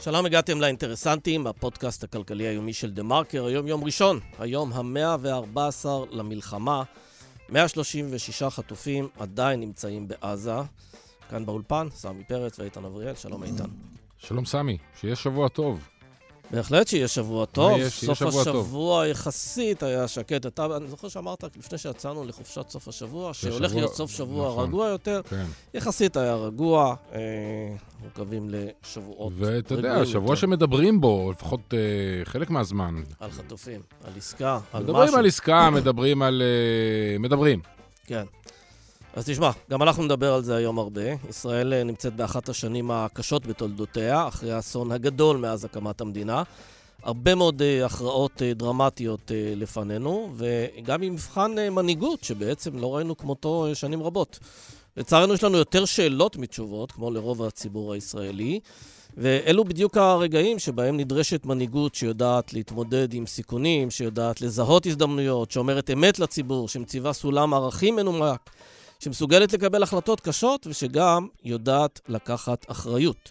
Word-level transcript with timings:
שלום, 0.00 0.26
הגעתם 0.26 0.60
לאינטרסנטים, 0.60 1.46
הפודקאסט 1.46 2.04
הכלכלי 2.04 2.46
היומי 2.46 2.72
של 2.72 2.90
דה 2.90 3.02
מרקר. 3.02 3.44
היום 3.44 3.66
יום 3.66 3.84
ראשון, 3.84 4.20
היום 4.38 4.72
ה-114 4.72 5.86
למלחמה. 6.10 6.82
136 7.48 8.42
חטופים 8.42 9.08
עדיין 9.18 9.60
נמצאים 9.60 10.08
בעזה. 10.08 10.56
כאן 11.30 11.46
באולפן, 11.46 11.88
סמי 11.90 12.24
פרץ 12.24 12.58
ואיתן 12.58 12.84
אבריאל. 12.84 13.14
שלום, 13.14 13.42
איתן. 13.42 13.64
שלום, 14.18 14.44
סמי. 14.44 14.78
שיהיה 15.00 15.16
שבוע 15.16 15.48
טוב. 15.48 15.88
בהחלט 16.50 16.88
שיהיה 16.88 17.08
שבוע 17.08 17.44
טוב. 17.46 17.78
יש, 17.78 18.04
סוף 18.04 18.18
שבוע 18.18 18.40
השבוע 18.40 19.02
טוב. 19.02 19.10
יחסית 19.10 19.82
היה 19.82 20.08
שקט. 20.08 20.46
אתה, 20.46 20.66
אני 20.76 20.88
זוכר 20.88 21.08
שאמרת 21.08 21.44
לפני 21.58 21.78
שיצאנו 21.78 22.24
לחופשת 22.24 22.68
סוף 22.68 22.88
השבוע, 22.88 23.34
שהולך 23.34 23.70
שבוע, 23.70 23.80
להיות 23.80 23.94
סוף 23.94 24.10
שבוע 24.10 24.48
נכון, 24.48 24.68
רגוע 24.68 24.88
יותר. 24.88 25.20
כן. 25.28 25.44
יחסית 25.74 26.16
היה 26.16 26.34
רגוע, 26.34 26.94
אה, 27.14 27.20
מקווים 28.06 28.50
לשבועות 28.50 29.32
ואתה 29.36 29.74
יודע, 29.74 30.06
שבוע 30.06 30.36
שמדברים 30.36 31.00
בו, 31.00 31.32
לפחות 31.32 31.74
אה, 31.74 31.78
חלק 32.24 32.50
מהזמן. 32.50 33.02
על 33.20 33.30
חטופים, 33.30 33.80
על 34.04 34.12
עסקה, 34.16 34.58
על 34.72 34.82
משהו. 34.82 34.94
מדברים 34.94 35.14
על 35.14 35.26
עסקה, 35.26 35.70
מדברים 35.70 36.22
על... 36.22 36.42
אה, 36.42 37.18
מדברים. 37.18 37.60
כן. 38.06 38.24
אז 39.14 39.26
תשמע, 39.26 39.50
גם 39.70 39.82
אנחנו 39.82 40.02
נדבר 40.02 40.34
על 40.34 40.42
זה 40.42 40.56
היום 40.56 40.78
הרבה. 40.78 41.02
ישראל 41.28 41.72
אה, 41.72 41.84
נמצאת 41.84 42.16
באחת 42.16 42.48
השנים 42.48 42.90
הקשות 42.90 43.46
בתולדותיה, 43.46 44.28
אחרי 44.28 44.52
האסון 44.52 44.92
הגדול 44.92 45.36
מאז 45.36 45.64
הקמת 45.64 46.00
המדינה. 46.00 46.42
הרבה 47.02 47.34
מאוד 47.34 47.62
uh, 47.62 47.86
הכרעות 47.86 48.32
uh, 48.36 48.58
דרמטיות 48.58 49.30
לפנינו, 49.56 50.32
וגם 50.36 51.02
עם 51.02 51.12
מבחן 51.12 51.54
מנהיגות, 51.70 52.24
שבעצם 52.24 52.78
לא 52.78 52.96
ראינו 52.96 53.16
כמותו 53.16 53.66
שנים 53.74 54.02
רבות. 54.02 54.38
לצערנו 54.96 55.34
יש 55.34 55.44
לנו 55.44 55.58
יותר 55.58 55.84
שאלות 55.84 56.36
מתשובות, 56.36 56.92
כמו 56.92 57.10
לרוב 57.10 57.42
הציבור 57.42 57.92
הישראלי, 57.92 58.60
ואלו 59.16 59.64
בדיוק 59.64 59.96
הרגעים 59.96 60.58
שבהם 60.58 60.96
נדרשת 60.96 61.46
מנהיגות 61.46 61.94
שיודעת 61.94 62.52
להתמודד 62.52 63.14
עם 63.14 63.26
סיכונים, 63.26 63.90
שיודעת 63.90 64.40
לזהות 64.40 64.86
הזדמנויות, 64.86 65.50
שאומרת 65.50 65.90
אמת 65.90 66.18
לציבור, 66.18 66.68
שמציבה 66.68 67.12
סולם 67.12 67.54
ערכים 67.54 67.96
מנומק. 67.96 68.50
שמסוגלת 69.02 69.52
לקבל 69.52 69.82
החלטות 69.82 70.20
קשות 70.20 70.66
ושגם 70.66 71.26
יודעת 71.44 72.00
לקחת 72.08 72.70
אחריות. 72.70 73.30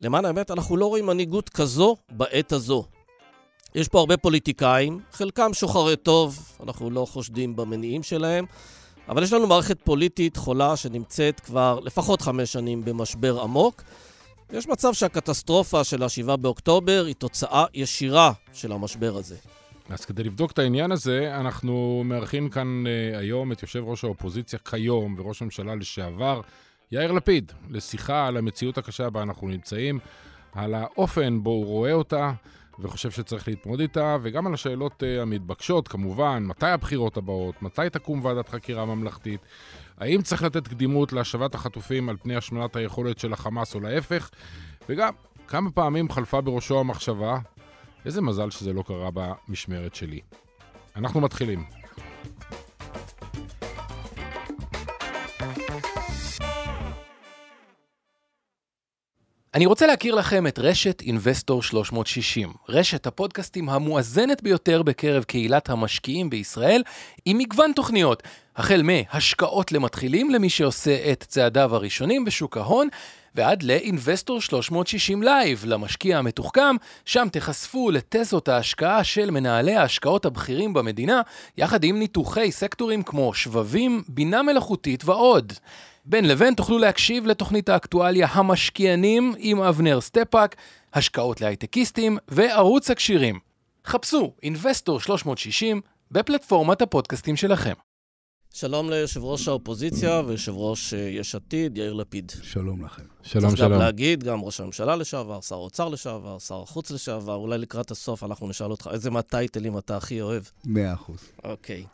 למען 0.00 0.24
האמת, 0.24 0.50
אנחנו 0.50 0.76
לא 0.76 0.86
רואים 0.86 1.06
מנהיגות 1.06 1.48
כזו 1.48 1.96
בעת 2.10 2.52
הזו. 2.52 2.84
יש 3.74 3.88
פה 3.88 3.98
הרבה 3.98 4.16
פוליטיקאים, 4.16 5.00
חלקם 5.12 5.54
שוחרי 5.54 5.96
טוב, 5.96 6.38
אנחנו 6.62 6.90
לא 6.90 7.06
חושדים 7.10 7.56
במניעים 7.56 8.02
שלהם, 8.02 8.46
אבל 9.08 9.22
יש 9.22 9.32
לנו 9.32 9.46
מערכת 9.46 9.78
פוליטית 9.84 10.36
חולה 10.36 10.76
שנמצאת 10.76 11.40
כבר 11.40 11.80
לפחות 11.82 12.22
חמש 12.22 12.52
שנים 12.52 12.84
במשבר 12.84 13.40
עמוק. 13.40 13.82
יש 14.52 14.68
מצב 14.68 14.92
שהקטסטרופה 14.92 15.84
של 15.84 16.02
ה-7 16.02 16.36
באוקטובר 16.36 17.04
היא 17.06 17.14
תוצאה 17.14 17.64
ישירה 17.74 18.32
של 18.52 18.72
המשבר 18.72 19.16
הזה. 19.16 19.36
אז 19.88 20.04
כדי 20.04 20.24
לבדוק 20.24 20.52
את 20.52 20.58
העניין 20.58 20.92
הזה, 20.92 21.36
אנחנו 21.40 22.02
מארחים 22.04 22.48
כאן 22.48 22.84
uh, 22.86 23.18
היום 23.18 23.52
את 23.52 23.62
יושב 23.62 23.84
ראש 23.84 24.04
האופוזיציה 24.04 24.58
כיום 24.58 25.14
וראש 25.18 25.42
הממשלה 25.42 25.74
לשעבר, 25.74 26.40
יאיר 26.92 27.12
לפיד, 27.12 27.52
לשיחה 27.70 28.26
על 28.26 28.36
המציאות 28.36 28.78
הקשה 28.78 29.10
בה 29.10 29.22
אנחנו 29.22 29.48
נמצאים, 29.48 29.98
על 30.52 30.74
האופן 30.74 31.42
בו 31.42 31.50
הוא 31.50 31.66
רואה 31.66 31.92
אותה 31.92 32.32
וחושב 32.78 33.10
שצריך 33.10 33.48
להתמודד 33.48 33.80
איתה, 33.80 34.16
וגם 34.22 34.46
על 34.46 34.54
השאלות 34.54 35.02
uh, 35.02 35.22
המתבקשות, 35.22 35.88
כמובן, 35.88 36.44
מתי 36.46 36.66
הבחירות 36.66 37.16
הבאות, 37.16 37.62
מתי 37.62 37.90
תקום 37.92 38.24
ועדת 38.24 38.48
חקירה 38.48 38.84
ממלכתית, 38.84 39.40
האם 39.98 40.22
צריך 40.22 40.42
לתת 40.42 40.68
קדימות 40.68 41.12
להשבת 41.12 41.54
החטופים 41.54 42.08
על 42.08 42.16
פני 42.22 42.36
השמנת 42.36 42.76
היכולת 42.76 43.18
של 43.18 43.32
החמאס 43.32 43.74
או 43.74 43.80
להפך, 43.80 44.30
וגם 44.88 45.12
כמה 45.48 45.70
פעמים 45.70 46.10
חלפה 46.10 46.40
בראשו 46.40 46.80
המחשבה 46.80 47.38
איזה 48.06 48.22
מזל 48.22 48.50
שזה 48.50 48.72
לא 48.72 48.82
קרה 48.82 49.10
במשמרת 49.14 49.94
שלי. 49.94 50.20
אנחנו 50.96 51.20
מתחילים. 51.20 51.64
אני 59.54 59.66
רוצה 59.66 59.86
להכיר 59.86 60.14
לכם 60.14 60.46
את 60.46 60.58
רשת 60.58 61.02
אינבסטור 61.02 61.62
360, 61.62 62.52
רשת 62.68 63.06
הפודקאסטים 63.06 63.68
המואזנת 63.68 64.42
ביותר 64.42 64.82
בקרב 64.82 65.24
קהילת 65.24 65.70
המשקיעים 65.70 66.30
בישראל, 66.30 66.82
עם 67.24 67.38
מגוון 67.38 67.72
תוכניות, 67.72 68.22
החל 68.56 68.82
מהשקעות 68.82 69.72
למתחילים 69.72 70.30
למי 70.30 70.50
שעושה 70.50 71.12
את 71.12 71.24
צעדיו 71.28 71.74
הראשונים 71.74 72.24
בשוק 72.24 72.56
ההון, 72.56 72.88
ועד 73.34 73.62
ל 73.62 73.71
Investor 73.71 74.40
360 74.40 75.22
Live, 75.22 75.64
למשקיע 75.66 76.18
המתוחכם, 76.18 76.76
שם 77.04 77.28
תחשפו 77.32 77.90
לתזות 77.90 78.48
ההשקעה 78.48 79.04
של 79.04 79.30
מנהלי 79.30 79.74
ההשקעות 79.74 80.24
הבכירים 80.24 80.72
במדינה, 80.72 81.22
יחד 81.56 81.84
עם 81.84 81.98
ניתוחי 81.98 82.52
סקטורים 82.52 83.02
כמו 83.02 83.34
שבבים, 83.34 84.02
בינה 84.08 84.42
מלאכותית 84.42 85.04
ועוד. 85.04 85.52
בין 86.04 86.28
לבין 86.28 86.54
תוכלו 86.54 86.78
להקשיב 86.78 87.26
לתוכנית 87.26 87.68
האקטואליה 87.68 88.26
המשקיענים 88.30 89.34
עם 89.38 89.60
אבנר 89.60 90.00
סטפאק, 90.00 90.56
השקעות 90.94 91.40
להייטקיסטים 91.40 92.18
וערוץ 92.28 92.90
הקשירים. 92.90 93.38
חפשו 93.86 94.32
אינבסטור 94.42 95.00
360 95.00 95.80
בפלטפורמת 96.10 96.82
הפודקאסטים 96.82 97.36
שלכם. 97.36 97.74
שלום 98.56 98.90
ליושב 98.90 99.24
ראש 99.24 99.48
האופוזיציה 99.48 100.22
ויושב 100.26 100.52
ראש 100.56 100.94
אה, 100.94 100.98
יש 100.98 101.34
עתיד, 101.34 101.78
יאיר 101.78 101.92
לפיד. 101.92 102.32
שלום 102.42 102.84
לכם. 102.84 103.02
שלום, 103.22 103.40
שלום. 103.40 103.50
צריך 103.50 103.60
גם 103.60 103.78
להגיד, 103.78 104.24
גם 104.24 104.40
ראש 104.40 104.60
הממשלה 104.60 104.96
לשעבר, 104.96 105.40
שר 105.40 105.54
האוצר 105.54 105.88
לשעבר, 105.88 106.38
שר 106.38 106.62
החוץ 106.62 106.90
לשעבר, 106.90 107.34
אולי 107.34 107.58
לקראת 107.58 107.90
הסוף 107.90 108.24
אנחנו 108.24 108.48
נשאל 108.48 108.70
אותך 108.70 108.90
איזה 108.92 109.10
מהטייטלים 109.10 109.78
אתה 109.78 109.96
הכי 109.96 110.20
אוהב. 110.20 110.42
מאה 110.64 110.94
אחוז. 110.94 111.18
אוקיי. 111.44 111.84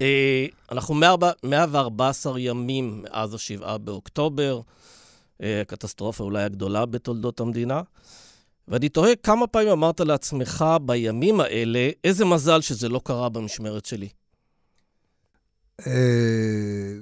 אה, 0.00 0.46
אנחנו 0.72 0.94
114 0.94 2.40
ימים 2.40 3.02
מאז 3.02 3.34
ה-7 3.34 3.78
באוקטובר, 3.78 4.60
אה, 5.42 5.60
הקטסטרופה 5.60 6.24
אולי 6.24 6.42
הגדולה 6.42 6.86
בתולדות 6.86 7.40
המדינה. 7.40 7.82
ואני 8.68 8.88
תוהה 8.88 9.16
כמה 9.16 9.46
פעמים 9.46 9.68
אמרת 9.68 10.00
לעצמך 10.00 10.64
בימים 10.82 11.40
האלה, 11.40 11.90
איזה 12.04 12.24
מזל 12.24 12.60
שזה 12.60 12.88
לא 12.88 13.00
קרה 13.04 13.28
במשמרת 13.28 13.86
שלי. 13.86 14.08
אה, 15.86 16.94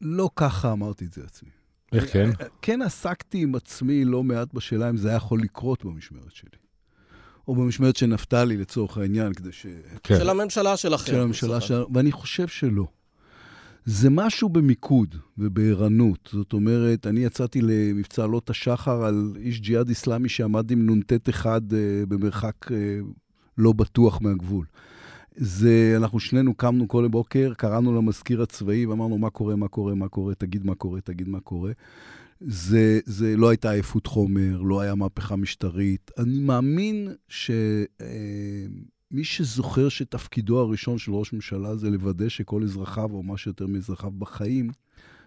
לא 0.00 0.30
ככה 0.36 0.72
אמרתי 0.72 1.04
את 1.04 1.12
זה 1.12 1.22
לעצמי. 1.22 1.50
איך 1.92 2.12
כן? 2.12 2.30
כן 2.62 2.82
עסקתי 2.82 3.42
עם 3.42 3.54
עצמי 3.54 4.04
לא 4.04 4.24
מעט 4.24 4.54
בשאלה 4.54 4.90
אם 4.90 4.96
זה 4.96 5.08
היה 5.08 5.16
יכול 5.16 5.40
לקרות 5.42 5.84
במשמרת 5.84 6.32
שלי. 6.34 6.58
או 7.48 7.54
במשמרת 7.54 7.96
של 7.96 8.06
נפתלי, 8.06 8.56
לצורך 8.56 8.98
העניין, 8.98 9.32
כדי 9.32 9.52
ש... 9.52 9.66
כן. 10.02 10.18
של 10.18 10.30
הממשלה 10.30 10.76
שלכם. 10.76 11.06
של 11.06 11.20
הממשלה 11.20 11.60
שלנו, 11.60 11.86
ואני 11.94 12.12
חושב 12.12 12.48
שלא. 12.48 12.86
זה 13.84 14.10
משהו 14.10 14.48
במיקוד 14.48 15.14
ובערנות. 15.38 16.28
זאת 16.32 16.52
אומרת, 16.52 17.06
אני 17.06 17.20
יצאתי 17.20 17.60
למבצע 17.62 18.22
עלות 18.24 18.50
השחר 18.50 19.04
על 19.04 19.32
איש 19.40 19.60
ג'יהאד 19.60 19.90
אסלאמי 19.90 20.28
שעמד 20.28 20.70
עם 20.70 20.90
נ"ט 20.90 21.28
אחד 21.28 21.60
uh, 21.72 21.74
במרחק 22.08 22.54
uh, 22.64 22.70
לא 23.58 23.72
בטוח 23.72 24.20
מהגבול. 24.20 24.66
זה, 25.36 25.94
אנחנו 25.96 26.20
שנינו 26.20 26.54
קמנו 26.54 26.88
כל 26.88 27.08
בוקר, 27.08 27.52
קראנו 27.56 27.96
למזכיר 27.96 28.42
הצבאי 28.42 28.86
ואמרנו, 28.86 29.18
מה 29.18 29.30
קורה, 29.30 29.56
מה 29.56 29.68
קורה, 29.68 29.94
מה 29.94 30.08
קורה, 30.08 30.34
תגיד 30.34 30.66
מה 30.66 30.74
קורה, 30.74 31.00
תגיד 31.00 31.28
מה 31.28 31.40
קורה. 31.40 31.72
זה, 32.40 33.00
זה 33.04 33.36
לא 33.36 33.48
הייתה 33.48 33.70
עייפות 33.70 34.06
חומר, 34.06 34.62
לא 34.62 34.80
היה 34.80 34.94
מהפכה 34.94 35.36
משטרית. 35.36 36.10
אני 36.18 36.38
מאמין 36.38 37.14
שמי 37.28 37.58
אה, 39.18 39.24
שזוכר 39.24 39.88
שתפקידו 39.88 40.58
הראשון 40.58 40.98
של 40.98 41.12
ראש 41.12 41.32
ממשלה 41.32 41.76
זה 41.76 41.90
לוודא 41.90 42.28
שכל 42.28 42.62
אזרחיו, 42.62 43.10
או 43.12 43.22
מה 43.22 43.36
שיותר 43.36 43.66
מאזרחיו 43.66 44.10
בחיים, 44.10 44.70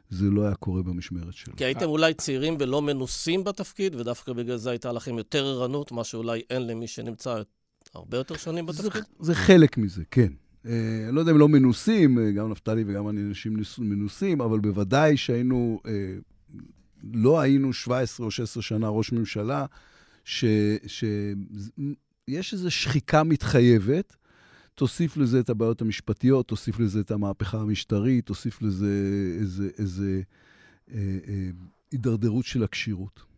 זה 0.10 0.26
לא 0.26 0.46
היה 0.46 0.56
קורה 0.56 0.84
במשמרת 0.84 1.34
שלו. 1.34 1.56
כי 1.56 1.66
הייתם 1.66 1.86
אולי 1.86 2.14
צעירים 2.14 2.58
ולא 2.59 2.82
מנוסים 2.82 3.44
בתפקיד, 3.44 3.96
ודווקא 3.96 4.34
בגלל 4.34 4.58
זה 4.58 4.70
הייתה 4.70 4.92
לכם 4.92 5.18
יותר 5.18 5.46
ערנות, 5.46 5.92
מה 5.92 6.04
שאולי 6.04 6.42
אין 6.50 6.68
למי 6.68 6.88
שנמצא 6.88 7.42
הרבה 7.94 8.18
יותר 8.18 8.38
שנים 8.38 8.66
בתפקיד? 8.66 8.92
זה, 8.94 9.00
זה 9.20 9.36
חלק 9.36 9.78
מזה, 9.78 10.04
כן. 10.12 10.34
אה, 10.66 11.06
אני 11.08 11.16
לא 11.16 11.20
יודע 11.20 11.32
אם 11.32 11.38
לא 11.38 11.50
מנוסים, 11.50 12.20
אה, 12.20 12.32
גם 12.32 12.52
נפתלי 12.52 12.84
וגם 12.88 13.10
אני 13.10 13.22
אנשים 13.22 13.58
מנוסים, 13.80 14.42
אבל 14.42 14.60
בוודאי 14.60 15.18
שהיינו, 15.18 15.82
אה, 15.86 15.92
לא 17.14 17.40
היינו 17.40 17.74
17 17.74 18.26
או 18.26 18.32
16 18.32 18.64
שנה 18.64 18.90
ראש 18.90 19.12
ממשלה, 19.12 19.66
שיש 20.26 20.94
איזו 22.54 22.72
שחיקה 22.72 23.24
מתחייבת. 23.24 24.16
תוסיף 24.76 25.18
לזה 25.18 25.40
את 25.40 25.50
הבעיות 25.50 25.82
המשפטיות, 25.82 26.48
תוסיף 26.48 26.80
לזה 26.80 27.00
את 27.00 27.12
המהפכה 27.12 27.58
המשטרית, 27.58 28.26
תוסיף 28.26 28.62
לזה 28.62 29.06
איזה, 29.40 29.70
איזה 29.78 30.22
אה, 30.92 30.98
אה, 31.28 31.50
הידרדרות 31.92 32.46
של 32.46 32.64
הכשירות. 32.64 33.31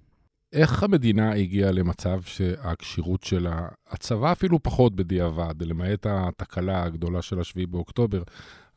איך 0.54 0.84
המדינה 0.84 1.34
הגיעה 1.34 1.72
למצב 1.72 2.22
שהכשירות 2.22 3.24
שלה, 3.24 3.68
הצבא 3.90 4.32
אפילו 4.32 4.64
פחות 4.64 4.96
בדיעבד, 4.96 5.62
למעט 5.62 6.06
התקלה 6.10 6.84
הגדולה 6.84 7.22
של 7.22 7.40
השביעי 7.40 7.66
באוקטובר, 7.66 8.24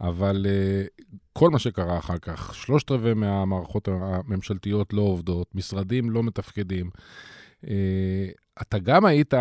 אבל 0.01 0.47
uh, 0.47 1.05
כל 1.33 1.51
מה 1.51 1.59
שקרה 1.59 1.99
אחר 1.99 2.19
כך, 2.19 2.55
שלושת 2.55 2.91
רבעי 2.91 3.15
מהמערכות 3.15 3.89
הממשלתיות 3.89 4.93
לא 4.93 5.03
עובדות, 5.03 5.55
משרדים 5.55 6.11
לא 6.11 6.23
מתפקדים. 6.23 6.91
Uh, 7.65 7.69
אתה 8.63 8.79
גם 8.79 9.05
היית 9.05 9.35
uh, 9.35 9.37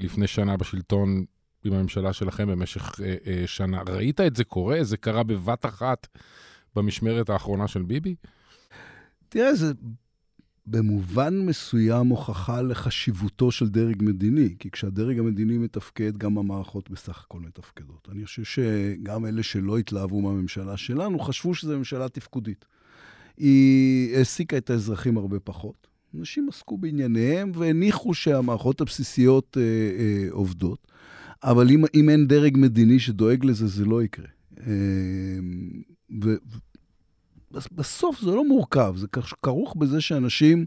לפני 0.00 0.26
שנה 0.26 0.56
בשלטון 0.56 1.24
עם 1.64 1.72
הממשלה 1.72 2.12
שלכם 2.12 2.48
במשך 2.48 3.00
שנה. 3.46 3.82
ראית 3.88 4.20
את 4.20 4.36
זה 4.36 4.44
קורה? 4.44 4.78
זה 4.84 4.96
קרה 4.96 5.22
בבת 5.22 5.66
אחת 5.66 6.06
במשמרת 6.76 7.30
האחרונה 7.30 7.68
של 7.68 7.82
ביבי? 7.82 8.14
תראה, 9.28 9.54
זה 9.54 9.72
במובן 10.66 11.38
מסוים 11.38 12.06
הוכחה 12.06 12.62
לחשיבותו 12.62 13.50
של 13.50 13.68
דרג 13.68 14.02
מדיני, 14.02 14.54
כי 14.58 14.70
כשהדרג 14.70 15.18
המדיני 15.18 15.58
מתפקד, 15.58 16.16
גם 16.16 16.38
המערכות 16.38 16.90
בסך 16.90 17.24
הכל 17.24 17.40
מתפקדות. 17.40 18.08
אני 18.12 18.24
חושב 18.24 18.44
שגם 18.44 19.26
אלה 19.26 19.42
שלא 19.42 19.78
התלהבו 19.78 20.20
מהממשלה 20.20 20.76
שלנו, 20.76 21.18
חשבו 21.18 21.54
שזו 21.54 21.78
ממשלה 21.78 22.08
תפקודית. 22.08 22.64
היא 23.36 24.16
העסיקה 24.16 24.56
את 24.56 24.70
האזרחים 24.70 25.16
הרבה 25.16 25.40
פחות. 25.40 25.86
אנשים 26.18 26.48
עסקו 26.48 26.78
בענייניהם 26.78 27.52
והניחו 27.54 28.14
שהמערכות 28.14 28.80
הבסיסיות 28.80 29.56
אה, 29.60 29.62
אה, 29.62 30.26
עובדות. 30.30 30.86
אבל 31.44 31.70
אם, 31.70 31.84
אם 31.94 32.10
אין 32.10 32.26
דרג 32.26 32.56
מדיני 32.58 32.98
שדואג 32.98 33.44
לזה, 33.44 33.66
זה 33.66 33.84
לא 33.84 34.02
יקרה. 34.02 34.26
אה, 34.66 34.72
בסוף 37.50 38.20
זה 38.20 38.30
לא 38.30 38.48
מורכב, 38.48 38.94
זה 38.96 39.06
כרוך 39.42 39.74
בזה 39.76 40.00
שאנשים 40.00 40.66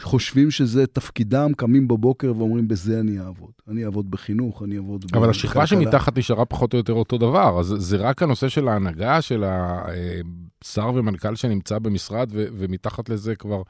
חושבים 0.00 0.50
שזה 0.50 0.86
תפקידם, 0.86 1.52
קמים 1.56 1.88
בבוקר 1.88 2.32
ואומרים, 2.36 2.68
בזה 2.68 3.00
אני 3.00 3.20
אעבוד. 3.20 3.50
אני 3.68 3.84
אעבוד 3.84 4.10
בחינוך, 4.10 4.62
אני 4.62 4.76
אעבוד. 4.76 5.04
אבל 5.14 5.30
השכבה 5.30 5.66
שמתחת 5.66 6.18
נשארה 6.18 6.44
פחות 6.44 6.72
או 6.72 6.78
יותר 6.78 6.92
אותו 6.92 7.18
דבר, 7.18 7.60
אז 7.60 7.74
זה 7.78 7.96
רק 7.96 8.22
הנושא 8.22 8.48
של 8.48 8.68
ההנהגה, 8.68 9.22
של 9.22 9.44
השר 9.46 10.90
ומנכ"ל 10.94 11.34
שנמצא 11.34 11.78
במשרד, 11.78 12.30
ו- 12.32 12.46
ומתחת 12.58 13.08
לזה 13.08 13.34
כבר 13.34 13.62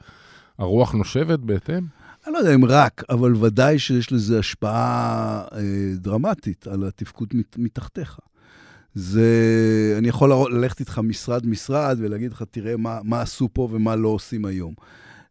הרוח 0.57 0.93
נושבת 0.93 1.39
בהתאם? 1.39 1.83
אני 2.25 2.33
לא 2.33 2.37
יודע 2.37 2.55
אם 2.55 2.65
רק, 2.65 3.03
אבל 3.09 3.35
ודאי 3.35 3.79
שיש 3.79 4.11
לזה 4.11 4.39
השפעה 4.39 5.43
אה, 5.51 5.59
דרמטית 5.95 6.67
על 6.67 6.83
התפקוד 6.83 7.29
מת, 7.33 7.55
מתחתיך. 7.57 8.19
זה, 8.95 9.95
אני 9.97 10.07
יכול 10.07 10.31
ללכת 10.51 10.79
איתך 10.79 10.99
משרד-משרד 11.03 11.97
ולהגיד 11.99 12.31
לך, 12.31 12.43
תראה 12.51 12.77
מה, 12.77 12.99
מה 13.03 13.21
עשו 13.21 13.49
פה 13.53 13.67
ומה 13.71 13.95
לא 13.95 14.07
עושים 14.07 14.45
היום. 14.45 14.73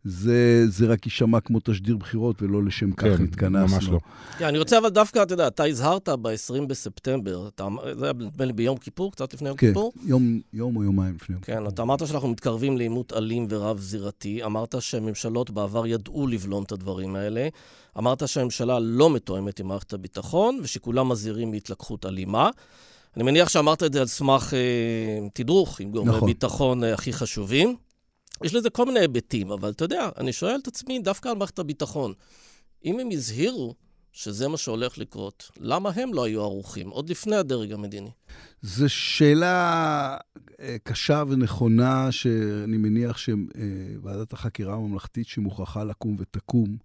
זה, 0.04 0.64
זה 0.68 0.86
רק 0.86 1.06
יישמע 1.06 1.40
כמו 1.40 1.58
תשדיר 1.64 1.96
בחירות, 1.96 2.42
ולא 2.42 2.64
לשם 2.64 2.92
כך 2.92 3.02
כן, 3.02 3.24
התכנסנו. 3.24 3.76
ממש 3.76 3.88
לא. 3.88 3.98
כן, 4.38 4.44
אני 4.46 4.58
רוצה 4.58 4.78
אבל 4.78 4.88
דווקא, 4.88 5.22
אתה 5.22 5.34
יודע, 5.34 5.46
אתה 5.46 5.64
הזהרת 5.64 6.08
ב-20 6.08 6.66
בספטמבר, 6.66 7.48
אתה, 7.48 7.68
זה 7.98 8.04
היה 8.04 8.12
נדמה 8.12 8.44
לי 8.44 8.52
ביום 8.52 8.76
כיפור, 8.76 9.12
קצת 9.12 9.34
לפני 9.34 9.48
יום 9.48 9.56
כן, 9.56 9.68
כיפור? 9.68 9.92
כן, 9.94 10.08
יום, 10.08 10.40
יום 10.52 10.76
או 10.76 10.84
יומיים 10.84 11.14
לפני 11.14 11.34
יום 11.34 11.42
כן, 11.42 11.52
כיפור. 11.52 11.64
כן, 11.64 11.74
אתה 11.74 11.82
אמרת 11.82 12.06
שאנחנו 12.06 12.28
מתקרבים 12.28 12.76
לעימות 12.76 13.12
אלים 13.12 13.46
ורב-זירתי, 13.50 14.44
אמרת 14.44 14.74
שממשלות 14.80 15.50
בעבר 15.50 15.86
ידעו 15.86 16.26
לבלום 16.26 16.64
את 16.64 16.72
הדברים 16.72 17.16
האלה, 17.16 17.48
אמרת 17.98 18.28
שהממשלה 18.28 18.78
לא 18.80 19.10
מתואמת 19.10 19.60
עם 19.60 19.68
מערכת 19.68 19.92
הביטחון, 19.92 20.58
ושכולם 20.62 21.08
מזהירים 21.08 21.50
מהתלקחות 21.50 22.06
אלימה. 22.06 22.50
אני 23.16 23.24
מניח 23.24 23.48
שאמרת 23.48 23.82
את 23.82 23.92
זה 23.92 24.00
על 24.00 24.06
סמך 24.06 24.54
אה, 24.54 25.28
תדרוך 25.34 25.80
עם 25.80 25.90
גורמי 25.90 26.10
נכון. 26.10 26.28
ביטחון 26.28 26.84
אה, 26.84 26.94
הכי 26.94 27.12
חשובים. 27.12 27.76
יש 28.44 28.54
לזה 28.54 28.70
כל 28.70 28.86
מיני 28.86 29.00
היבטים, 29.00 29.50
אבל 29.50 29.70
אתה 29.70 29.84
יודע, 29.84 30.08
אני 30.18 30.32
שואל 30.32 30.58
את 30.62 30.68
עצמי 30.68 30.98
דווקא 30.98 31.28
על 31.28 31.34
מערכת 31.34 31.58
הביטחון. 31.58 32.12
אם 32.84 32.98
הם 32.98 33.08
הזהירו 33.12 33.74
שזה 34.12 34.48
מה 34.48 34.56
שהולך 34.56 34.98
לקרות, 34.98 35.50
למה 35.60 35.90
הם 35.90 36.14
לא 36.14 36.24
היו 36.24 36.42
ערוכים, 36.42 36.90
עוד 36.90 37.10
לפני 37.10 37.36
הדרג 37.36 37.72
המדיני? 37.72 38.10
זו 38.62 38.88
שאלה 38.88 40.16
אה, 40.60 40.76
קשה 40.82 41.22
ונכונה, 41.28 42.12
שאני 42.12 42.76
מניח 42.76 43.16
שוועדת 43.18 44.32
החקירה 44.32 44.74
הממלכתית 44.74 45.26
שמוכרחה 45.26 45.84
לקום 45.84 46.16
ותקום, 46.18 46.76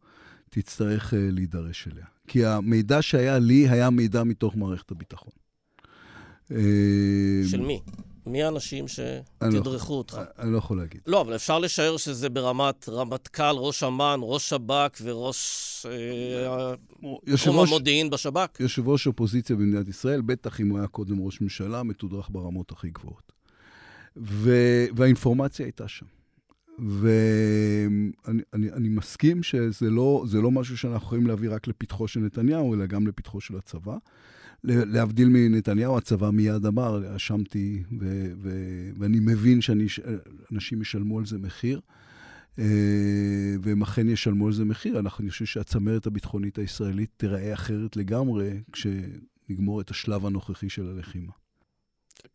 תצטרך 0.49 1.13
אה, 1.13 1.19
להידרש 1.31 1.87
אליה. 1.93 2.05
כי 2.27 2.45
המידע 2.45 3.01
שהיה 3.01 3.39
לי 3.39 3.69
היה 3.69 3.89
מידע 3.89 4.23
מתוך 4.23 4.55
מערכת 4.55 4.91
הביטחון. 4.91 5.46
אה, 6.51 6.57
של 7.51 7.61
מי? 7.61 7.81
מי 8.25 8.43
האנשים 8.43 8.85
לא- 9.41 9.51
שתדרכו 9.51 9.93
אותך? 9.93 10.19
אני 10.39 10.51
לא 10.51 10.57
יכול 10.57 10.77
להגיד. 10.77 11.01
לא, 11.07 11.21
אבל 11.21 11.35
אפשר 11.35 11.59
לשער 11.59 11.97
שזה 11.97 12.29
ברמת 12.29 12.89
רמטכ"ל, 12.89 13.55
ראש 13.57 13.83
אמ"ן, 13.83 14.19
ראש 14.21 14.49
שב"כ 14.49 15.01
וראש 15.03 15.85
אה, 15.89 16.73
תחום 17.35 17.59
המודיעין 17.59 18.09
בשב"כ. 18.09 18.59
יושב 18.59 18.87
ראש 18.87 19.07
אופוזיציה 19.07 19.55
במדינת 19.55 19.87
ישראל, 19.87 20.21
בטח 20.21 20.61
אם 20.61 20.69
הוא 20.69 20.77
היה 20.77 20.87
קודם 20.87 21.19
ראש 21.19 21.41
ממשלה, 21.41 21.83
מתודרך 21.83 22.29
ברמות 22.31 22.71
הכי 22.71 22.89
גבוהות. 22.89 23.31
והאינפורמציה 24.95 25.65
הייתה 25.65 25.87
שם. 25.87 26.05
ואני 26.79 28.11
אני, 28.53 28.71
אני 28.71 28.89
מסכים 28.89 29.43
שזה 29.43 29.89
לא, 29.89 30.25
לא 30.33 30.51
משהו 30.51 30.77
שאנחנו 30.77 31.05
יכולים 31.05 31.27
להביא 31.27 31.49
רק 31.51 31.67
לפתחו 31.67 32.07
של 32.07 32.19
נתניהו, 32.19 32.73
אלא 32.73 32.85
גם 32.85 33.07
לפתחו 33.07 33.41
של 33.41 33.57
הצבא. 33.57 33.97
להבדיל 34.63 35.27
מנתניהו, 35.29 35.97
הצבא 35.97 36.29
מיד 36.29 36.65
אמר, 36.65 37.15
אשמתי, 37.15 37.83
ואני 38.99 39.19
מבין 39.19 39.61
שאנשים 39.61 40.81
ישלמו 40.81 41.19
על 41.19 41.25
זה 41.25 41.37
מחיר, 41.37 41.79
אה, 42.59 42.65
והם 43.61 43.81
אכן 43.81 44.09
ישלמו 44.09 44.47
על 44.47 44.53
זה 44.53 44.65
מחיר. 44.65 44.99
אנחנו, 44.99 45.21
אני 45.21 45.31
חושב 45.31 45.45
שהצמרת 45.45 46.05
הביטחונית 46.05 46.57
הישראלית 46.57 47.09
תיראה 47.17 47.53
אחרת 47.53 47.95
לגמרי 47.95 48.61
כשנגמור 48.71 49.81
את 49.81 49.89
השלב 49.89 50.25
הנוכחי 50.25 50.69
של 50.69 50.89
הלחימה. 50.89 51.31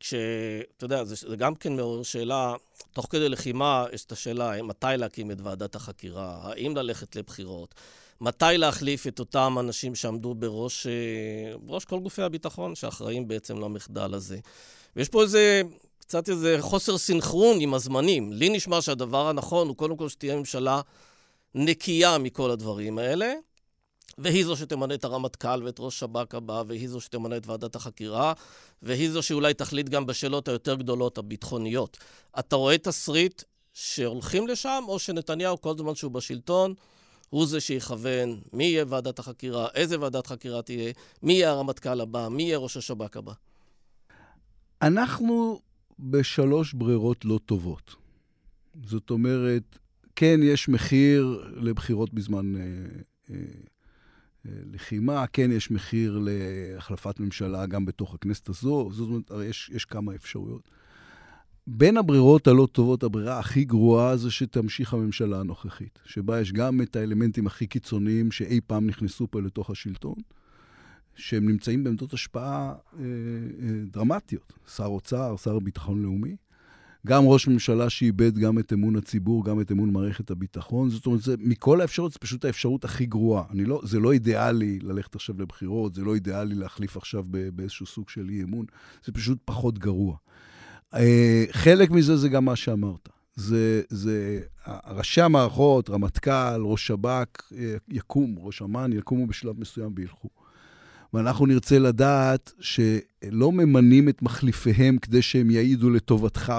כשאתה 0.00 0.84
יודע, 0.84 1.04
זה, 1.04 1.28
זה 1.28 1.36
גם 1.36 1.54
כן 1.54 1.76
מעורר 1.76 2.02
שאלה, 2.02 2.54
תוך 2.92 3.06
כדי 3.10 3.28
לחימה 3.28 3.86
יש 3.92 4.04
את 4.04 4.12
השאלה 4.12 4.62
מתי 4.62 4.86
להקים 4.96 5.30
את 5.30 5.40
ועדת 5.40 5.74
החקירה, 5.74 6.38
האם 6.42 6.76
ללכת 6.76 7.16
לבחירות. 7.16 7.74
מתי 8.22 8.44
להחליף 8.56 9.06
את 9.06 9.18
אותם 9.18 9.56
אנשים 9.60 9.94
שעמדו 9.94 10.34
בראש, 10.34 10.86
אה, 10.86 11.58
בראש 11.58 11.84
כל 11.84 12.00
גופי 12.00 12.22
הביטחון 12.22 12.74
שאחראים 12.74 13.28
בעצם 13.28 13.58
למחדל 13.58 14.14
הזה. 14.14 14.38
ויש 14.96 15.08
פה 15.08 15.22
איזה, 15.22 15.62
קצת 15.98 16.28
איזה 16.28 16.56
חוסר 16.60 16.98
סינכרון 16.98 17.60
עם 17.60 17.74
הזמנים. 17.74 18.32
לי 18.32 18.48
נשמע 18.48 18.80
שהדבר 18.80 19.28
הנכון 19.28 19.68
הוא 19.68 19.76
קודם 19.76 19.96
כל 19.96 20.08
שתהיה 20.08 20.36
ממשלה 20.36 20.80
נקייה 21.54 22.18
מכל 22.18 22.50
הדברים 22.50 22.98
האלה, 22.98 23.34
והיא 24.18 24.44
זו 24.44 24.56
שתמנה 24.56 24.94
את 24.94 25.04
הרמטכ"ל 25.04 25.62
ואת 25.64 25.76
ראש 25.80 25.98
שב"כ 25.98 26.34
הבא, 26.34 26.62
והיא 26.66 26.88
זו 26.88 27.00
שתמנה 27.00 27.36
את 27.36 27.46
ועדת 27.46 27.76
החקירה, 27.76 28.32
והיא 28.82 29.10
זו 29.10 29.22
שאולי 29.22 29.54
תחליט 29.54 29.88
גם 29.88 30.06
בשאלות 30.06 30.48
היותר 30.48 30.74
גדולות, 30.74 31.18
הביטחוניות. 31.18 31.96
אתה 32.38 32.56
רואה 32.56 32.78
תסריט 32.78 33.42
שהולכים 33.72 34.48
לשם, 34.48 34.84
או 34.88 34.98
שנתניהו, 34.98 35.60
כל 35.60 35.78
זמן 35.78 35.94
שהוא 35.94 36.12
בשלטון, 36.12 36.74
הוא 37.32 37.46
זה 37.46 37.60
שיכוון 37.60 38.40
מי 38.52 38.64
יהיה 38.64 38.84
ועדת 38.88 39.18
החקירה, 39.18 39.68
איזה 39.74 40.00
ועדת 40.00 40.26
חקירה 40.26 40.62
תהיה, 40.62 40.92
מי 41.22 41.32
יהיה 41.32 41.50
הרמטכ"ל 41.50 42.00
הבא, 42.00 42.28
מי 42.28 42.42
יהיה 42.42 42.58
ראש 42.58 42.76
השב"כ 42.76 43.16
הבא. 43.16 43.32
אנחנו 44.82 45.60
בשלוש 45.98 46.72
ברירות 46.72 47.24
לא 47.24 47.40
טובות. 47.46 47.94
זאת 48.86 49.10
אומרת, 49.10 49.78
כן, 50.16 50.40
יש 50.42 50.68
מחיר 50.68 51.52
לבחירות 51.56 52.14
בזמן 52.14 52.56
אה, 52.56 52.62
אה, 53.30 53.36
אה, 54.46 54.50
לחימה, 54.72 55.26
כן, 55.26 55.52
יש 55.52 55.70
מחיר 55.70 56.20
להחלפת 56.22 57.20
ממשלה 57.20 57.66
גם 57.66 57.86
בתוך 57.86 58.14
הכנסת 58.14 58.48
הזו, 58.48 58.90
זאת 58.92 59.08
אומרת, 59.08 59.30
הרי 59.30 59.46
יש, 59.46 59.70
יש 59.74 59.84
כמה 59.84 60.14
אפשרויות. 60.14 60.70
בין 61.66 61.96
הברירות 61.96 62.46
הלא 62.46 62.68
טובות, 62.72 63.02
הברירה 63.02 63.38
הכי 63.38 63.64
גרועה 63.64 64.16
זה 64.16 64.30
שתמשיך 64.30 64.94
הממשלה 64.94 65.40
הנוכחית, 65.40 65.98
שבה 66.04 66.40
יש 66.40 66.52
גם 66.52 66.82
את 66.82 66.96
האלמנטים 66.96 67.46
הכי 67.46 67.66
קיצוניים 67.66 68.32
שאי 68.32 68.60
פעם 68.66 68.86
נכנסו 68.86 69.26
פה 69.30 69.40
לתוך 69.40 69.70
השלטון, 69.70 70.14
שהם 71.14 71.48
נמצאים 71.48 71.84
בעמדות 71.84 72.12
השפעה 72.12 72.74
אה, 72.98 73.00
אה, 73.02 73.04
דרמטיות. 73.90 74.52
שר 74.76 74.84
אוצר, 74.84 75.36
שר 75.36 75.58
ביטחון 75.58 76.02
לאומי, 76.02 76.36
גם 77.06 77.24
ראש 77.24 77.48
ממשלה 77.48 77.90
שאיבד 77.90 78.38
גם 78.38 78.58
את 78.58 78.72
אמון 78.72 78.96
הציבור, 78.96 79.44
גם 79.44 79.60
את 79.60 79.72
אמון 79.72 79.90
מערכת 79.90 80.30
הביטחון. 80.30 80.90
זאת 80.90 81.06
אומרת, 81.06 81.22
זה, 81.22 81.34
מכל 81.38 81.80
האפשרות, 81.80 82.12
זו 82.12 82.18
פשוט 82.20 82.44
האפשרות 82.44 82.84
הכי 82.84 83.06
גרועה. 83.06 83.44
לא, 83.54 83.80
זה 83.84 84.00
לא 84.00 84.12
אידיאלי 84.12 84.78
ללכת 84.82 85.14
עכשיו 85.14 85.34
לבחירות, 85.38 85.94
זה 85.94 86.02
לא 86.02 86.14
אידיאלי 86.14 86.54
להחליף 86.54 86.96
עכשיו 86.96 87.24
באיזשהו 87.54 87.86
סוג 87.86 88.08
של 88.08 88.28
אי 88.28 88.42
אמון, 88.42 88.66
זה 89.04 89.12
פשוט 89.12 89.38
פחות 89.44 89.78
גרוע. 89.78 90.16
אה, 90.94 91.44
חלק 91.52 91.90
מזה 91.90 92.16
זה 92.16 92.28
גם 92.28 92.44
מה 92.44 92.56
שאמרת. 92.56 93.08
זה, 93.36 93.82
זה 93.88 94.40
ראשי 94.90 95.20
המערכות, 95.20 95.90
רמטכ"ל, 95.90 96.60
ראש 96.62 96.86
שב"כ, 96.86 97.52
אה, 97.58 97.74
יקום, 97.88 98.34
ראש 98.38 98.62
אמ"ן, 98.62 98.92
יקומו 98.92 99.26
בשלב 99.26 99.60
מסוים 99.60 99.92
וילכו. 99.96 100.28
ואנחנו 101.14 101.46
נרצה 101.46 101.78
לדעת 101.78 102.52
שלא 102.60 103.52
ממנים 103.52 104.08
את 104.08 104.22
מחליפיהם 104.22 104.98
כדי 104.98 105.22
שהם 105.22 105.50
יעידו 105.50 105.90
לטובתך 105.90 106.52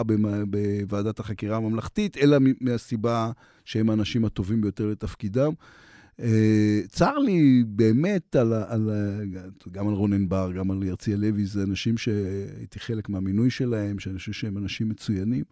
בוועדת 0.48 1.20
החקירה 1.20 1.58
הממלכתית, 1.58 2.18
אלא 2.18 2.38
מהסיבה 2.62 3.32
שהם 3.66 3.90
האנשים 3.90 4.26
הטובים 4.26 4.62
ביותר 4.62 4.88
לתפקידם. 4.88 5.52
אה, 6.20 6.82
צר 6.88 7.18
לי 7.18 7.64
באמת 7.68 8.36
על, 8.36 8.54
על, 8.54 8.90
גם 9.72 9.88
על 9.88 9.94
רונן 9.94 10.30
בר, 10.30 10.52
גם 10.52 10.72
על 10.72 10.84
הרצי 10.88 11.14
הלוי, 11.14 11.46
זה 11.46 11.64
אנשים 11.64 11.98
שהייתי 11.98 12.80
חלק 12.80 13.10
מהמינוי 13.10 13.50
שלהם, 13.50 14.00
שאני 14.00 14.18
חושב 14.18 14.32
שהם 14.32 14.58
אנשים 14.58 14.90
מצוינים. 14.90 15.44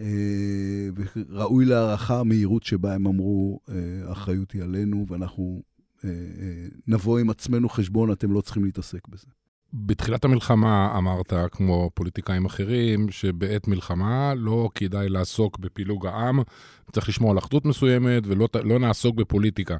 אה, 0.00 0.88
וראוי 0.94 1.64
להערכה 1.64 2.20
המהירות 2.20 2.62
שבה 2.62 2.94
הם 2.94 3.06
אמרו, 3.06 3.60
האחריות 4.04 4.52
היא 4.52 4.62
עלינו, 4.62 5.06
ואנחנו 5.08 5.62
נבוא 6.86 7.18
עם 7.18 7.30
עצמנו 7.30 7.68
חשבון, 7.68 8.12
אתם 8.12 8.32
לא 8.32 8.40
צריכים 8.40 8.64
להתעסק 8.64 9.08
בזה. 9.08 9.26
בתחילת 9.74 10.24
המלחמה 10.24 10.94
אמרת, 10.98 11.32
כמו 11.52 11.90
פוליטיקאים 11.94 12.44
אחרים, 12.44 13.10
שבעת 13.10 13.68
מלחמה 13.68 14.34
לא 14.36 14.68
כדאי 14.74 15.08
לעסוק 15.08 15.58
בפילוג 15.58 16.06
העם, 16.06 16.40
צריך 16.92 17.08
לשמור 17.08 17.30
על 17.30 17.38
אחדות 17.38 17.64
מסוימת 17.64 18.22
ולא 18.26 18.48
לא 18.64 18.78
נעסוק 18.78 19.16
בפוליטיקה. 19.16 19.76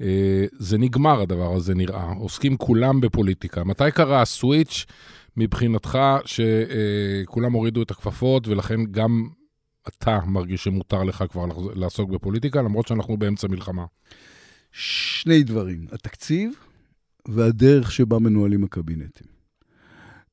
אה, 0.00 0.44
זה 0.52 0.78
נגמר 0.78 1.20
הדבר 1.20 1.54
הזה 1.54 1.74
נראה, 1.74 2.12
עוסקים 2.18 2.56
כולם 2.56 3.00
בפוליטיקה. 3.00 3.64
מתי 3.64 3.90
קרה 3.94 4.22
הסוויץ' 4.22 4.86
מבחינתך 5.36 5.98
שכולם 6.24 7.52
הורידו 7.52 7.82
את 7.82 7.90
הכפפות 7.90 8.48
ולכן 8.48 8.84
גם 8.90 9.28
אתה 9.88 10.18
מרגיש 10.26 10.64
שמותר 10.64 11.02
לך 11.02 11.24
כבר 11.30 11.44
לעסוק 11.74 12.10
בפוליטיקה, 12.10 12.62
למרות 12.62 12.86
שאנחנו 12.86 13.16
באמצע 13.16 13.48
מלחמה? 13.48 13.84
שני 14.72 15.42
דברים, 15.42 15.86
התקציב 15.92 16.52
והדרך 17.28 17.92
שבה 17.92 18.18
מנוהלים 18.18 18.64
הקבינטים. 18.64 19.26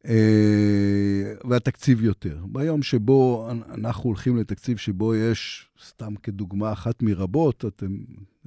אה, 0.08 1.34
והתקציב 1.50 2.04
יותר. 2.04 2.38
ביום 2.46 2.84
שבו 2.84 3.50
אנחנו 3.74 4.04
הולכים 4.04 4.38
לתקציב 4.38 4.78
שבו 4.78 5.16
יש, 5.16 5.70
סתם 5.88 6.16
כדוגמה 6.24 6.74
אחת 6.74 7.04
מרבות, 7.04 7.66
אתם 7.68 7.98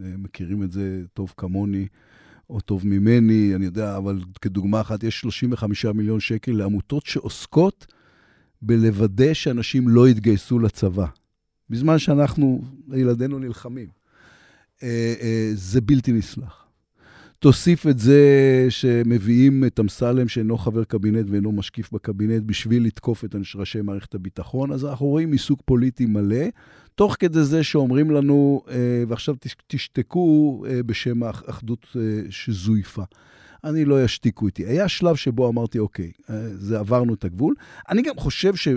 אה, 0.03 0.05
מכירים 0.19 0.63
את 0.63 0.73
זה 0.73 1.03
טוב 1.15 1.35
כמוני, 1.37 1.87
או 2.51 2.61
טוב 2.61 2.87
ממני, 2.87 3.53
אני 3.55 3.65
יודע, 3.65 3.97
אבל 3.97 4.21
כדוגמה 4.41 4.81
אחת, 4.81 5.03
יש 5.03 5.21
35 5.21 5.85
מיליון 5.85 6.21
שקל 6.21 6.53
לעמותות 6.53 7.07
שעוסקות 7.07 7.87
בלוודא 8.63 9.35
שאנשים 9.35 9.89
לא 9.89 10.09
יתגייסו 10.09 10.59
לצבא, 10.59 11.07
בזמן 11.71 11.99
שאנחנו, 11.99 12.63
ילדינו 12.93 13.39
נלחמים. 13.39 13.89
אה, 14.83 15.51
זה 15.55 15.81
בלתי 15.81 16.13
נסלח. 16.13 16.60
תוסיף 17.41 17.87
את 17.87 17.99
זה 17.99 18.21
שמביאים 18.69 19.65
את 19.65 19.81
אמסלם, 19.81 20.29
שאינו 20.29 20.59
חבר 20.59 20.85
קבינט 20.85 21.27
ואינו 21.31 21.53
משקיף 21.53 21.93
בקבינט, 21.93 22.43
בשביל 22.47 22.87
לתקוף 22.87 23.25
את 23.25 23.35
ראשי 23.55 23.81
מערכת 23.81 24.15
הביטחון. 24.15 24.73
אז 24.73 24.85
אנחנו 24.85 25.07
רואים 25.07 25.33
עיסוק 25.33 25.63
פוליטי 25.65 26.07
מלא, 26.07 26.45
תוך 26.95 27.17
כדי 27.19 27.43
זה 27.43 27.65
שאומרים 27.65 28.11
לנו, 28.11 28.63
אה, 28.69 29.05
ועכשיו 29.09 29.35
תשתקו 29.67 30.63
אה, 30.69 30.83
בשם 30.83 31.23
האחדות 31.23 31.87
אה, 31.97 32.03
שזויפה. 32.31 33.03
אני 33.65 33.85
לא 33.85 34.05
ישתיקו 34.05 34.47
איתי. 34.47 34.67
היה 34.67 34.89
שלב 34.89 35.17
שבו 35.17 35.49
אמרתי, 35.49 35.79
אוקיי, 35.79 36.13
זה 36.55 36.79
עברנו 36.79 37.15
את 37.15 37.25
הגבול. 37.25 37.55
אני 37.89 38.03
גם 38.03 38.17
חושב 38.17 38.57
ש... 38.57 38.69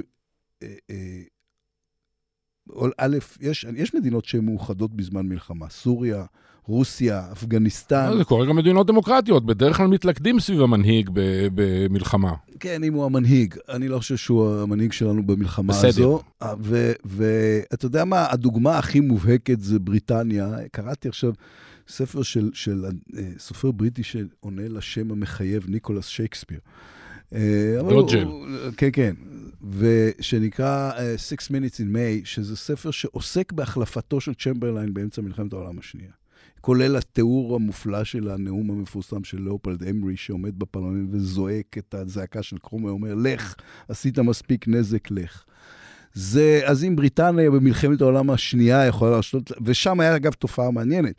א', 2.97 3.17
יש, 3.41 3.65
יש 3.75 3.95
מדינות 3.95 4.25
שהן 4.25 4.45
מאוחדות 4.45 4.95
בזמן 4.95 5.25
מלחמה. 5.25 5.69
סוריה, 5.69 6.25
רוסיה, 6.67 7.23
אפגניסטן. 7.31 8.17
זה 8.17 8.23
קורה 8.23 8.45
גם 8.45 8.55
במדינות 8.55 8.87
דמוקרטיות, 8.87 9.45
בדרך 9.45 9.77
כלל 9.77 9.87
מתלכדים 9.87 10.39
סביב 10.39 10.61
המנהיג 10.61 11.09
במלחמה. 11.53 12.33
כן, 12.59 12.83
אם 12.83 12.93
הוא 12.93 13.05
המנהיג. 13.05 13.55
אני 13.69 13.87
לא 13.87 13.97
חושב 13.97 14.17
שהוא 14.17 14.61
המנהיג 14.61 14.91
שלנו 14.91 15.23
במלחמה 15.27 15.73
בסדר. 15.73 15.89
הזו. 15.89 16.21
ואתה 17.05 17.85
יודע 17.85 18.05
מה, 18.05 18.25
הדוגמה 18.29 18.77
הכי 18.77 18.99
מובהקת 18.99 19.59
זה 19.59 19.79
בריטניה. 19.79 20.55
קראתי 20.71 21.07
עכשיו 21.07 21.33
ספר 21.87 22.23
של, 22.23 22.49
של 22.53 22.85
אה, 23.17 23.23
סופר 23.37 23.71
בריטי 23.71 24.03
שעונה 24.03 24.67
לשם 24.67 25.11
המחייב, 25.11 25.65
ניקולס 25.69 26.07
שייקספיר. 26.07 26.59
דודג'ל. 27.89 28.27
כן, 28.77 28.89
כן. 28.93 29.13
ושנקרא 29.77 30.91
Six 31.29 31.41
Minutes 31.49 31.75
in 31.75 31.95
May, 31.95 32.25
שזה 32.25 32.55
ספר 32.55 32.91
שעוסק 32.91 33.51
בהחלפתו 33.51 34.21
של 34.21 34.33
צ'מברליין 34.33 34.93
באמצע 34.93 35.21
מלחמת 35.21 35.53
העולם 35.53 35.79
השנייה. 35.79 36.11
כולל 36.65 36.95
התיאור 36.95 37.55
המופלא 37.55 38.03
של 38.03 38.29
הנאום 38.29 38.71
המפורסם 38.71 39.23
של 39.23 39.41
ליאופולד 39.41 39.83
אמרי, 39.83 40.17
שעומד 40.17 40.59
בפרלמנט 40.59 41.09
וזועק 41.11 41.77
את 41.77 41.93
הזעקה 41.93 42.43
של 42.43 42.57
קרומוול, 42.57 42.89
אומר, 42.89 43.13
לך, 43.15 43.55
עשית 43.87 44.19
מספיק 44.19 44.67
נזק, 44.67 45.11
לך. 45.11 45.43
זה, 46.13 46.61
אז 46.65 46.83
אם 46.83 46.95
בריטניה 46.95 47.51
במלחמת 47.51 48.01
העולם 48.01 48.29
השנייה 48.29 48.85
יכולה 48.85 49.11
להרשות, 49.11 49.51
ושם 49.65 49.99
היה 49.99 50.15
אגב 50.15 50.33
תופעה 50.33 50.71
מעניינת. 50.71 51.15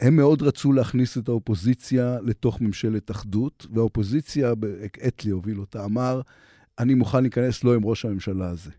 הם 0.00 0.16
מאוד 0.16 0.42
רצו 0.42 0.72
להכניס 0.72 1.18
את 1.18 1.28
האופוזיציה 1.28 2.16
לתוך 2.22 2.60
ממשלת 2.60 3.10
אחדות, 3.10 3.66
והאופוזיציה, 3.74 4.52
אתלי 5.06 5.30
הוביל 5.30 5.60
אותה, 5.60 5.84
אמר, 5.84 6.20
אני 6.78 6.94
מוכן 6.94 7.22
להיכנס 7.22 7.64
לא 7.64 7.74
עם 7.74 7.84
ראש 7.84 8.04
הממשלה 8.04 8.48
הזה. 8.48 8.70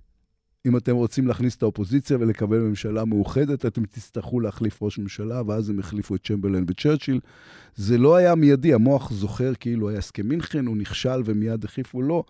אם 0.67 0.77
אתם 0.77 0.95
רוצים 0.95 1.27
להכניס 1.27 1.55
את 1.55 1.63
האופוזיציה 1.63 2.17
ולקבל 2.19 2.57
ממשלה 2.57 3.05
מאוחדת, 3.05 3.65
אתם 3.65 3.85
תצטרכו 3.85 4.39
להחליף 4.39 4.83
ראש 4.83 4.99
ממשלה, 4.99 5.41
ואז 5.47 5.69
הם 5.69 5.79
החליפו 5.79 6.15
את 6.15 6.27
צ'מברלן 6.27 6.63
וצ'רצ'יל. 6.67 7.19
זה 7.75 7.97
לא 7.97 8.15
היה 8.15 8.35
מיידי, 8.35 8.73
המוח 8.73 9.11
זוכר 9.11 9.53
כאילו 9.59 9.89
היה 9.89 9.97
הסכם 9.97 10.27
מינכן, 10.27 10.65
הוא 10.65 10.77
נכשל 10.77 11.21
ומיד 11.25 11.65
החליפו 11.65 12.01
לו. 12.01 12.23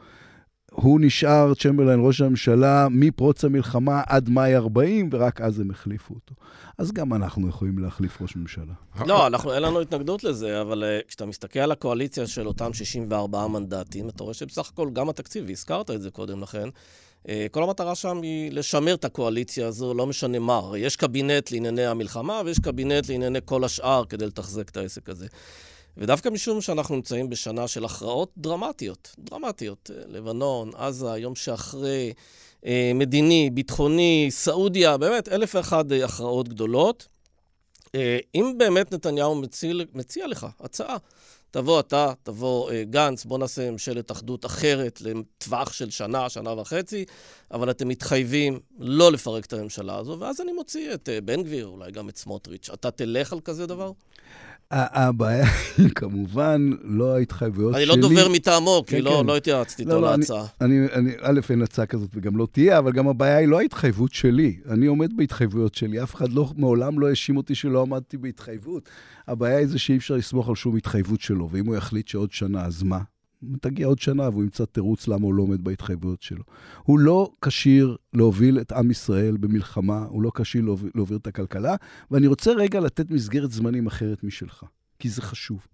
הוא 0.71 0.99
נשאר, 1.01 1.53
צ'מברליין, 1.53 1.99
ראש 2.03 2.21
הממשלה, 2.21 2.87
מפרוץ 2.91 3.45
המלחמה 3.45 4.01
עד 4.07 4.29
מאי 4.29 4.55
40, 4.55 5.09
ורק 5.11 5.41
אז 5.41 5.59
הם 5.59 5.71
החליפו 5.71 6.13
אותו. 6.13 6.35
אז 6.77 6.91
גם 6.91 7.13
אנחנו 7.13 7.47
יכולים 7.47 7.79
להחליף 7.79 8.21
ראש 8.21 8.35
ממשלה. 8.35 8.73
לא, 9.05 9.27
אנחנו, 9.27 9.53
אין 9.53 9.63
לנו 9.63 9.81
התנגדות 9.81 10.23
לזה, 10.23 10.61
אבל 10.61 10.83
uh, 10.83 11.07
כשאתה 11.07 11.25
מסתכל 11.25 11.59
על 11.59 11.71
הקואליציה 11.71 12.27
של 12.27 12.47
אותם 12.47 12.73
64 12.73 13.47
מנדטים, 13.47 14.09
אתה 14.09 14.23
רואה 14.23 14.33
שבסך 14.33 14.69
הכל 14.73 14.89
גם 14.93 15.09
התקציב, 15.09 15.45
והזכרת 15.47 15.91
את 15.91 16.01
זה 16.01 16.11
קודם 16.11 16.41
לכן, 16.41 16.69
כל 17.51 17.63
המטרה 17.63 17.96
שם 17.96 18.22
היא 18.22 18.51
לשמר 18.51 18.94
את 18.94 19.06
הקואליציה 19.06 19.68
הזו, 19.68 19.94
לא 19.94 20.08
משנה 20.08 20.39
מה. 20.39 20.56
הרי 20.56 20.80
יש 20.80 20.96
קבינט 20.96 21.51
לענייני 21.51 21.86
המלחמה, 21.86 22.42
ויש 22.46 22.60
קבינט 22.60 23.10
לענייני 23.10 23.39
כל 23.46 23.63
השאר 23.63 24.06
כדי 24.06 24.25
לתחזק 24.25 24.70
את 24.70 24.77
העסק 24.77 25.10
הזה. 25.10 25.27
ודווקא 25.98 26.30
משום 26.30 26.62
שאנחנו 26.62 26.96
נמצאים 26.96 27.30
בשנה 27.30 27.68
של 27.68 27.86
הכרעות 27.86 28.32
דרמטיות, 28.38 29.15
דרמטיות. 29.20 29.92
אה, 29.94 30.03
לבנון, 30.08 30.72
עזה, 30.75 31.18
יום 31.18 31.36
שאחרי, 31.36 32.13
אה, 32.65 32.92
מדיני, 32.96 33.50
ביטחוני, 33.53 34.27
סעודיה, 34.30 34.98
באמת 34.98 35.30
אלף 35.30 35.56
ואחד 35.56 35.92
אה, 35.92 36.06
הכרעות 36.06 36.48
גדולות. 36.50 37.08
אם 38.36 38.56
באמת 38.58 38.92
נתניהו 38.94 39.36
מציע, 39.36 39.74
מציע 39.94 40.27
לך 40.27 40.48
הצעה, 40.60 40.98
תבוא 41.53 41.79
אתה, 41.79 42.12
תבוא 42.24 42.72
גנץ, 42.89 43.25
בוא 43.25 43.38
נעשה 43.38 43.72
ממשלת 43.72 44.12
אחדות 44.12 44.45
אחרת 44.45 45.01
לטווח 45.01 45.74
של 45.74 45.89
שנה, 45.89 46.29
שנה 46.29 46.62
וחצי, 46.62 47.05
אבל 47.51 47.69
אתם 47.69 47.88
מתחייבים 47.88 48.60
לא 48.79 49.12
לפרק 49.12 49.45
את 49.45 49.53
הממשלה 49.53 49.98
הזו, 49.98 50.17
ואז 50.19 50.41
אני 50.41 50.53
מוציא 50.53 50.93
את 50.93 51.10
בן 51.25 51.43
גביר, 51.43 51.67
אולי 51.67 51.91
גם 51.91 52.10
את 52.10 52.17
סמוטריץ'. 52.17 52.69
אתה 52.74 52.91
תלך 52.91 53.33
על 53.33 53.39
כזה 53.39 53.67
דבר? 53.67 53.91
הבעיה 54.72 55.45
היא 55.77 55.89
כמובן 55.95 56.69
לא 56.83 57.15
ההתחייבויות 57.15 57.74
שלי. 57.74 57.83
אני 57.83 57.89
לא 57.89 57.95
דובר 57.95 58.29
מטעמו, 58.29 58.83
כי 58.88 58.95
כן, 58.95 59.03
לא, 59.03 59.17
כן. 59.22 59.27
לא 59.27 59.38
התייעצתי 59.38 59.83
איתו 59.83 60.01
לא, 60.01 60.17
להצעה. 60.17 60.45
אני, 60.62 60.88
א', 61.22 61.39
אין 61.50 61.62
הצעה 61.62 61.86
כזאת 61.86 62.10
וגם 62.13 62.38
לא 62.38 62.48
תהיה, 62.51 62.77
אבל 62.77 62.91
גם 62.91 63.07
הבעיה 63.07 63.38
היא 63.38 63.48
לא 63.48 63.60
ההתחייבות 63.60 64.13
שלי. 64.13 64.57
אני 64.69 64.86
עומד 64.86 65.17
בהתחייבויות 65.17 65.75
שלי, 65.75 66.03
אף 66.03 66.15
אחד 66.15 66.33
לא, 66.33 66.50
מעולם 66.57 67.00
לא 67.00 67.10
האשים 67.10 67.38
אותי 67.38 67.55
שלא 67.55 67.81
עמדתי 67.81 68.17
בהתחייבות. 68.17 68.89
הבעיה 69.27 69.57
היא 69.57 69.67
זה 69.67 69.79
שאי 69.79 69.98
אפשר 69.98 70.15
לסמוך 70.15 70.50
על 70.50 70.55
שום 70.55 70.77
התחייבות 70.77 71.22
שלו, 71.22 71.42
ואם 71.51 71.65
הוא 71.65 71.75
יחליט 71.75 72.07
שעוד 72.07 72.31
שנה, 72.31 72.65
אז 72.65 72.83
מה? 72.83 73.00
תגיע 73.62 73.88
עוד 73.88 74.00
שנה 74.00 74.29
והוא 74.29 74.43
ימצא 74.43 74.65
תירוץ 74.65 75.07
למה 75.07 75.25
הוא 75.25 75.33
לא 75.33 75.43
עומד 75.43 75.63
בהתחייבויות 75.63 76.21
שלו. 76.21 76.43
הוא 76.83 77.00
לא 77.00 77.31
כשיר 77.41 77.97
להוביל 78.13 78.59
את 78.59 78.71
עם 78.71 78.91
ישראל 78.91 79.38
במלחמה, 79.38 80.05
הוא 80.09 80.21
לא 80.21 80.31
כשיר 80.35 80.62
להוביל, 80.62 80.91
להוביל 80.95 81.17
את 81.17 81.27
הכלכלה, 81.27 81.75
ואני 82.12 82.27
רוצה 82.27 82.51
רגע 82.51 82.79
לתת 82.79 83.12
מסגרת 83.12 83.51
זמנים 83.51 83.88
אחרת 83.88 84.23
משלך, 84.23 84.63
כי 85.00 85.09
זה 85.09 85.21
חשוב. 85.21 85.67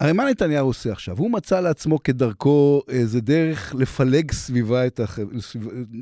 הרי 0.00 0.12
מה 0.12 0.30
נתניהו 0.30 0.66
עושה 0.66 0.92
עכשיו? 0.92 1.18
הוא 1.18 1.30
מצא 1.30 1.60
לעצמו 1.60 2.02
כדרכו 2.02 2.82
איזה 2.88 3.20
דרך 3.20 3.74
לפלג 3.74 4.32
סביבה 4.32 4.86
את 4.86 5.00
החברה, 5.00 5.38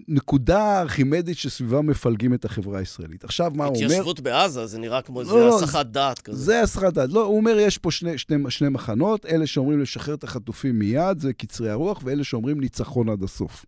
נקודה 0.08 0.80
ארכימדית 0.80 1.38
שסביבה 1.38 1.82
מפלגים 1.82 2.34
את 2.34 2.44
החברה 2.44 2.78
הישראלית. 2.78 3.24
עכשיו, 3.24 3.52
מה 3.54 3.64
הוא 3.64 3.76
אומר? 3.76 3.86
התיישבות 3.86 4.20
בעזה, 4.20 4.66
זה 4.66 4.78
נראה 4.78 5.02
כמו 5.02 5.20
איזה 5.20 5.32
לא, 5.32 5.56
הסחת 5.56 5.86
דעת 5.86 6.18
כזה. 6.18 6.36
זה 6.36 6.60
הסחת 6.60 6.92
דעת. 6.92 7.12
לא, 7.12 7.24
הוא 7.24 7.36
אומר, 7.36 7.58
יש 7.58 7.78
פה 7.78 7.90
שני, 7.90 8.18
שני, 8.18 8.36
שני 8.48 8.68
מחנות, 8.68 9.26
אלה 9.26 9.46
שאומרים 9.46 9.80
לשחרר 9.80 10.14
את 10.14 10.24
החטופים 10.24 10.78
מיד, 10.78 11.18
זה 11.18 11.32
קצרי 11.32 11.70
הרוח, 11.70 12.00
ואלה 12.04 12.24
שאומרים 12.24 12.60
ניצחון 12.60 13.08
עד 13.08 13.22
הסוף. 13.22 13.64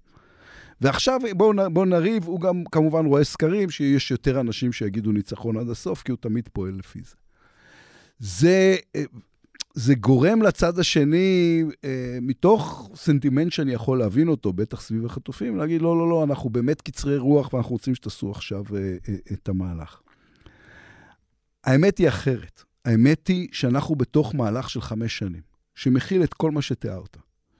ועכשיו 0.80 1.20
בואו 1.36 1.52
בוא 1.72 1.86
נריב, 1.86 2.24
הוא 2.24 2.40
גם 2.40 2.64
כמובן 2.72 3.06
רואה 3.06 3.24
סקרים 3.24 3.70
שיש 3.70 4.10
יותר 4.10 4.40
אנשים 4.40 4.72
שיגידו 4.72 5.12
ניצחון 5.12 5.56
עד 5.56 5.70
הסוף, 5.70 6.02
כי 6.02 6.12
הוא 6.12 6.18
תמיד 6.20 6.48
פועל 6.52 6.74
לפי 6.78 7.00
זה. 7.04 7.14
זה, 8.18 8.76
זה 9.74 9.94
גורם 9.94 10.42
לצד 10.42 10.78
השני, 10.78 11.64
אה, 11.84 12.18
מתוך 12.22 12.90
סנטימנט 12.94 13.52
שאני 13.52 13.72
יכול 13.72 13.98
להבין 13.98 14.28
אותו, 14.28 14.52
בטח 14.52 14.80
סביב 14.80 15.06
החטופים, 15.06 15.56
להגיד, 15.56 15.82
לא, 15.82 15.98
לא, 15.98 16.08
לא, 16.08 16.24
אנחנו 16.24 16.50
באמת 16.50 16.80
קצרי 16.80 17.18
רוח 17.18 17.54
ואנחנו 17.54 17.70
רוצים 17.70 17.94
שתעשו 17.94 18.30
עכשיו 18.30 18.64
אה, 18.74 18.96
אה, 19.08 19.14
את 19.32 19.48
המהלך. 19.48 20.00
האמת 21.64 21.98
היא 21.98 22.08
אחרת. 22.08 22.62
האמת 22.84 23.28
היא 23.28 23.48
שאנחנו 23.52 23.94
בתוך 23.94 24.34
מהלך 24.34 24.70
של 24.70 24.80
חמש 24.80 25.18
שנים, 25.18 25.42
שמכיל 25.74 26.22
את 26.22 26.34
כל 26.34 26.50
מה 26.50 26.62
שתיארת. 26.62 27.16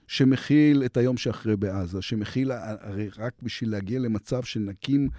שמכיל 0.07 0.83
את 0.85 0.97
היום 0.97 1.17
שאחרי 1.17 1.57
בעזה, 1.57 2.01
שמכיל, 2.01 2.51
הרי 2.51 3.09
רק 3.17 3.33
בשביל 3.43 3.71
להגיע 3.71 3.99
למצב 3.99 4.43
שנקים 4.43 5.09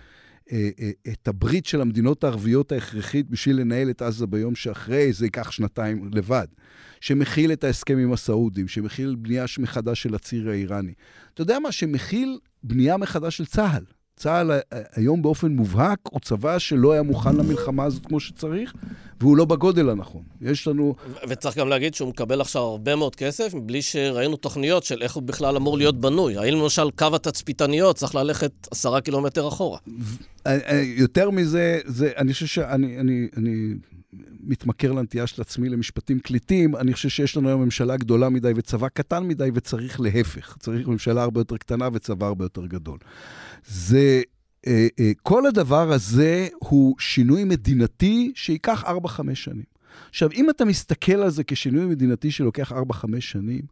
את 1.12 1.28
הברית 1.28 1.66
של 1.66 1.80
המדינות 1.80 2.25
הערביות 2.25 2.72
ההכרחית 2.72 3.30
בשביל 3.30 3.56
לנהל 3.61 3.90
את 3.90 4.02
עזה 4.02 4.26
ביום 4.26 4.54
שאחרי, 4.54 5.12
זה 5.12 5.26
ייקח 5.26 5.50
שנתיים 5.50 6.11
לבד. 6.12 6.46
שמכיל 7.00 7.52
את 7.52 7.64
ההסכם 7.64 7.99
עם 7.99 8.12
הסעודים, 8.12 8.68
שמכיל 8.68 9.16
בנייה 9.18 9.44
מחדש 9.58 10.02
של 10.02 10.14
הציר 10.14 10.50
האיראני. 10.50 10.92
אתה 11.34 11.42
יודע 11.42 11.58
מה? 11.58 11.72
שמכיל 11.72 12.38
בנייה 12.62 12.96
מחדש 12.96 13.37
של 13.37 13.46
צה"ל. 13.46 13.84
צה"ל 14.16 14.50
היום 14.95 15.23
באופן 15.23 15.52
מובהק 15.52 15.99
הוא 16.11 16.21
צבא 16.21 16.59
שלא 16.59 16.92
היה 16.92 17.02
מוכן 17.02 17.37
למלחמה 17.37 17.85
הזאת 17.85 18.07
כמו 18.07 18.21
שצריך, 18.21 18.75
והוא 19.21 19.37
לא 19.37 19.45
בגודל 19.45 19.90
הנכון. 19.90 20.23
יש 20.40 20.69
לנו... 20.69 20.95
וצריך 21.28 21.57
גם 21.59 21.69
להגיד 21.69 21.95
שהוא 21.95 22.09
מקבל 22.09 22.40
עכשיו 22.40 22.62
הרבה 22.62 22.97
מאוד 22.97 23.16
כסף, 23.16 23.54
מבלי 23.54 23.83
שראינו 23.83 24.37
תוכניות 24.37 24.85
של 24.85 25.02
איך 25.02 25.14
הוא 25.14 25.23
בכלל 25.23 25.57
אמור 25.57 25.78
להיות 25.78 26.00
בנוי. 26.00 26.37
האם 26.37 26.54
למשל 26.54 26.90
קו 26.90 27.07
התצפיתניות 27.14 27.97
צריך 27.97 28.14
ללכת 28.14 28.52
עשרה 28.71 29.00
קילומטר 29.00 29.49
אחורה? 29.49 29.78
אה, 30.47 30.83
יותר 30.97 31.31
מזה, 31.31 31.81
זה, 31.85 32.11
אני 32.16 32.33
חושב 32.33 32.47
שאני 32.47 33.00
אני, 33.00 33.28
אני 33.37 33.75
מתמכר 34.40 34.92
לנטייה 34.92 35.26
של 35.26 35.42
עצמי 35.42 35.69
למשפטים 35.69 36.21
קליטים. 36.21 36.76
אני 36.76 36.92
חושב 36.92 37.09
שיש 37.09 37.37
לנו 37.37 37.49
היום 37.49 37.62
ממשלה 37.62 37.97
גדולה 37.97 38.28
מדי 38.28 38.52
וצבא 38.57 38.88
קטן 38.88 39.25
מדי, 39.25 39.49
וצריך 39.54 40.00
להפך. 40.00 40.57
צריך 40.61 40.88
ממשלה 40.88 41.23
הרבה 41.23 41.40
יותר 41.40 41.57
קטנה 41.57 41.88
וצבא 41.92 42.26
הרבה 42.26 42.45
יותר 42.45 42.66
גדול. 42.66 42.99
זה, 43.66 44.23
אה, 44.66 44.87
אה, 45.00 45.12
כל 45.23 45.47
הדבר 45.47 45.92
הזה 45.92 46.49
הוא 46.59 46.95
שינוי 46.99 47.45
מדינתי 47.45 48.33
שייקח 48.35 48.85
4-5 48.85 49.35
שנים. 49.35 49.73
עכשיו, 50.09 50.33
אם 50.33 50.50
אתה 50.50 50.64
מסתכל 50.64 51.12
על 51.12 51.31
זה 51.31 51.45
כשינוי 51.45 51.87
מדינתי 51.87 52.31
שלוקח 52.31 52.73
4-5 52.73 53.21
שנים, 53.21 53.62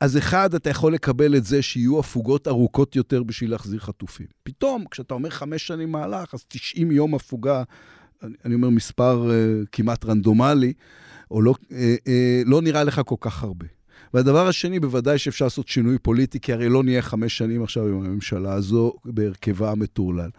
אז 0.00 0.18
אחד, 0.18 0.54
אתה 0.54 0.70
יכול 0.70 0.94
לקבל 0.94 1.36
את 1.36 1.44
זה 1.44 1.62
שיהיו 1.62 2.00
הפוגות 2.00 2.48
ארוכות 2.48 2.96
יותר 2.96 3.22
בשביל 3.22 3.50
להחזיר 3.50 3.80
חטופים. 3.80 4.26
פתאום, 4.42 4.84
כשאתה 4.90 5.14
אומר 5.14 5.30
חמש 5.30 5.66
שנים 5.66 5.92
מהלך, 5.92 6.34
אז 6.34 6.44
90 6.48 6.92
יום 6.92 7.14
הפוגה, 7.14 7.62
אני, 8.24 8.34
אני 8.44 8.54
אומר 8.54 8.68
מספר 8.68 9.30
uh, 9.30 9.66
כמעט 9.72 10.04
רנדומלי, 10.04 10.72
או 11.30 11.42
לא, 11.42 11.54
uh, 11.62 11.70
uh, 11.70 12.08
לא 12.46 12.62
נראה 12.62 12.84
לך 12.84 13.00
כל 13.04 13.16
כך 13.20 13.42
הרבה. 13.42 13.66
והדבר 14.14 14.46
השני, 14.48 14.80
בוודאי 14.80 15.18
שאפשר 15.18 15.44
לעשות 15.44 15.68
שינוי 15.68 15.98
פוליטי, 15.98 16.40
כי 16.40 16.52
הרי 16.52 16.68
לא 16.68 16.82
נהיה 16.82 17.02
חמש 17.02 17.38
שנים 17.38 17.62
עכשיו 17.62 17.88
עם 17.88 18.04
הממשלה 18.04 18.52
הזו 18.52 18.92
בהרכבה 19.04 19.70
המטורלל. 19.70 20.30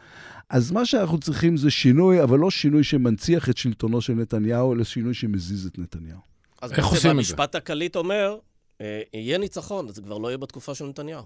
אז 0.49 0.71
מה 0.71 0.85
שאנחנו 0.85 1.19
צריכים 1.19 1.57
זה 1.57 1.71
שינוי, 1.71 2.23
אבל 2.23 2.39
לא 2.39 2.51
שינוי 2.51 2.83
שמנציח 2.83 3.49
את 3.49 3.57
שלטונו 3.57 4.01
של 4.01 4.13
נתניהו, 4.13 4.73
אלא 4.73 4.83
שינוי 4.83 5.13
שמזיז 5.13 5.65
את 5.65 5.79
נתניהו. 5.79 6.19
אז 6.61 6.71
איך 6.71 6.85
עושים 6.85 6.97
את 6.97 7.01
זה? 7.01 7.09
המשפט 7.09 7.55
הקליט 7.55 7.95
אומר, 7.95 8.37
אה, 8.81 9.01
יהיה 9.13 9.37
ניצחון, 9.37 9.87
זה 9.89 10.01
כבר 10.01 10.17
לא 10.17 10.27
יהיה 10.27 10.37
בתקופה 10.37 10.75
של 10.75 10.85
נתניהו. 10.85 11.23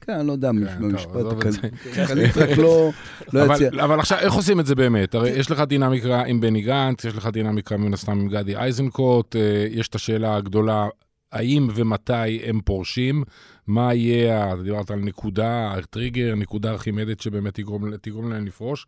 כן, 0.00 0.12
אני 0.12 0.26
לא 0.26 0.32
יודע, 0.32 0.50
במשפט 0.80 1.24
הכלכלית 1.30 2.36
רק 2.36 2.58
לא, 2.58 2.90
לא 3.32 3.54
יציע. 3.54 3.70
אבל 3.84 4.00
עכשיו, 4.00 4.18
איך 4.18 4.32
עושים 4.32 4.60
את 4.60 4.66
זה 4.66 4.74
באמת? 4.74 5.14
הרי 5.14 5.30
יש 5.30 5.50
לך 5.50 5.60
דינמיקה 5.60 6.22
עם 6.22 6.40
בני 6.40 6.62
גנץ, 6.62 7.04
יש 7.04 7.16
לך 7.16 7.26
דינמיקה 7.26 7.76
מן 7.76 7.94
הסתם 7.94 8.12
עם 8.12 8.28
גדי 8.28 8.56
איזנקוט, 8.56 9.36
אה, 9.36 9.66
יש 9.70 9.88
את 9.88 9.94
השאלה 9.94 10.36
הגדולה, 10.36 10.88
האם 11.32 11.68
ומתי 11.74 12.38
הם 12.44 12.60
פורשים, 12.60 13.22
מה 13.66 13.94
יהיה, 13.94 14.54
דיברת 14.64 14.90
על 14.90 14.98
נקודה, 14.98 15.74
טריגר, 15.90 16.34
נקודה 16.34 16.70
ארכימדית 16.70 17.20
שבאמת 17.20 17.54
תגרום, 17.54 17.96
תגרום 17.96 18.30
להם 18.30 18.46
לפרוש. 18.46 18.86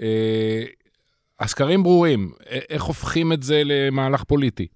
אה, 0.00 0.64
הסקרים 1.40 1.82
ברורים, 1.82 2.32
איך 2.46 2.82
הופכים 2.82 3.32
את 3.32 3.42
זה 3.42 3.62
למהלך 3.64 4.24
פוליטי? 4.24 4.66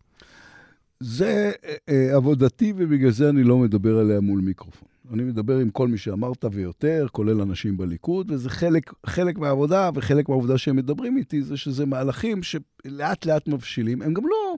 זה 1.00 1.52
אה, 1.88 2.16
עבודתי, 2.16 2.73
ובגלל 2.76 3.11
זה 3.11 3.28
אני 3.28 3.42
לא 3.42 3.58
מדבר 3.58 3.99
עליה 3.99 4.20
מול 4.20 4.40
מיקרופון. 4.40 4.88
אני 5.12 5.22
מדבר 5.22 5.58
עם 5.58 5.70
כל 5.70 5.88
מי 5.88 5.98
שאמרת 5.98 6.44
ויותר, 6.52 7.06
כולל 7.12 7.40
אנשים 7.40 7.76
בליכוד, 7.76 8.30
וזה 8.30 8.50
חלק, 8.50 8.92
חלק 9.06 9.38
מהעבודה, 9.38 9.90
וחלק 9.94 10.28
מהעבודה 10.28 10.58
שהם 10.58 10.76
מדברים 10.76 11.16
איתי, 11.16 11.42
זה 11.42 11.56
שזה 11.56 11.86
מהלכים 11.86 12.40
שלאט 12.42 13.26
לאט 13.26 13.49
מבשילים. 13.49 14.02
הם 14.02 14.14
גם 14.14 14.23
לא... 14.26 14.56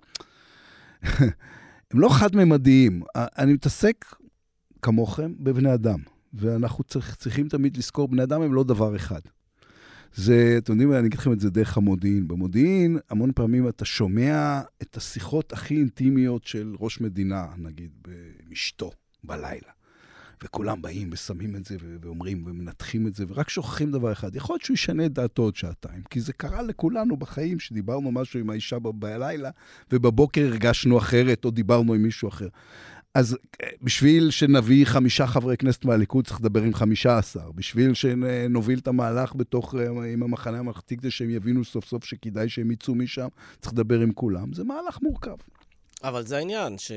הם 1.91 2.01
לא 2.01 2.09
חד-ממדיים. 2.09 3.03
אני 3.17 3.53
מתעסק, 3.53 4.05
כמוכם, 4.83 5.33
בבני 5.39 5.75
אדם. 5.75 5.99
ואנחנו 6.35 6.85
צריך, 6.85 7.15
צריכים 7.15 7.49
תמיד 7.49 7.77
לזכור, 7.77 8.09
בני 8.09 8.23
אדם 8.23 8.43
הם 8.43 8.55
לא 8.55 8.65
דבר 8.65 8.97
אחד. 8.97 9.21
זה, 10.15 10.55
אתם 10.59 10.73
יודעים, 10.73 10.93
אני 10.93 11.07
אגיד 11.07 11.19
לכם 11.19 11.33
את 11.33 11.41
זה 11.41 11.51
דרך 11.51 11.77
המודיעין. 11.77 12.29
במודיעין, 12.29 12.99
המון 13.11 13.33
פעמים 13.35 13.69
אתה 13.69 13.85
שומע 13.85 14.61
את 14.83 14.97
השיחות 14.97 15.53
הכי 15.53 15.77
אינטימיות 15.77 16.45
של 16.45 16.75
ראש 16.81 17.01
מדינה, 17.01 17.47
נגיד, 17.57 17.91
עם 18.47 18.53
אשתו, 18.53 18.91
בלילה. 19.25 19.78
וכולם 20.45 20.83
באים 20.83 21.11
ושמים 21.13 21.57
את 21.57 21.67
זה 21.67 21.77
ואומרים 22.01 22.45
ומנתחים 22.47 23.07
את 23.07 23.15
זה, 23.15 23.25
ורק 23.29 23.49
שוכחים 23.49 23.91
דבר 23.91 24.13
אחד. 24.13 24.37
יכול 24.37 24.55
להיות 24.55 24.63
שהוא 24.63 24.75
ישנה 24.75 25.07
את 25.07 25.13
דעתו 25.13 25.43
עוד 25.43 25.57
שעתיים, 25.57 26.03
כי 26.11 26.21
זה 26.21 26.33
קרה 26.33 26.63
לכולנו 26.63 27.17
בחיים, 27.17 27.59
שדיברנו 27.61 28.13
משהו 28.13 28.41
עם 28.41 28.51
האישה 28.51 28.79
בלילה, 28.79 29.51
ובבוקר 29.93 30.47
הרגשנו 30.47 30.99
אחרת, 30.99 31.45
או 31.45 31.51
דיברנו 31.51 31.95
עם 31.95 32.03
מישהו 32.03 32.29
אחר. 32.29 32.49
אז 33.15 33.37
אה, 33.63 33.69
בשביל 33.83 34.31
שנביא 34.31 34.85
חמישה 34.85 35.27
חברי 35.27 35.57
כנסת 35.57 35.85
מהליכוד, 35.85 36.27
צריך 36.27 36.41
לדבר 36.41 36.63
עם 36.63 36.75
חמישה 36.75 37.19
עשר. 37.19 37.53
בשביל 37.55 37.95
שנוביל 37.95 38.79
את 38.79 38.89
המהלך 38.89 39.35
בתוך, 39.37 39.75
אה, 39.75 40.13
עם 40.13 40.23
המחנה 40.23 40.59
הממלכתי, 40.59 40.97
כדי 40.97 41.11
שהם 41.11 41.31
יבינו 41.31 41.65
סוף 41.65 41.85
סוף 41.85 42.05
שכדאי 42.05 42.49
שהם 42.49 42.71
יצאו 42.71 42.95
משם, 42.95 43.29
צריך 43.61 43.73
לדבר 43.73 44.01
עם 44.01 44.13
כולם. 44.13 44.53
זה 44.53 44.65
מהלך 44.65 44.99
מורכב. 45.03 45.37
אבל 46.05 46.27
זה 46.27 46.37
העניין, 46.37 46.79
ש... 46.79 46.93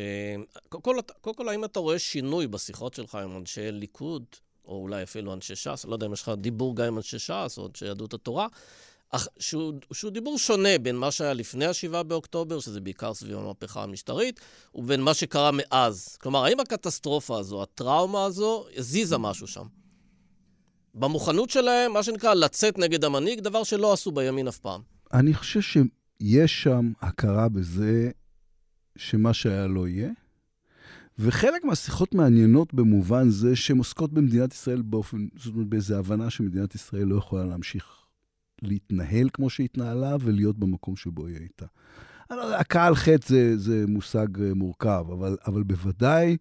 קודם 0.69 0.83
כל, 0.83 0.97
כל, 1.21 1.31
כל, 1.35 1.49
האם 1.49 1.65
אתה 1.65 1.79
רואה 1.79 1.99
שינוי 1.99 2.47
בשיחות 2.47 2.93
שלך 2.93 3.15
עם 3.15 3.37
אנשי 3.37 3.71
ליכוד, 3.71 4.23
או 4.65 4.81
אולי 4.81 5.03
אפילו 5.03 5.33
אנשי 5.33 5.55
ש"ס, 5.55 5.85
לא 5.85 5.93
יודע 5.93 6.05
אם 6.05 6.13
יש 6.13 6.21
לך 6.21 6.31
דיבור 6.37 6.75
גם 6.75 6.85
עם 6.85 6.97
אנשי 6.97 7.19
ש"ס 7.19 7.55
או 7.57 7.67
אנשי 7.67 7.85
יהדות 7.85 8.13
התורה, 8.13 8.47
אך, 9.09 9.27
שהוא, 9.39 9.73
שהוא 9.93 10.11
דיבור 10.11 10.37
שונה 10.37 10.77
בין 10.81 10.95
מה 10.95 11.11
שהיה 11.11 11.33
לפני 11.33 11.65
ה-7 11.65 12.03
באוקטובר, 12.03 12.59
שזה 12.59 12.81
בעיקר 12.81 13.13
סביב 13.13 13.37
המהפכה 13.37 13.83
המשטרית, 13.83 14.39
ובין 14.75 15.01
מה 15.01 15.13
שקרה 15.13 15.51
מאז. 15.53 16.17
כלומר, 16.21 16.43
האם 16.45 16.59
הקטסטרופה 16.59 17.39
הזו, 17.39 17.63
הטראומה 17.63 18.25
הזו, 18.25 18.65
הזיזה 18.77 19.17
משהו 19.17 19.47
שם? 19.47 19.65
במוכנות 20.95 21.49
שלהם, 21.49 21.93
מה 21.93 22.03
שנקרא, 22.03 22.33
לצאת 22.33 22.77
נגד 22.77 23.05
המנהיג, 23.05 23.39
דבר 23.39 23.63
שלא 23.63 23.93
עשו 23.93 24.11
בימין 24.11 24.47
אף 24.47 24.57
פעם. 24.57 24.81
אני 25.13 25.33
חושב 25.33 25.61
שיש 25.61 26.63
שם 26.63 26.91
הכרה 27.01 27.49
בזה 27.49 28.11
שמה 28.95 29.33
שהיה 29.33 29.67
לא 29.67 29.87
יהיה. 29.87 30.11
וחלק 31.19 31.63
מהשיחות 31.63 32.15
מעניינות 32.15 32.73
במובן 32.73 33.29
זה 33.29 33.55
שהן 33.55 33.77
עוסקות 33.77 34.13
במדינת 34.13 34.53
ישראל 34.53 34.81
באופן, 34.81 35.27
זאת 35.35 35.53
אומרת, 35.53 35.67
באיזו 35.67 35.95
הבנה 35.95 36.29
שמדינת 36.29 36.75
ישראל 36.75 37.03
לא 37.03 37.15
יכולה 37.15 37.45
להמשיך 37.45 37.85
להתנהל 38.61 39.29
כמו 39.33 39.49
שהתנהלה 39.49 40.15
ולהיות 40.21 40.59
במקום 40.59 40.95
שבו 40.95 41.27
היא 41.27 41.37
הייתה. 41.37 41.65
הקהל 42.29 42.95
חטא 42.95 43.27
זה, 43.27 43.57
זה 43.57 43.85
מושג 43.87 44.41
אה, 44.41 44.53
מורכב, 44.53 45.05
אבל, 45.13 45.37
אבל 45.45 45.63
בוודאי 45.63 46.37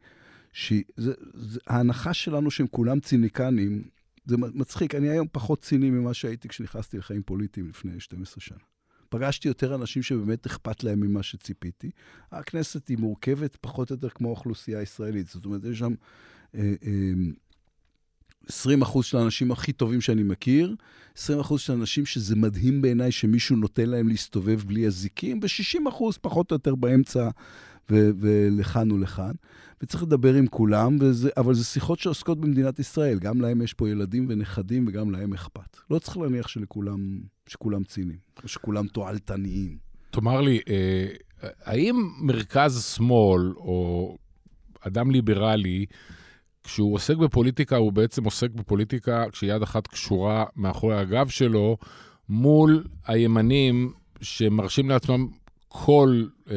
שההנחה 0.53 2.15
שלנו 2.15 2.51
שהם 2.51 2.67
כולם 2.67 3.01
ציניקנים, 3.01 3.83
זה 4.25 4.37
מצחיק. 4.37 4.95
אני 4.95 5.09
היום 5.09 5.27
פחות 5.33 5.61
ציני 5.63 5.91
ממה 5.91 6.15
שהייתי 6.15 6.49
כשנכנסתי 6.49 6.99
לחיים 6.99 7.23
פוליטיים 7.23 7.69
לפני 7.69 8.01
12 8.01 8.41
שנה. 8.41 8.70
פגשתי 9.11 9.49
יותר 9.49 9.75
אנשים 9.75 10.03
שבאמת 10.03 10.47
אכפת 10.47 10.85
להם 10.85 11.01
ממה 11.01 11.23
שציפיתי. 11.23 11.91
הכנסת 12.33 12.89
היא 12.89 12.99
מורכבת 12.99 13.57
פחות 13.61 13.91
או 13.91 13.95
יותר 13.95 14.09
כמו 14.09 14.29
האוכלוסייה 14.29 14.79
הישראלית. 14.79 15.29
זאת 15.29 15.45
אומרת, 15.45 15.65
יש 15.65 15.79
שם 15.79 15.95
אה, 16.55 16.75
אה, 16.85 17.13
20 18.49 18.83
אחוז 18.83 19.05
של 19.05 19.17
האנשים 19.17 19.53
הכי 19.53 19.73
טובים 19.73 20.01
שאני 20.01 20.23
מכיר, 20.23 20.75
20 21.17 21.41
אחוז 21.41 21.61
של 21.61 21.73
אנשים 21.73 22.07
שזה 22.07 22.37
מדהים 22.37 22.83
בעיניי 22.83 23.13
שמישהו 23.13 23.57
נותן 23.57 23.89
להם 23.89 24.09
להסתובב 24.09 24.63
בלי 24.67 24.87
אזיקים, 24.87 25.41
ו-60 25.43 25.89
אחוז 25.89 26.19
פחות 26.19 26.51
או 26.51 26.55
יותר 26.55 26.75
באמצע 26.75 27.29
ו- 27.91 28.11
ולכאן 28.19 28.93
ולכאן. 28.93 29.33
וצריך 29.83 30.03
לדבר 30.03 30.35
עם 30.35 30.47
כולם, 30.47 30.97
וזה, 31.01 31.31
אבל 31.37 31.55
זה 31.55 31.65
שיחות 31.65 31.99
שעוסקות 31.99 32.41
במדינת 32.41 32.79
ישראל. 32.79 33.19
גם 33.19 33.41
להם 33.41 33.63
יש 33.63 33.75
פה 33.75 33.89
ילדים 33.89 34.27
ונכדים, 34.29 34.85
וגם 34.89 35.11
להם 35.11 35.35
אכפת. 35.35 35.77
לא 35.91 35.99
צריך 35.99 36.17
להניח 36.17 36.49
שלכולם, 36.49 37.21
שכולם 37.47 37.85
ציניים, 37.85 38.19
או 38.43 38.49
שכולם 38.49 38.87
תועלתניים. 38.87 39.77
תאמר 40.11 40.41
לי, 40.41 40.61
אה, 40.69 41.07
האם 41.65 42.11
מרכז-שמאל, 42.21 43.53
או 43.57 44.17
אדם 44.81 45.11
ליברלי, 45.11 45.87
כשהוא 46.65 46.95
עוסק 46.95 47.17
בפוליטיקה, 47.17 47.77
הוא 47.77 47.93
בעצם 47.93 48.25
עוסק 48.25 48.51
בפוליטיקה 48.51 49.25
כשיד 49.33 49.63
אחת 49.63 49.87
קשורה 49.87 50.45
מאחורי 50.57 50.97
הגב 50.97 51.29
שלו, 51.29 51.77
מול 52.29 52.85
הימנים 53.07 53.93
שמרשים 54.21 54.89
לעצמם 54.89 55.27
כל, 55.69 56.25
אה, 56.51 56.57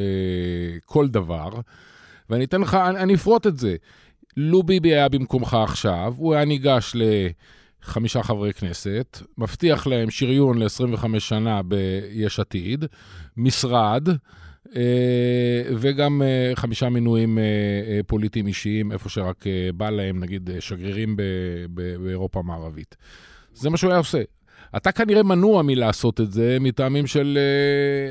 כל 0.84 1.08
דבר. 1.08 1.48
ואני 2.30 2.44
אתן 2.44 2.60
לך, 2.60 2.74
אני 2.74 3.14
אפרוט 3.14 3.46
את 3.46 3.58
זה. 3.58 3.76
לו 4.36 4.62
ביבי 4.62 4.94
היה 4.94 5.08
במקומך 5.08 5.54
עכשיו, 5.54 6.14
הוא 6.16 6.34
היה 6.34 6.44
ניגש 6.44 6.96
חמישה 7.82 8.22
חברי 8.22 8.52
כנסת, 8.52 9.18
מבטיח 9.38 9.86
להם 9.86 10.10
שריון 10.10 10.58
ל-25 10.58 11.06
שנה 11.18 11.60
ביש 11.62 12.40
עתיד, 12.40 12.84
משרד, 13.36 14.08
אה, 14.76 15.62
וגם 15.76 16.22
אה, 16.22 16.52
חמישה 16.54 16.88
מינויים 16.88 17.38
אה, 17.38 18.00
פוליטיים 18.06 18.46
אישיים, 18.46 18.92
איפה 18.92 19.08
שרק 19.08 19.44
בא 19.76 19.90
להם, 19.90 20.20
נגיד 20.20 20.50
שגרירים 20.60 21.16
באירופה 22.00 22.38
המערבית. 22.38 22.96
זה 23.54 23.70
מה 23.70 23.76
שהוא 23.76 23.90
היה 23.90 23.98
עושה. 23.98 24.22
אתה 24.76 24.92
כנראה 24.92 25.22
מנוע 25.22 25.62
מלעשות 25.62 26.20
את 26.20 26.32
זה, 26.32 26.56
מטעמים 26.60 27.06
של 27.06 27.38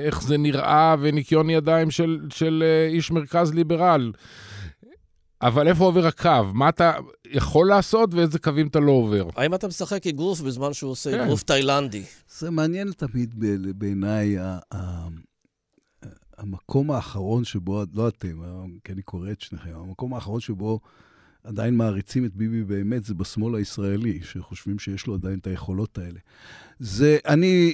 איך 0.06 0.22
זה 0.22 0.38
נראה 0.38 0.96
וניקיון 1.00 1.50
ידיים 1.50 1.92
של, 1.92 2.20
של 2.30 2.64
איש 2.90 3.12
מרכז 3.12 3.54
ליברל. 3.54 4.12
אבל 5.42 5.68
איפה 5.68 5.84
עובר 5.84 6.08
הקו? 6.08 6.44
מה 6.54 6.70
אתה 6.70 6.94
יכול 7.32 7.68
לעשות 7.68 8.14
ואיזה 8.14 8.40
קווים 8.40 8.68
אתה 8.68 8.80
לא 8.80 8.92
עובר? 8.92 9.30
האם 9.36 9.56
אתה 9.56 9.68
משחק 9.68 10.08
אגרוף 10.08 10.42
בזמן 10.42 10.74
שהוא 10.74 10.92
עושה 10.92 11.12
כן. 11.12 11.20
אגרוף 11.20 11.44
תאילנדי? 11.44 12.04
זה 12.30 12.50
מעניין 12.52 12.92
תמיד 12.92 13.36
בעיניי 13.78 14.38
המקום 16.38 16.92
האחרון 16.92 17.44
שבו, 17.44 17.84
לא 17.94 18.08
אתם, 18.08 18.42
כי 18.84 18.92
אני 18.92 19.02
קורא 19.02 19.32
את 19.32 19.42
שניכם, 19.42 19.72
המקום 19.76 20.14
האחרון 20.14 20.40
שבו 20.40 20.80
עדיין 21.44 21.78
מעריצים 21.78 22.26
את 22.26 22.36
ביבי 22.36 22.64
באמת 22.64 23.04
זה 23.04 23.14
בשמאל 23.14 23.56
הישראלי, 23.56 24.20
שחושבים 24.24 24.80
שיש 24.80 25.08
לו 25.08 25.14
עדיין 25.14 25.40
את 25.40 25.48
היכולות 25.48 25.98
האלה. 25.98 26.20
זה, 26.80 27.18
אני, 27.28 27.74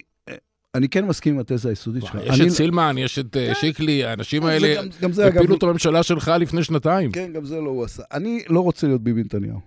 אני 0.75 0.89
כן 0.89 1.05
מסכים 1.05 1.34
עם 1.34 1.39
התזה 1.39 1.69
היסודית 1.69 2.03
שלך. 2.03 2.17
יש 2.25 2.41
את 2.41 2.49
סילמן, 2.49 2.95
יש 2.97 3.19
את 3.19 3.38
אה, 3.38 3.47
כן. 3.47 3.60
שיקלי, 3.60 4.05
האנשים 4.05 4.45
האלה 4.45 4.82
הפילו 5.27 5.58
את 5.58 5.63
הממשלה 5.63 6.03
שלך 6.03 6.32
לפני 6.39 6.63
שנתיים. 6.63 7.12
כן, 7.12 7.34
גם 7.34 7.45
זה 7.45 7.62
לא 7.62 7.69
הוא 7.69 7.84
עשה. 7.84 8.03
אני 8.12 8.43
לא 8.49 8.60
רוצה 8.60 8.88
להיות 8.88 9.03
ביבי 9.03 9.23
נתניהו. 9.23 9.60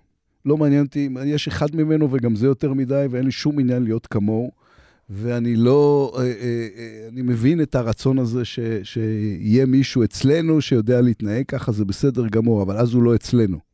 לא 0.46 0.56
מעניין 0.56 0.84
אותי, 0.84 1.08
יש 1.24 1.48
אחד 1.48 1.76
ממנו 1.76 2.08
וגם 2.12 2.36
זה 2.36 2.46
יותר 2.46 2.72
מדי, 2.72 3.06
ואין 3.10 3.24
לי 3.24 3.30
שום 3.30 3.60
עניין 3.60 3.82
להיות 3.82 4.06
כמוהו. 4.06 4.50
ואני 5.10 5.56
לא, 5.56 6.12
אה, 6.18 6.22
אה, 6.22 7.08
אני 7.08 7.22
מבין 7.22 7.62
את 7.62 7.74
הרצון 7.74 8.18
הזה 8.18 8.44
ש, 8.44 8.58
שיהיה 8.82 9.66
מישהו 9.66 10.04
אצלנו 10.04 10.60
שיודע 10.60 11.00
להתנהג 11.00 11.44
ככה, 11.48 11.72
זה 11.72 11.84
בסדר 11.84 12.28
גמור, 12.28 12.62
אבל 12.62 12.76
אז 12.76 12.94
הוא 12.94 13.02
לא 13.02 13.14
אצלנו. 13.14 13.71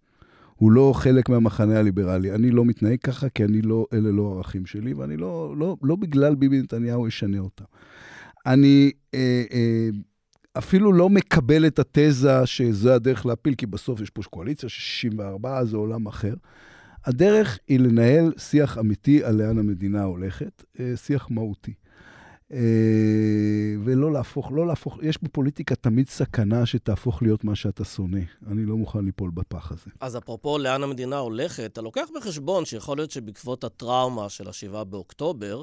הוא 0.58 0.72
לא 0.72 0.92
חלק 0.96 1.28
מהמחנה 1.28 1.78
הליברלי. 1.78 2.34
אני 2.34 2.50
לא 2.50 2.64
מתנהג 2.64 2.98
ככה, 2.98 3.28
כי 3.28 3.44
אני 3.44 3.62
לא, 3.62 3.86
אלה 3.92 4.10
לא 4.10 4.34
ערכים 4.36 4.66
שלי, 4.66 4.94
ואני 4.94 5.16
לא, 5.16 5.54
לא, 5.58 5.76
לא 5.82 5.96
בגלל 5.96 6.34
ביבי 6.34 6.62
נתניהו 6.62 7.08
אשנה 7.08 7.38
אותם. 7.38 7.64
אני 8.46 8.90
אה, 9.14 9.44
אה, 9.52 9.88
אפילו 10.58 10.92
לא 10.92 11.08
מקבל 11.08 11.66
את 11.66 11.78
התזה 11.78 12.46
שזו 12.46 12.92
הדרך 12.92 13.26
להפיל, 13.26 13.54
כי 13.54 13.66
בסוף 13.66 14.00
יש 14.00 14.10
פה 14.10 14.22
קואליציה 14.30 14.68
של 14.68 14.80
64, 14.80 15.64
זה 15.64 15.76
עולם 15.76 16.06
אחר. 16.06 16.34
הדרך 17.04 17.58
היא 17.68 17.80
לנהל 17.80 18.32
שיח 18.38 18.78
אמיתי 18.78 19.24
על 19.24 19.36
לאן 19.36 19.58
המדינה 19.58 20.02
הולכת, 20.02 20.64
אה, 20.80 20.96
שיח 20.96 21.30
מהותי. 21.30 21.74
אה, 22.52 22.58
ולא 23.84 24.12
להפוך, 24.12 24.52
לא 24.52 24.66
להפוך, 24.66 24.98
יש 25.02 25.18
בפוליטיקה 25.22 25.74
תמיד 25.74 26.08
סכנה 26.08 26.66
שתהפוך 26.66 27.22
להיות 27.22 27.44
מה 27.44 27.56
שאתה 27.56 27.84
שונא. 27.84 28.20
אני 28.46 28.64
לא 28.66 28.76
מוכן 28.76 29.04
ליפול 29.04 29.30
בפח 29.30 29.72
הזה. 29.72 29.90
אז 30.00 30.16
אפרופו 30.16 30.58
לאן 30.58 30.82
המדינה 30.82 31.18
הולכת, 31.18 31.64
אתה 31.72 31.80
לוקח 31.80 32.08
בחשבון 32.16 32.64
שיכול 32.64 32.96
להיות 32.98 33.10
שבעקבות 33.10 33.64
הטראומה 33.64 34.28
של 34.28 34.48
ה-7 34.48 34.84
באוקטובר, 34.84 35.62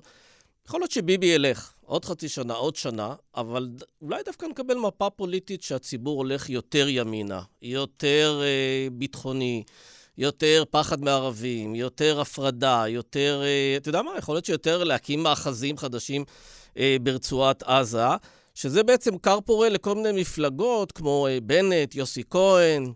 יכול 0.68 0.80
להיות 0.80 0.92
שביבי 0.92 1.26
ילך 1.26 1.74
עוד 1.82 2.06
חצי 2.06 2.30
שנה, 2.30 2.54
עוד 2.54 2.76
שנה, 2.76 3.16
אבל 3.36 3.70
אולי 4.02 4.24
דווקא 4.26 4.46
נקבל 4.46 4.78
מפה 4.78 5.10
פוליטית 5.10 5.64
שהציבור 5.64 6.18
הולך 6.18 6.50
יותר 6.50 6.86
ימינה, 6.90 7.42
יותר 7.62 8.42
אה, 8.44 8.88
ביטחוני. 8.92 9.64
יותר 10.18 10.64
פחד 10.70 11.04
מערבים, 11.04 11.76
יותר 11.76 12.22
הפרדה, 12.22 12.84
יותר, 12.88 13.42
אה, 13.44 13.78
אתה 13.78 13.90
יודע 13.90 14.02
מה, 14.02 14.12
יכול 14.18 14.36
להיות 14.36 14.46
שיותר 14.46 14.84
להקים 14.84 15.24
מאחזים 15.24 15.78
חדשים 15.78 16.24
אה, 16.78 16.98
ברצועת 17.04 17.64
עזה, 17.64 18.08
שזה 18.56 18.84
בעצם 18.84 19.18
כר 19.18 19.40
פורה 19.46 19.70
לכל 19.70 19.96
מיני 19.96 20.22
מפלגות, 20.22 20.92
כמו 20.92 21.28
אה, 21.28 21.38
בנט, 21.42 21.96
יוסי 21.96 22.24
כהן, 22.30 22.94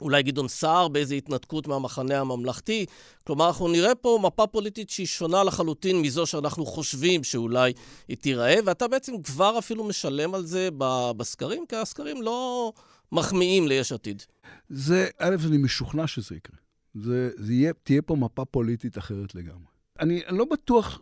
אולי 0.00 0.22
גדעון 0.22 0.48
סער 0.48 0.88
באיזו 0.88 1.14
התנתקות 1.14 1.66
מהמחנה 1.66 2.20
הממלכתי. 2.20 2.86
כלומר, 3.26 3.46
אנחנו 3.46 3.68
נראה 3.68 3.94
פה 3.94 4.18
מפה 4.22 4.46
פוליטית 4.46 4.90
שהיא 4.90 5.06
שונה 5.06 5.44
לחלוטין 5.44 6.02
מזו 6.02 6.26
שאנחנו 6.26 6.66
חושבים 6.66 7.24
שאולי 7.24 7.72
היא 8.08 8.16
תיראה, 8.16 8.56
ואתה 8.64 8.88
בעצם 8.88 9.22
כבר 9.22 9.58
אפילו 9.58 9.84
משלם 9.84 10.34
על 10.34 10.46
זה 10.46 10.68
בסקרים, 11.16 11.64
כי 11.68 11.76
הסקרים 11.76 12.22
לא 12.22 12.72
מחמיאים 13.14 13.68
ליש 13.68 13.92
עתיד. 13.92 14.22
זה, 14.68 15.08
א', 15.18 15.36
אני 15.46 15.56
משוכנע 15.56 16.06
שזה 16.06 16.36
יקרה. 16.36 16.56
זה, 16.94 17.30
זה 17.36 17.52
יהיה, 17.52 17.72
תהיה 17.82 18.02
פה 18.02 18.16
מפה 18.16 18.44
פוליטית 18.44 18.98
אחרת 18.98 19.34
לגמרי. 19.34 19.66
אני, 20.00 20.22
אני 20.26 20.38
לא 20.38 20.44
בטוח, 20.44 21.00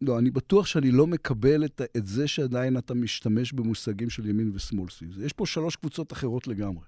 לא, 0.00 0.18
אני 0.18 0.30
בטוח 0.30 0.66
שאני 0.66 0.90
לא 0.90 1.06
מקבל 1.06 1.64
את, 1.64 1.82
את 1.96 2.06
זה 2.06 2.28
שעדיין 2.28 2.78
אתה 2.78 2.94
משתמש 2.94 3.52
במושגים 3.52 4.10
של 4.10 4.26
ימין 4.26 4.50
ושמאל 4.54 4.90
סביב 4.90 5.12
זה. 5.12 5.24
יש 5.24 5.32
פה 5.32 5.46
שלוש 5.46 5.76
קבוצות 5.76 6.12
אחרות 6.12 6.46
לגמרי. 6.46 6.84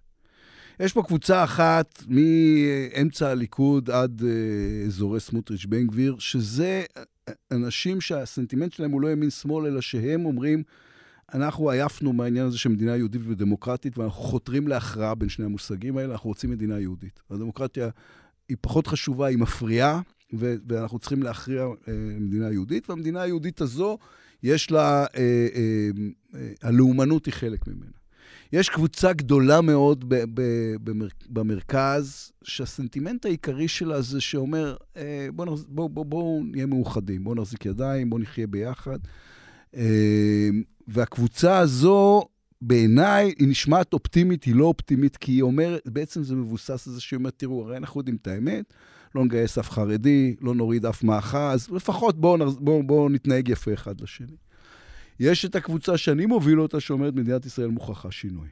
יש 0.81 0.93
פה 0.93 1.03
קבוצה 1.03 1.45
אחת 1.45 2.03
מאמצע 2.09 3.31
הליכוד 3.31 3.91
עד 3.91 4.21
uh, 4.21 4.87
אזורי 4.87 5.21
סמוטריץ' 5.21 5.67
בן 5.67 5.87
גביר, 5.87 6.17
שזה 6.19 6.85
אנשים 7.51 8.01
שהסנטימנט 8.01 8.73
שלהם 8.73 8.91
הוא 8.91 9.01
לא 9.01 9.13
ימין-שמאל, 9.13 9.67
אלא 9.67 9.81
שהם 9.81 10.27
אומרים, 10.27 10.63
אנחנו 11.35 11.71
עייפנו 11.71 12.13
מהעניין 12.13 12.47
הזה 12.47 12.59
של 12.59 12.69
מדינה 12.69 12.97
יהודית 12.97 13.21
ודמוקרטית, 13.25 13.99
ואנחנו 13.99 14.23
חותרים 14.23 14.69
להכרעה 14.69 15.15
בין 15.15 15.29
שני 15.29 15.45
המושגים 15.45 15.97
האלה, 15.97 16.13
אנחנו 16.13 16.29
רוצים 16.29 16.51
מדינה 16.51 16.81
יהודית. 16.81 17.21
הדמוקרטיה 17.31 17.89
היא 18.49 18.57
פחות 18.61 18.87
חשובה, 18.87 19.27
היא 19.27 19.39
מפריעה, 19.39 20.01
ו- 20.35 20.55
ואנחנו 20.69 20.99
צריכים 20.99 21.23
להכריע 21.23 21.63
אה, 21.63 21.93
מדינה 22.21 22.51
יהודית, 22.53 22.91
והמדינה 22.91 23.23
היהודית 23.23 23.61
הזו, 23.61 23.99
יש 24.43 24.71
לה, 24.71 25.05
אה, 25.05 25.07
אה, 25.17 25.89
אה, 26.35 26.53
הלאומנות 26.63 27.27
היא 27.27 27.35
חלק 27.35 27.67
ממנה. 27.67 27.91
יש 28.53 28.69
קבוצה 28.69 29.13
גדולה 29.13 29.61
מאוד 29.61 30.05
ב- 30.09 30.25
ב- 30.35 30.77
במר- 30.85 31.09
במרכז, 31.29 32.33
שהסנטימנט 32.43 33.25
העיקרי 33.25 33.69
שלה 33.69 34.01
זה 34.03 34.21
שאומר, 34.21 34.77
אה, 34.97 35.29
בואו 35.35 35.57
בוא, 35.69 35.91
בוא, 35.91 36.05
בוא 36.05 36.43
נהיה 36.45 36.67
מאוחדים, 36.67 37.25
בואו 37.25 37.35
נחזיק 37.35 37.67
ידיים, 37.67 38.11
בואו 38.11 38.23
נחיה 38.23 38.47
ביחד. 38.47 38.99
אה, 39.77 40.49
והקבוצה 40.89 41.59
הזו, 41.59 42.23
בעיניי, 42.61 43.35
היא 43.39 43.49
נשמעת 43.49 43.93
אופטימית, 43.93 44.45
היא 44.45 44.55
לא 44.55 44.65
אופטימית, 44.65 45.17
כי 45.17 45.33
היא 45.33 45.43
אומרת, 45.43 45.89
בעצם 45.89 46.23
זה 46.23 46.35
מבוסס 46.35 46.87
על 46.89 46.93
זה 46.93 47.01
שהיא 47.01 47.17
אומרת, 47.17 47.35
תראו, 47.37 47.63
הרי 47.63 47.77
אנחנו 47.77 48.01
יודעים 48.01 48.17
את 48.23 48.27
האמת, 48.27 48.75
לא 49.15 49.25
נגייס 49.25 49.59
אף 49.59 49.71
חרדי, 49.71 50.37
לא 50.41 50.55
נוריד 50.55 50.87
אף 50.87 51.03
מאחז, 51.03 51.69
לפחות 51.71 52.21
בואו 52.21 52.51
בוא, 52.61 52.85
בוא 52.85 53.11
נתנהג 53.11 53.49
יפה 53.49 53.75
אחד 53.75 54.01
לשני. 54.01 54.37
יש 55.21 55.45
את 55.45 55.57
הקבוצה 55.57 55.97
שאני 55.97 56.27
מוביל 56.27 56.61
אותה, 56.61 56.81
שאומרת, 56.81 57.15
מדינת 57.15 57.47
ישראל 57.47 57.69
מוכרחה 57.69 58.11
שינוי. 58.11 58.49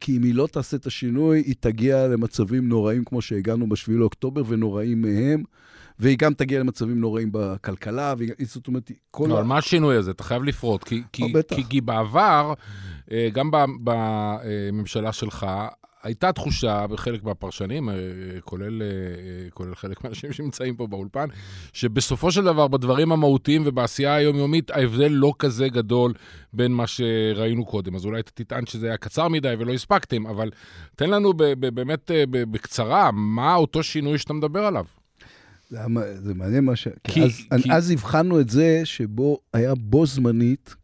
כי 0.00 0.16
אם 0.16 0.22
היא 0.22 0.34
לא 0.34 0.46
תעשה 0.52 0.76
את 0.76 0.86
השינוי, 0.86 1.38
היא 1.40 1.54
תגיע 1.60 2.08
למצבים 2.08 2.68
נוראים 2.68 3.04
כמו 3.04 3.22
שהגענו 3.22 3.68
ב-7 3.68 3.90
לאוקטובר, 3.90 4.42
ונוראים 4.48 5.02
מהם. 5.02 5.42
והיא 5.98 6.18
גם 6.18 6.34
תגיע 6.34 6.60
למצבים 6.60 7.00
נוראים 7.00 7.28
בכלכלה, 7.32 8.14
והיא, 8.18 8.32
זאת 8.42 8.68
אומרת, 8.68 8.90
כל... 9.10 9.28
לא, 9.28 9.34
ה... 9.34 9.38
אבל 9.38 9.46
מה 9.46 9.58
השינוי 9.58 9.96
הזה? 9.96 10.10
אתה 10.10 10.24
חייב 10.24 10.44
לפרוט, 10.44 10.84
כי, 10.84 11.02
כי, 11.12 11.32
כי, 11.48 11.64
כי 11.68 11.80
בעבר, 11.80 12.52
אה, 13.12 13.28
גם 13.32 13.50
בממשלה 13.84 15.12
שלך, 15.12 15.46
הייתה 16.02 16.32
תחושה 16.32 16.86
בחלק 16.86 17.24
מהפרשנים, 17.24 17.88
אה, 17.88 17.94
כולל, 18.44 18.82
אה, 18.82 19.50
כולל 19.50 19.74
חלק 19.74 20.04
מהאנשים 20.04 20.32
שנמצאים 20.36 20.76
פה 20.76 20.86
באולפן, 20.86 21.26
שבסופו 21.72 22.32
של 22.32 22.44
דבר, 22.44 22.68
בדברים 22.68 23.12
המהותיים 23.12 23.62
ובעשייה 23.66 24.14
היומיומית, 24.14 24.70
ההבדל 24.70 25.08
לא 25.10 25.32
כזה 25.38 25.68
גדול 25.68 26.12
בין 26.52 26.72
מה 26.72 26.86
שראינו 26.86 27.64
קודם. 27.64 27.94
אז 27.94 28.04
אולי 28.04 28.20
אתה 28.20 28.30
תטען 28.34 28.66
שזה 28.66 28.86
היה 28.86 28.96
קצר 28.96 29.28
מדי 29.28 29.54
ולא 29.58 29.72
הספקתם, 29.72 30.26
אבל 30.26 30.50
תן 30.96 31.10
לנו 31.10 31.32
באמת 31.74 32.10
בקצרה, 32.30 33.10
מה 33.12 33.54
אותו 33.54 33.82
שינוי 33.82 34.18
שאתה 34.18 34.32
מדבר 34.32 34.64
עליו? 34.64 34.84
זה, 35.70 35.80
זה 36.22 36.34
מעניין 36.34 36.64
מה 36.64 36.76
ש... 36.76 36.88
כי, 37.04 37.22
אז, 37.22 37.62
כי... 37.62 37.72
אז 37.72 37.90
הבחנו 37.90 38.40
את 38.40 38.50
זה 38.50 38.80
שבו 38.84 39.38
היה 39.52 39.74
בו 39.74 40.06
זמנית, 40.06 40.74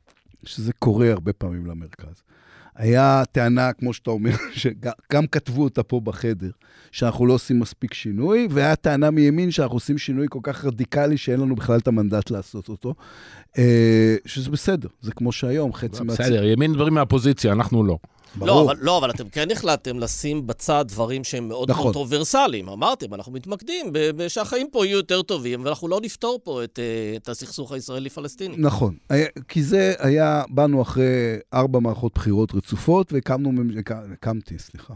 שזה 0.44 0.72
קורה 0.72 1.10
הרבה 1.10 1.32
פעמים 1.32 1.66
למרכז. 1.66 2.22
היה 2.76 3.22
טענה, 3.32 3.72
כמו 3.72 3.92
שאתה 3.92 4.10
אומר, 4.10 4.30
שגם 4.60 5.26
כתבו 5.26 5.64
אותה 5.64 5.82
פה 5.82 6.00
בחדר, 6.00 6.50
שאנחנו 6.92 7.26
לא 7.26 7.32
עושים 7.32 7.60
מספיק 7.60 7.94
שינוי, 7.94 8.48
והיה 8.50 8.76
טענה 8.76 9.10
מימין 9.10 9.50
שאנחנו 9.50 9.76
עושים 9.76 9.98
שינוי 9.98 10.26
כל 10.30 10.40
כך 10.42 10.64
רדיקלי 10.64 11.16
שאין 11.16 11.40
לנו 11.40 11.54
בכלל 11.54 11.78
את 11.78 11.88
המנדט 11.88 12.30
לעשות 12.30 12.68
אותו, 12.68 12.94
אה, 13.58 14.16
שזה 14.26 14.50
בסדר, 14.50 14.88
זה 15.00 15.12
כמו 15.12 15.32
שהיום, 15.32 15.72
חצי 15.72 16.02
מה... 16.04 16.12
בסדר, 16.12 16.44
ימין 16.44 16.72
דברים 16.72 16.94
מהפוזיציה, 16.94 17.52
אנחנו 17.52 17.84
לא. 17.84 17.98
לא 18.40 18.62
אבל, 18.62 18.76
לא, 18.80 18.98
אבל 18.98 19.10
אתם 19.10 19.28
כן 19.28 19.50
החלטתם 19.50 19.98
לשים 19.98 20.46
בצד 20.46 20.84
דברים 20.88 21.24
שהם 21.24 21.48
מאוד 21.48 21.70
נכון. 21.70 21.82
קונטרוברסליים. 21.82 22.68
אמרתם, 22.68 23.14
אנחנו 23.14 23.32
מתמקדים 23.32 23.92
שהחיים 24.28 24.66
פה 24.72 24.86
יהיו 24.86 24.96
יותר 24.96 25.22
טובים, 25.22 25.64
ואנחנו 25.64 25.88
לא 25.88 26.00
נפתור 26.02 26.40
פה 26.44 26.64
את, 26.64 26.78
אה, 26.78 27.16
את 27.16 27.28
הסכסוך 27.28 27.72
הישראלי-פלסטיני. 27.72 28.56
נכון, 28.58 28.96
כי 29.48 29.62
זה 29.62 29.94
היה, 29.98 30.42
באנו 30.48 30.82
אחרי 30.82 31.36
ארבע 31.54 31.78
מערכות 31.78 32.14
בחירות 32.14 32.54
רצופות, 32.54 33.12
והקמנו, 33.12 33.52
הקמתי, 34.12 34.58
סליחה, 34.58 34.94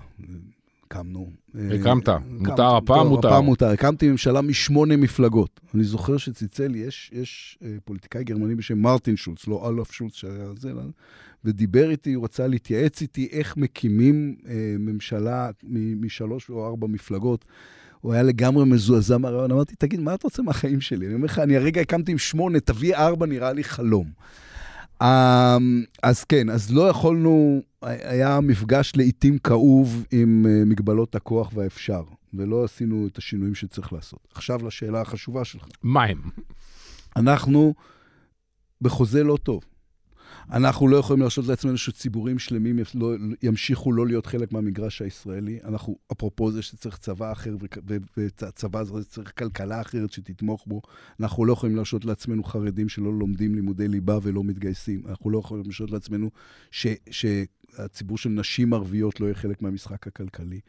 הקמנו. 0.86 1.30
הקמת. 1.54 2.08
אה, 2.08 2.18
מותר, 2.18 2.62
הקמנו, 2.62 2.76
הפעם 2.76 3.06
מותר. 3.06 3.28
הפעם 3.28 3.44
מותר. 3.44 3.66
הקמתי 3.66 4.08
ממשלה 4.08 4.40
משמונה 4.40 4.96
מפלגות. 4.96 5.60
אני 5.74 5.84
זוכר 5.84 6.16
שצלצל 6.16 6.76
יש, 6.76 7.10
יש 7.12 7.58
אה, 7.62 7.68
פוליטיקאי 7.84 8.24
גרמני 8.24 8.54
בשם 8.54 8.78
מרטין 8.78 9.16
שולץ, 9.16 9.46
לא 9.46 9.68
אלוף 9.68 9.92
שולץ 9.92 10.14
שהיה 10.14 10.52
זה, 10.56 10.72
לא, 10.72 10.82
ודיבר 11.44 11.90
איתי, 11.90 12.12
הוא 12.12 12.24
רצה 12.24 12.46
להתייעץ 12.46 13.02
איתי 13.02 13.28
איך 13.32 13.56
מקימים 13.56 14.36
אה, 14.48 14.76
ממשלה 14.78 15.50
מ- 15.62 16.04
משלוש 16.06 16.50
או 16.50 16.66
ארבע 16.66 16.86
מפלגות. 16.86 17.44
הוא 18.00 18.12
היה 18.12 18.22
לגמרי 18.22 18.64
מזועזע 18.64 19.18
מהרעיון. 19.18 19.50
אמרתי, 19.50 19.76
תגיד, 19.76 20.00
מה 20.00 20.14
אתה 20.14 20.26
רוצה 20.26 20.42
מהחיים 20.42 20.80
שלי? 20.80 21.06
אני 21.06 21.14
אומר 21.14 21.24
לך, 21.24 21.38
אני 21.38 21.56
הרגע 21.56 21.80
הקמתי 21.80 22.12
עם 22.12 22.18
שמונה, 22.18 22.60
תביא 22.60 22.96
ארבע, 22.96 23.26
נראה 23.26 23.52
לי 23.52 23.64
חלום. 23.64 24.10
אמ, 25.02 25.84
אז 26.02 26.24
כן, 26.24 26.50
אז 26.50 26.72
לא 26.72 26.88
יכולנו, 26.88 27.62
היה 27.82 28.40
מפגש 28.40 28.92
לעיתים 28.96 29.38
כאוב 29.38 30.04
עם 30.10 30.46
אה, 30.48 30.64
מגבלות 30.64 31.14
הכוח 31.14 31.50
והאפשר, 31.54 32.02
ולא 32.34 32.64
עשינו 32.64 33.06
את 33.06 33.18
השינויים 33.18 33.54
שצריך 33.54 33.92
לעשות. 33.92 34.28
עכשיו 34.34 34.66
לשאלה 34.66 35.00
החשובה 35.00 35.44
שלך. 35.44 35.66
מה 35.82 36.04
הם? 36.04 36.18
אנחנו 37.16 37.74
בחוזה 38.80 39.24
לא 39.24 39.38
טוב. 39.42 39.62
אנחנו 40.52 40.88
לא 40.88 40.96
יכולים 40.96 41.20
להרשות 41.20 41.46
לעצמנו 41.46 41.78
שציבורים 41.78 42.38
שלמים 42.38 42.78
לא, 42.94 43.14
ימשיכו 43.42 43.92
לא 43.92 44.06
להיות 44.06 44.26
חלק 44.26 44.52
מהמגרש 44.52 45.02
הישראלי. 45.02 45.58
אנחנו, 45.64 45.96
אפרופו 46.12 46.52
זה 46.52 46.62
שצריך 46.62 46.98
צבא 46.98 47.32
אחר, 47.32 47.56
וצבא 48.16 48.78
הזה 48.78 49.04
צריך 49.04 49.32
כלכלה 49.38 49.80
אחרת 49.80 50.12
שתתמוך 50.12 50.64
בו. 50.66 50.82
אנחנו 51.20 51.44
לא 51.44 51.52
יכולים 51.52 51.76
להרשות 51.76 52.04
לעצמנו 52.04 52.44
חרדים 52.44 52.88
שלא 52.88 53.12
לומדים 53.12 53.54
לימודי 53.54 53.88
ליבה 53.88 54.18
ולא 54.22 54.44
מתגייסים. 54.44 55.02
אנחנו 55.08 55.30
לא 55.30 55.38
יכולים 55.38 55.64
להרשות 55.64 55.90
לעצמנו 55.90 56.30
ש... 56.70 56.86
ש 57.10 57.26
הציבור 57.78 58.18
של 58.18 58.30
נשים 58.30 58.74
ערביות 58.74 59.20
לא 59.20 59.26
יהיה 59.26 59.34
חלק 59.34 59.62
מהמשחק 59.62 60.06
הכלכלי. 60.06 60.60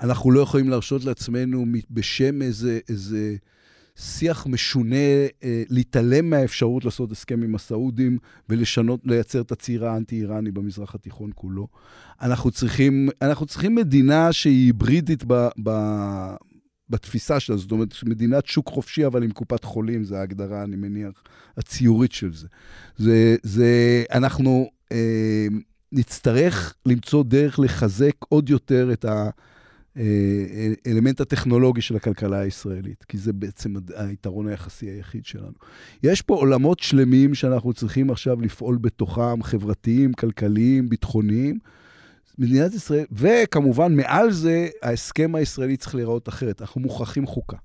אנחנו 0.00 0.30
לא 0.30 0.40
יכולים 0.40 0.68
להרשות 0.68 1.04
לעצמנו 1.04 1.66
בשם 1.90 2.42
איזה, 2.42 2.78
איזה 2.88 3.36
שיח 3.96 4.46
משונה, 4.46 4.96
אה, 5.44 5.62
להתעלם 5.68 6.30
מהאפשרות 6.30 6.84
לעשות 6.84 7.12
הסכם 7.12 7.42
עם 7.42 7.54
הסעודים 7.54 8.18
ולשנות, 8.48 9.00
לייצר 9.04 9.40
את 9.40 9.52
הציר 9.52 9.86
האנטי-איראני 9.86 10.50
במזרח 10.50 10.94
התיכון 10.94 11.30
כולו. 11.34 11.68
אנחנו 12.22 12.50
צריכים, 12.50 13.08
אנחנו 13.22 13.46
צריכים 13.46 13.74
מדינה 13.74 14.32
שהיא 14.32 14.66
היברידית 14.66 15.24
ב, 15.26 15.48
ב, 15.62 15.70
בתפיסה 16.90 17.40
שלה, 17.40 17.56
זאת 17.56 17.72
אומרת, 17.72 17.94
מדינת 18.06 18.46
שוק 18.46 18.68
חופשי, 18.68 19.06
אבל 19.06 19.22
עם 19.22 19.30
קופת 19.30 19.64
חולים, 19.64 20.04
זו 20.04 20.16
ההגדרה, 20.16 20.62
אני 20.62 20.76
מניח, 20.76 21.22
הציורית 21.56 22.12
של 22.12 22.34
זה. 22.34 22.46
זה, 22.96 23.36
זה 23.42 24.04
אנחנו 24.12 24.70
אה, 24.92 25.46
נצטרך 25.92 26.74
למצוא 26.86 27.24
דרך 27.24 27.58
לחזק 27.58 28.14
עוד 28.28 28.50
יותר 28.50 28.92
את 28.92 29.04
ה... 29.04 29.30
האלמנט 30.86 31.20
הטכנולוגי 31.20 31.80
של 31.80 31.96
הכלכלה 31.96 32.38
הישראלית, 32.38 33.04
כי 33.04 33.18
זה 33.18 33.32
בעצם 33.32 33.74
היתרון 33.96 34.48
היחסי 34.48 34.86
היחיד 34.86 35.26
שלנו. 35.26 35.52
יש 36.02 36.22
פה 36.22 36.34
עולמות 36.34 36.78
שלמים 36.78 37.34
שאנחנו 37.34 37.72
צריכים 37.72 38.10
עכשיו 38.10 38.40
לפעול 38.40 38.78
בתוכם, 38.80 39.42
חברתיים, 39.42 40.12
כלכליים, 40.12 40.88
ביטחוניים. 40.88 41.58
מדינת 42.38 42.74
ישראל, 42.74 43.04
וכמובן, 43.12 43.96
מעל 43.96 44.30
זה, 44.30 44.68
ההסכם 44.82 45.34
הישראלי 45.34 45.76
צריך 45.76 45.94
להיראות 45.94 46.28
אחרת. 46.28 46.60
אנחנו 46.60 46.80
מוכרחים 46.80 47.26
חוקה. 47.26 47.56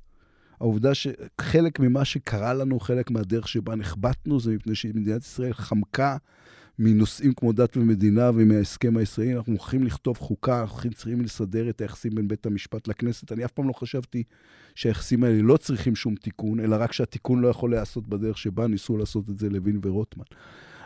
העובדה 0.59 0.91
שחלק 0.93 1.79
ממה 1.79 2.05
שקרה 2.05 2.53
לנו, 2.53 2.79
חלק 2.79 3.11
מהדרך 3.11 3.47
שבה 3.47 3.75
נחבטנו, 3.75 4.39
זה 4.39 4.51
מפני 4.51 4.75
שמדינת 4.75 5.21
ישראל 5.21 5.53
חמקה 5.53 6.17
מנושאים 6.79 7.33
כמו 7.33 7.51
דת 7.53 7.77
ומדינה 7.77 8.31
ומההסכם 8.35 8.97
הישראלי, 8.97 9.35
אנחנו 9.35 9.53
מוכרחים 9.53 9.83
לכתוב 9.83 10.17
חוקה, 10.17 10.61
אנחנו 10.61 10.91
צריכים 10.93 11.21
לסדר 11.21 11.69
את 11.69 11.81
היחסים 11.81 12.15
בין 12.15 12.27
בית 12.27 12.45
המשפט 12.45 12.87
לכנסת. 12.87 13.31
אני 13.31 13.45
אף 13.45 13.51
פעם 13.51 13.67
לא 13.67 13.73
חשבתי 13.73 14.23
שהיחסים 14.75 15.23
האלה 15.23 15.41
לא 15.41 15.57
צריכים 15.57 15.95
שום 15.95 16.15
תיקון, 16.15 16.59
אלא 16.59 16.75
רק 16.79 16.91
שהתיקון 16.91 17.39
לא 17.39 17.47
יכול 17.47 17.71
להיעשות 17.71 18.07
בדרך 18.07 18.37
שבה 18.37 18.67
ניסו 18.67 18.97
לעשות 18.97 19.29
את 19.29 19.39
זה 19.39 19.49
לוין 19.49 19.79
ורוטמן. 19.83 20.25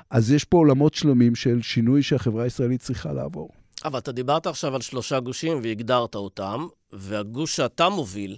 אז 0.10 0.32
יש 0.32 0.44
פה 0.44 0.58
עולמות 0.58 0.94
שלמים 0.94 1.36
של 1.36 1.62
שינוי 1.62 2.04
שהחברה 2.04 2.44
הישראלית 2.44 2.82
צריכה 2.82 3.14
לעבור. 3.14 3.50
אבל 3.86 4.00
אתה 4.00 4.12
דיברת 4.12 4.48
עכשיו 4.48 4.76
על 4.76 4.82
שלושה 4.82 5.20
גושים 5.20 5.60
והגדרת 5.64 6.16
אותם, 6.16 6.68
והגוש 6.94 7.56
שאתה 7.56 7.90
מוביל, 7.90 8.38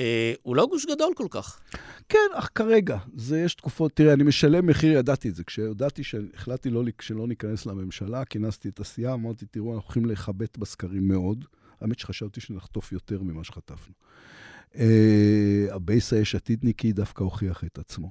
אה, 0.00 0.32
הוא 0.42 0.56
לא 0.56 0.66
גוש 0.66 0.86
גדול 0.86 1.12
כל 1.16 1.26
כך. 1.30 1.60
כן, 2.08 2.18
אך 2.34 2.50
כרגע, 2.54 2.98
זה 3.16 3.40
יש 3.40 3.54
תקופות, 3.54 3.92
תראה, 3.92 4.12
אני 4.12 4.24
משלם 4.24 4.66
מחיר, 4.66 4.92
ידעתי 4.92 5.28
את 5.28 5.34
זה. 5.34 5.44
כשהודעתי 5.44 6.04
שהחלטתי 6.04 6.70
לא, 6.70 6.82
שלא 7.00 7.28
ניכנס 7.28 7.66
לממשלה, 7.66 8.24
כינסתי 8.24 8.68
את 8.68 8.80
הסיעה, 8.80 9.14
אמרתי, 9.14 9.46
תראו, 9.46 9.74
אנחנו 9.74 9.86
הולכים 9.86 10.06
לכבט 10.06 10.58
בסקרים 10.58 11.08
מאוד. 11.08 11.44
האמת 11.80 11.98
שחשבתי 11.98 12.40
שנחטוף 12.40 12.92
יותר 12.92 13.22
ממה 13.22 13.44
שחטפנו. 13.44 13.94
אה, 14.76 15.66
הבייס 15.70 16.12
היש 16.12 16.34
עתידניקי 16.34 16.92
דווקא 16.92 17.24
הוכיח 17.24 17.64
את 17.64 17.78
עצמו. 17.78 18.10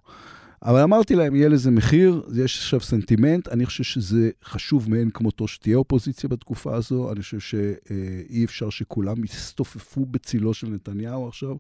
אבל 0.66 0.80
אמרתי 0.80 1.16
להם, 1.16 1.36
יהיה 1.36 1.50
לזה 1.50 1.72
מחיר, 1.72 2.22
יש 2.36 2.58
עכשיו 2.58 2.82
סנטימנט, 2.82 3.48
אני 3.48 3.66
חושב 3.66 3.84
שזה 3.84 4.30
חשוב 4.46 4.90
מאין 4.90 5.10
כמותו 5.10 5.48
שתהיה 5.48 5.78
אופוזיציה 5.78 6.30
בתקופה 6.30 6.76
הזו, 6.76 7.12
אני 7.12 7.22
חושב 7.22 7.40
שאי 7.40 8.46
אפשר 8.46 8.70
שכולם 8.70 9.24
יסתופפו 9.24 10.06
בצילו 10.06 10.54
של 10.54 10.68
נתניהו 10.68 11.28
עכשיו, 11.28 11.56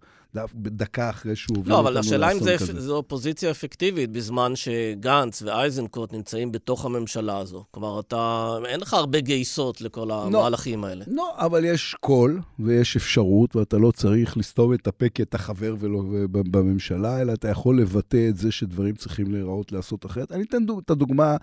דקה 0.55 1.09
אחרי 1.09 1.35
שהוא 1.35 1.57
עובר 1.57 1.71
לא, 1.71 1.79
אבל 1.79 1.97
השאלה 1.97 2.31
אם 2.31 2.39
זו 2.77 2.95
אופוזיציה 2.95 3.51
אפקטיבית, 3.51 4.11
בזמן 4.11 4.55
שגנץ 4.55 5.41
ואייזנקוט 5.41 6.13
נמצאים 6.13 6.51
בתוך 6.51 6.85
הממשלה 6.85 7.37
הזו. 7.37 7.63
כלומר, 7.71 7.99
אתה, 7.99 8.55
אין 8.65 8.79
לך 8.79 8.93
הרבה 8.93 9.19
גייסות 9.19 9.81
לכל 9.81 10.05
לא. 10.09 10.25
המהלכים 10.25 10.81
לא, 10.81 10.87
האלה. 10.87 11.05
לא, 11.07 11.33
אבל 11.37 11.65
יש 11.65 11.95
קול 11.99 12.41
ויש 12.59 12.95
אפשרות, 12.95 13.55
ואתה 13.55 13.77
לא 13.77 13.91
צריך 13.91 14.37
לסתום 14.37 14.73
את 14.73 14.87
הפה 14.87 15.09
כי 15.09 15.23
אתה 15.23 15.37
חבר 15.37 15.75
ולא 15.79 16.03
בממשלה, 16.31 17.21
אלא 17.21 17.33
אתה 17.33 17.47
יכול 17.47 17.81
לבטא 17.81 18.29
את 18.29 18.37
זה 18.37 18.51
שדברים 18.51 18.92
צריכים 18.95 19.32
להיראות, 19.32 19.71
לעשות 19.71 20.06
אחרת. 20.06 20.32
אני 20.32 20.43
אתן 20.43 20.65
את 20.86 20.89
הדוגמה 20.89 21.38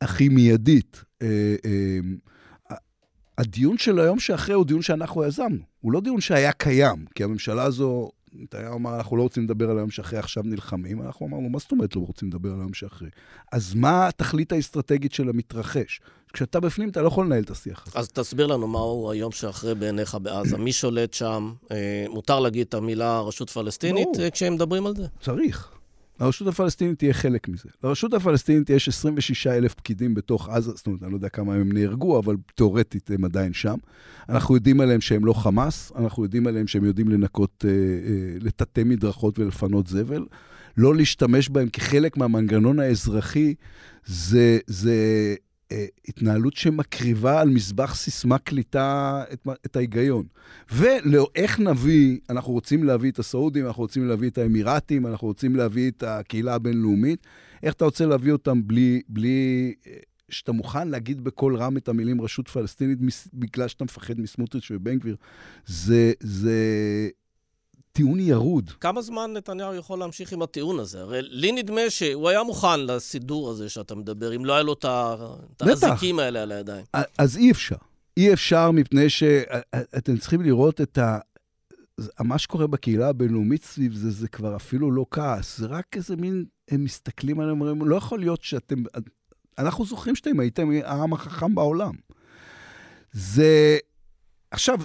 הכי 0.00 0.28
מיידית. 0.28 1.04
אה, 1.22 1.56
אה, 1.64 1.98
הדיון 3.38 3.78
של 3.78 4.00
היום 4.00 4.20
שאחרי 4.20 4.54
הוא 4.54 4.64
דיון 4.64 4.82
שאנחנו 4.82 5.24
יזמנו. 5.24 5.58
הוא 5.80 5.92
לא 5.92 6.00
דיון 6.00 6.20
שהיה 6.20 6.52
קיים, 6.52 7.04
כי 7.14 7.24
הממשלה 7.24 7.62
הזו, 7.62 8.10
נתניהו 8.32 8.76
אמר, 8.76 8.96
אנחנו 8.96 9.16
לא 9.16 9.22
רוצים 9.22 9.44
לדבר 9.44 9.70
על 9.70 9.78
היום 9.78 9.90
שאחרי, 9.90 10.18
עכשיו 10.18 10.42
נלחמים. 10.46 11.02
אנחנו 11.02 11.26
אמרנו, 11.26 11.48
מה 11.48 11.58
זאת 11.58 11.72
אומרת 11.72 11.96
לא 11.96 12.00
רוצים 12.00 12.28
לדבר 12.28 12.52
על 12.52 12.60
היום 12.60 12.74
שאחרי? 12.74 13.08
אז 13.52 13.74
מה 13.74 14.08
התכלית 14.08 14.52
האסטרטגית 14.52 15.12
של 15.12 15.28
המתרחש? 15.28 16.00
כשאתה 16.32 16.60
בפנים, 16.60 16.88
אתה 16.88 17.02
לא 17.02 17.08
יכול 17.08 17.26
לנהל 17.26 17.42
את 17.42 17.50
השיח 17.50 17.86
הזה. 17.86 17.98
אז 17.98 18.08
תסביר 18.08 18.46
לנו 18.46 18.68
מהו 18.68 19.10
היום 19.10 19.32
שאחרי 19.32 19.74
בעיניך 19.74 20.16
בעזה. 20.22 20.58
מי 20.58 20.72
שולט 20.72 21.14
שם? 21.14 21.52
אה, 21.70 22.04
מותר 22.08 22.40
להגיד 22.40 22.66
את 22.66 22.74
המילה 22.74 23.20
רשות 23.20 23.50
פלסטינית. 23.50 24.08
כשהם 24.32 24.54
מדברים 24.54 24.86
על 24.86 24.94
זה? 24.96 25.06
צריך. 25.20 25.79
לרשות 26.20 26.48
הפלסטינית 26.48 26.98
תהיה 26.98 27.12
חלק 27.12 27.48
מזה. 27.48 27.68
לרשות 27.84 28.14
הפלסטינית 28.14 28.70
יש 28.70 28.88
26 28.88 29.46
אלף 29.46 29.74
פקידים 29.74 30.14
בתוך 30.14 30.48
עזה, 30.48 30.72
זאת 30.74 30.86
אומרת, 30.86 31.02
אני 31.02 31.10
לא 31.10 31.16
יודע 31.16 31.28
כמה 31.28 31.54
הם 31.54 31.72
נהרגו, 31.72 32.18
אבל 32.18 32.36
תאורטית 32.54 33.10
הם 33.10 33.24
עדיין 33.24 33.52
שם. 33.52 33.76
אנחנו 34.28 34.54
יודעים 34.54 34.80
עליהם 34.80 35.00
שהם 35.00 35.24
לא 35.24 35.32
חמאס, 35.32 35.92
אנחנו 35.96 36.22
יודעים 36.22 36.46
עליהם 36.46 36.66
שהם 36.66 36.84
יודעים 36.84 37.08
לנקות, 37.08 37.64
אה, 37.68 37.70
אה, 37.70 38.36
לטאטא 38.40 38.82
מדרכות 38.84 39.38
ולפנות 39.38 39.86
זבל. 39.86 40.26
לא 40.76 40.96
להשתמש 40.96 41.48
בהם 41.48 41.68
כחלק 41.68 42.16
מהמנגנון 42.16 42.80
האזרחי, 42.80 43.54
זה, 44.06 44.58
זה 44.66 45.34
התנהלות 46.08 46.56
שמקריבה 46.56 47.40
על 47.40 47.48
מזבח 47.48 47.94
סיסמה 47.94 48.38
קליטה 48.38 49.24
את, 49.32 49.48
את 49.66 49.76
ההיגיון. 49.76 50.26
ואיך 50.72 51.60
נביא, 51.60 52.18
אנחנו 52.30 52.52
רוצים 52.52 52.84
להביא 52.84 53.10
את 53.10 53.18
הסעודים, 53.18 53.66
אנחנו 53.66 53.82
רוצים 53.82 54.08
להביא 54.08 54.30
את 54.30 54.38
האמירתים, 54.38 55.06
אנחנו 55.06 55.26
רוצים 55.28 55.56
להביא 55.56 55.90
את 55.90 56.02
הקהילה 56.02 56.54
הבינלאומית, 56.54 57.26
איך 57.62 57.74
אתה 57.74 57.84
רוצה 57.84 58.06
להביא 58.06 58.32
אותם 58.32 58.66
בלי, 58.66 59.02
בלי 59.08 59.74
אה, 59.86 59.92
שאתה 60.28 60.52
מוכן 60.52 60.88
להגיד 60.88 61.24
בקול 61.24 61.56
רם 61.56 61.76
את 61.76 61.88
המילים 61.88 62.20
רשות 62.20 62.48
פלסטינית 62.48 62.98
בגלל 63.34 63.68
שאתה 63.68 63.84
מפחד 63.84 64.20
מסמוטריץ' 64.20 64.70
ובן 64.70 64.98
גביר? 64.98 65.16
זה, 65.66 66.12
זה, 66.20 66.58
טיעון 67.92 68.20
ירוד. 68.20 68.70
כמה 68.70 69.02
זמן 69.02 69.32
נתניהו 69.32 69.74
יכול 69.74 69.98
להמשיך 69.98 70.32
עם 70.32 70.42
הטיעון 70.42 70.78
הזה? 70.78 71.00
הרי 71.00 71.22
לי 71.22 71.52
נדמה 71.52 71.80
שהוא 71.88 72.28
היה 72.28 72.42
מוכן 72.42 72.80
לסידור 72.80 73.50
הזה 73.50 73.68
שאתה 73.68 73.94
מדבר, 73.94 74.36
אם 74.36 74.44
לא 74.44 74.52
היה 74.52 74.62
לו 74.62 74.72
את 74.72 74.84
האזיקים 75.60 76.18
האלה 76.18 76.42
על 76.42 76.52
הידיים. 76.52 76.84
אז 77.18 77.36
אי 77.36 77.50
אפשר. 77.50 77.76
אי 78.16 78.32
אפשר 78.32 78.70
מפני 78.70 79.10
שאתם 79.10 80.16
צריכים 80.16 80.42
לראות 80.42 80.80
את 80.80 80.98
ה... 80.98 81.18
מה 82.20 82.38
שקורה 82.38 82.66
בקהילה 82.66 83.08
הבינלאומית 83.08 83.64
סביב 83.64 83.94
זה, 83.94 84.10
זה 84.10 84.28
כבר 84.28 84.56
אפילו 84.56 84.92
לא 84.92 85.06
כעס, 85.10 85.58
זה 85.58 85.66
רק 85.66 85.96
איזה 85.96 86.16
מין, 86.16 86.44
הם 86.70 86.84
מסתכלים 86.84 87.40
עליהם, 87.40 87.60
אומרים, 87.60 87.88
לא 87.88 87.96
יכול 87.96 88.20
להיות 88.20 88.42
שאתם... 88.42 88.82
אנחנו 89.58 89.84
זוכרים 89.84 90.16
שאתם 90.16 90.40
הייתם 90.40 90.70
העם 90.84 91.12
החכם 91.12 91.54
בעולם. 91.54 91.94
זה... 93.12 93.78
עכשיו, 94.50 94.78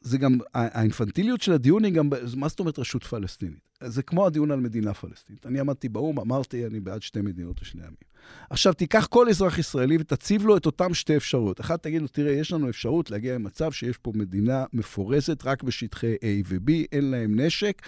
זה 0.00 0.18
גם, 0.18 0.38
האינפנטיליות 0.54 1.42
של 1.42 1.52
הדיון 1.52 1.84
היא 1.84 1.92
גם, 1.92 2.10
מה 2.36 2.48
זאת 2.48 2.60
אומרת 2.60 2.78
רשות 2.78 3.04
פלסטינית? 3.04 3.69
זה 3.84 4.02
כמו 4.02 4.26
הדיון 4.26 4.50
על 4.50 4.60
מדינה 4.60 4.94
פלסטינית. 4.94 5.46
אני 5.46 5.60
עמדתי 5.60 5.88
באו"ם, 5.88 6.20
אמרתי, 6.20 6.66
אני 6.66 6.80
בעד 6.80 7.02
שתי 7.02 7.20
מדינות 7.20 7.62
לשני 7.62 7.82
עמים. 7.82 8.10
עכשיו, 8.50 8.72
תיקח 8.72 9.06
כל 9.06 9.28
אזרח 9.28 9.58
ישראלי 9.58 9.96
ותציב 10.00 10.46
לו 10.46 10.56
את 10.56 10.66
אותם 10.66 10.94
שתי 10.94 11.16
אפשרויות. 11.16 11.60
אחת, 11.60 11.82
תגיד 11.82 12.02
לו, 12.02 12.08
תראה, 12.08 12.32
יש 12.32 12.52
לנו 12.52 12.68
אפשרות 12.68 13.10
להגיע 13.10 13.34
למצב 13.34 13.72
שיש 13.72 13.96
פה 13.96 14.12
מדינה 14.14 14.64
מפורזת 14.72 15.46
רק 15.46 15.62
בשטחי 15.62 16.14
A 16.14 16.46
ו-B, 16.48 16.72
אין 16.92 17.10
להם 17.10 17.40
נשק. 17.40 17.82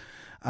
Uh, 0.45 0.47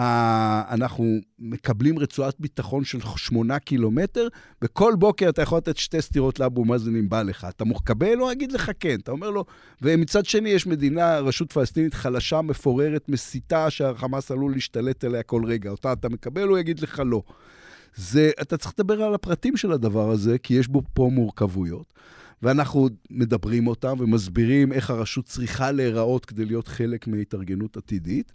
אנחנו 0.70 1.18
מקבלים 1.38 1.98
רצועת 1.98 2.40
ביטחון 2.40 2.84
של 2.84 2.98
שמונה 3.16 3.58
קילומטר, 3.58 4.28
וכל 4.62 4.94
בוקר 4.98 5.28
אתה 5.28 5.42
יכול 5.42 5.58
לתת 5.58 5.76
שתי 5.76 6.02
סטירות 6.02 6.40
לאבו 6.40 6.64
מאזן 6.64 6.96
אם 6.96 7.08
בא 7.08 7.22
לך. 7.22 7.46
אתה 7.48 7.64
מקבל 7.64 8.20
או 8.20 8.32
אגיד 8.32 8.52
לך 8.52 8.70
כן? 8.80 8.96
אתה 9.02 9.10
אומר 9.10 9.30
לו, 9.30 9.44
ומצד 9.82 10.26
שני 10.26 10.48
יש 10.48 10.66
מדינה, 10.66 11.18
רשות 11.18 11.52
פלסטינית 11.52 11.94
חלשה, 11.94 12.42
מפוררת, 12.42 13.08
מסיתה, 13.08 13.70
שהחמאס 13.70 14.30
עלול 14.30 14.52
להשתלט 14.52 15.04
עליה 15.04 15.22
כל 15.32 15.44
רגע. 15.44 15.70
אותה 15.70 15.92
אתה 15.92 16.08
מקבל, 16.08 16.48
הוא 16.48 16.58
יגיד 16.58 16.80
לך 16.80 17.02
לא. 17.06 17.22
זה, 17.94 18.30
אתה 18.40 18.56
צריך 18.56 18.74
לדבר 18.78 19.02
על 19.02 19.14
הפרטים 19.14 19.56
של 19.56 19.72
הדבר 19.72 20.10
הזה, 20.10 20.38
כי 20.38 20.54
יש 20.54 20.68
בו 20.68 20.82
פה 20.94 21.10
מורכבויות. 21.12 21.94
ואנחנו 22.42 22.88
מדברים 23.10 23.66
אותם 23.66 23.96
ומסבירים 23.98 24.72
איך 24.72 24.90
הרשות 24.90 25.26
צריכה 25.26 25.72
להיראות 25.72 26.24
כדי 26.24 26.44
להיות 26.44 26.68
חלק 26.68 27.06
מהתארגנות 27.06 27.76
עתידית. 27.76 28.32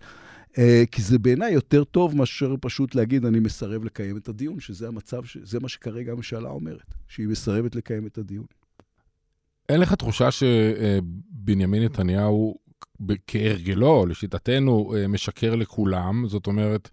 אה, 0.58 0.84
כי 0.92 1.02
זה 1.02 1.20
בעיניי 1.20 1.54
יותר 1.54 1.84
טוב 1.84 2.16
מאשר 2.16 2.56
פשוט 2.62 2.96
להגיד, 2.96 3.26
אני 3.26 3.40
מסרב 3.40 3.84
לקיים 3.84 4.18
את 4.18 4.30
הדיון, 4.30 4.60
שזה 4.60 4.88
המצב, 4.88 5.22
זה 5.44 5.60
מה 5.60 5.70
שכרגע 5.70 6.12
הממשלה 6.12 6.50
אומרת, 6.50 6.94
שהיא 7.08 7.28
מסרבת 7.28 7.76
לקיים 7.76 8.08
את 8.08 8.18
הדיון. 8.18 8.46
אין 9.70 9.80
לך 9.80 9.94
תחושה 9.94 10.30
שבנימין 10.32 11.84
נתניהו, 11.84 12.58
כהרגלו, 13.28 14.06
לשיטתנו, 14.06 14.94
אה, 14.96 15.08
משקר 15.08 15.56
לכולם? 15.56 16.28
זאת 16.28 16.48
אומרת, 16.48 16.90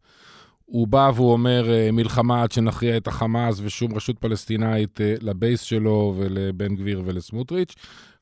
הוא 0.65 0.89
בא 0.89 1.11
והוא 1.15 1.33
אומר, 1.33 1.71
אה, 1.71 1.91
מלחמה 1.93 2.43
עד 2.43 2.53
שנכריע 2.53 2.97
את 2.97 3.07
החמאס 3.07 3.61
ושום 3.63 3.95
רשות 3.95 4.19
פלסטינאית 4.19 5.01
אה, 5.01 5.15
לבייס 5.21 5.61
שלו 5.61 6.15
ולבן 6.19 6.75
גביר 6.75 7.03
ולסמוטריץ', 7.05 7.75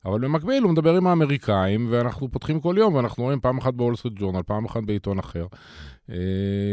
אבל 0.05 0.19
במקביל 0.19 0.63
הוא 0.63 0.71
מדבר 0.71 0.95
עם 0.95 1.07
האמריקאים, 1.07 1.87
ואנחנו 1.89 2.31
פותחים 2.31 2.59
כל 2.59 2.75
יום, 2.77 2.93
ואנחנו 2.93 3.23
רואים 3.23 3.39
פעם 3.39 3.57
אחת 3.57 3.73
בוול 3.73 3.95
סטריט 3.95 4.13
ג'ורנל, 4.17 4.43
פעם 4.43 4.65
אחת 4.65 4.83
בעיתון 4.83 5.19
אחר, 5.19 5.45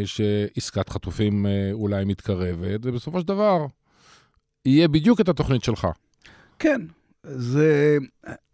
שעסקת 0.05 0.89
חטופים 0.89 1.47
אולי 1.73 2.05
מתקרבת, 2.05 2.81
ובסופו 2.83 3.21
של 3.21 3.27
דבר, 3.27 3.67
יהיה 4.65 4.89
בדיוק 4.89 5.21
את 5.21 5.29
התוכנית 5.29 5.65
שלך. 5.65 5.87
כן, 6.59 6.81
זה... 7.27 7.99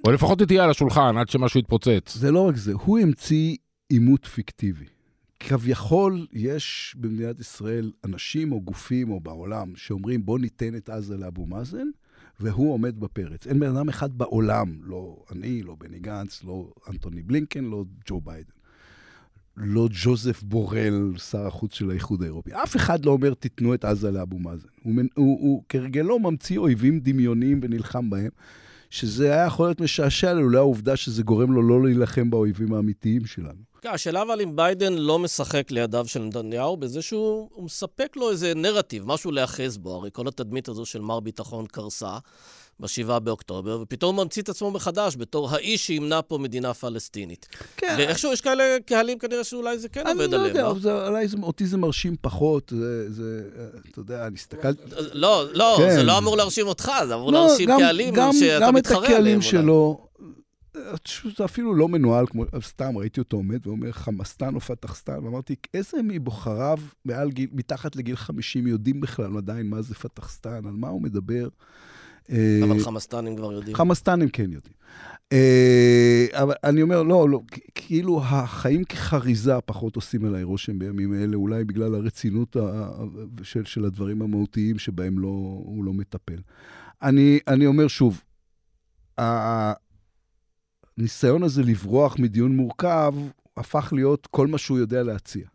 או 0.05 0.13
לפחות 0.13 0.41
היא 0.41 0.47
תהיה 0.47 0.65
על 0.65 0.71
השולחן 0.71 1.17
עד 1.17 1.29
שמשהו 1.29 1.61
יתפוצץ. 1.61 2.15
זה 2.15 2.31
לא 2.31 2.49
רק 2.49 2.57
זה, 2.57 2.73
הוא 2.73 2.99
המציא 2.99 3.57
עימות 3.89 4.27
פיקטיבי. 4.27 4.85
כביכול 5.41 6.27
יש 6.33 6.97
במדינת 6.99 7.41
ישראל 7.41 7.93
אנשים 8.05 8.53
או 8.53 8.61
גופים 8.61 9.11
או 9.11 9.21
בעולם 9.21 9.73
שאומרים 9.77 10.27
בוא 10.27 10.39
ניתן 10.39 10.77
את 10.77 10.89
עזה 10.89 11.17
לאבו 11.17 11.47
מאזן, 11.47 11.87
והוא 12.41 12.73
עומד 12.73 13.01
בפרץ. 13.01 13.47
אין 13.47 13.61
בן 13.61 13.77
אדם 13.77 13.89
אחד 13.89 14.19
בעולם, 14.19 14.79
לא 14.83 15.25
אני, 15.33 15.63
לא 15.63 15.77
בני 15.79 15.99
גנץ, 15.99 16.45
לא 16.45 16.71
אנטוני 16.89 17.23
בלינקן, 17.23 17.65
לא 17.65 17.85
ג'ו 18.07 18.21
ביידן. 18.21 18.51
לא 19.57 19.89
ג'וזף 19.91 20.43
בורל, 20.43 21.13
שר 21.31 21.47
החוץ 21.47 21.75
של 21.75 21.91
האיחוד 21.91 22.23
האירופי. 22.23 22.51
אף 22.53 22.77
אחד 22.77 23.05
לא 23.05 23.11
אומר, 23.11 23.35
תיתנו 23.35 23.75
את 23.75 23.85
עזה 23.85 24.11
לאבו 24.11 24.39
מאזן. 24.39 24.69
הוא, 24.83 24.95
הוא, 25.15 25.39
הוא 25.41 25.63
כרגלו 25.69 26.19
ממציא 26.19 26.59
אויבים 26.59 27.01
דמיוניים 27.01 27.61
ונלחם 27.63 28.11
בהם, 28.11 28.31
שזה 28.91 29.33
היה 29.33 29.47
יכול 29.47 29.67
להיות 29.67 29.81
משעשע 29.81 30.33
לולא 30.33 30.59
העובדה 30.59 30.97
שזה 30.97 31.23
גורם 31.23 31.53
לו 31.53 31.63
לא 31.63 31.85
להילחם 31.85 32.31
באויבים 32.31 32.75
האמיתיים 32.75 33.27
שלנו. 33.27 33.67
כן, 33.83 33.89
השאלה 33.89 34.23
אבל 34.23 34.41
אם 34.41 34.57
ביידן 34.57 34.93
לא 34.93 35.19
משחק 35.19 35.71
לידיו 35.71 36.07
של 36.07 36.23
נתניהו 36.23 36.77
בזה 36.77 37.03
שהוא 37.03 37.65
מספק 37.65 38.17
לו 38.17 38.31
איזה 38.31 38.55
נרטיב, 38.55 39.07
משהו 39.07 39.31
להיאחז 39.31 39.79
בו. 39.79 39.95
הרי 39.95 40.11
כל 40.13 40.29
התדמית 40.29 40.69
הזו 40.69 40.87
של 40.87 41.01
מר 41.01 41.21
ביטחון 41.21 41.67
קרסה 41.67 42.19
ב-7 42.81 43.19
באוקטובר, 43.19 43.81
ופתאום 43.83 44.21
ממציא 44.21 44.43
את 44.43 44.49
עצמו 44.49 44.71
מחדש 44.71 45.17
בתור 45.17 45.51
האיש 45.51 45.87
שימנע 45.87 46.21
פה 46.29 46.39
מדינה 46.39 46.75
פלסטינית. 46.75 47.49
כן. 47.77 47.95
ואיכשהו 47.99 48.33
יש 48.33 48.41
כאלה 48.41 48.77
קהלים 48.87 49.19
כנראה 49.19 49.45
שאולי 49.45 49.79
זה 49.79 49.89
כן 49.89 50.07
עובד 50.07 50.31
לא 50.31 50.37
עליהם, 50.37 50.57
לא? 50.57 50.75
זה, 50.81 51.07
אולי 51.09 51.29
זה, 51.29 51.37
אותי 51.43 51.67
זה 51.67 51.77
מרשים 51.77 52.17
פחות, 52.21 52.73
זה, 52.77 53.13
זה, 53.13 53.43
אתה 53.91 54.01
יודע, 54.01 54.27
אני 54.27 54.35
הסתכלתי... 54.35 54.83
לא, 55.13 55.45
לא, 55.55 55.75
כן. 55.79 55.95
זה 55.95 56.03
לא 56.03 56.19
אמור 56.19 56.37
להרשים 56.37 56.67
אותך, 56.67 56.93
זה 57.07 57.15
אמור 57.15 57.33
לא, 57.33 57.47
להרשים 57.47 57.69
גם, 57.69 57.79
קהלים 57.79 58.15
גם, 58.15 58.33
שאתה 58.33 58.71
מתחרה 58.73 58.97
עליהם. 58.99 59.03
גם 59.03 59.03
את 59.03 59.11
הקהלים 59.11 59.43
שלו, 59.43 60.07
זה 61.37 61.45
אפילו 61.45 61.75
לא 61.75 61.89
מנוהל, 61.89 62.27
כמו, 62.27 62.45
סתם 62.63 62.99
ראיתי 62.99 63.21
אותו 63.21 63.37
עומד 63.37 63.67
ואומר 63.67 63.93
חמאסטן 63.93 64.55
או 64.55 64.61
פתחסטן, 64.61 65.25
ואמרתי, 65.25 65.55
איזה 65.75 65.97
מבוחריו 66.05 66.79
מעל 67.05 67.31
גיל, 67.31 67.49
מתחת 67.53 67.97
לגיל 67.97 68.17
50 68.17 68.67
יודעים 68.67 69.01
בכלל 69.01 69.37
עדיין 69.37 69.71
מה 69.71 69.83
זה 69.83 69.95
פתחסטן, 69.95 70.67
על 70.67 70.73
מה 70.73 70.89
הוא 70.89 71.03
מדבר. 71.03 71.49
אבל 72.31 72.79
אה, 72.79 72.85
חמאסטנים 72.85 73.37
כבר 73.37 73.53
יודעים. 73.53 73.77
חמאסטנים 73.77 74.29
כן 74.29 74.53
יודעים. 74.53 74.75
אה, 75.33 76.27
אבל 76.33 76.55
אני 76.65 76.83
אומר, 76.83 77.03
לא, 77.03 77.31
לא, 77.31 77.41
כאילו 77.75 78.23
החיים 78.23 78.85
כחריזה 78.85 79.61
פחות 79.61 79.97
עושים 79.97 80.25
עליי 80.25 80.43
רושם 80.43 80.79
בימים 80.79 81.15
אלה, 81.15 81.37
אולי 81.37 81.65
בגלל 81.65 81.95
הרצינות 81.95 82.57
של, 83.43 83.65
של 83.65 83.85
הדברים 83.85 84.23
המהותיים 84.23 84.79
שבהם 84.79 85.19
לא, 85.19 85.29
הוא 85.65 85.85
לא 85.85 85.93
מטפל. 85.93 86.39
אני, 87.03 87.39
אני 87.49 87.67
אומר 87.67 87.89
שוב, 87.89 88.23
הניסיון 90.99 91.43
הזה 91.43 91.63
לברוח 91.63 92.19
מדיון 92.19 92.57
מורכב 92.57 93.15
הפך 93.57 93.93
להיות 93.93 94.27
כל 94.27 94.47
מה 94.47 94.59
שהוא 94.59 94.79
יודע 94.79 95.03
להציע. 95.03 95.47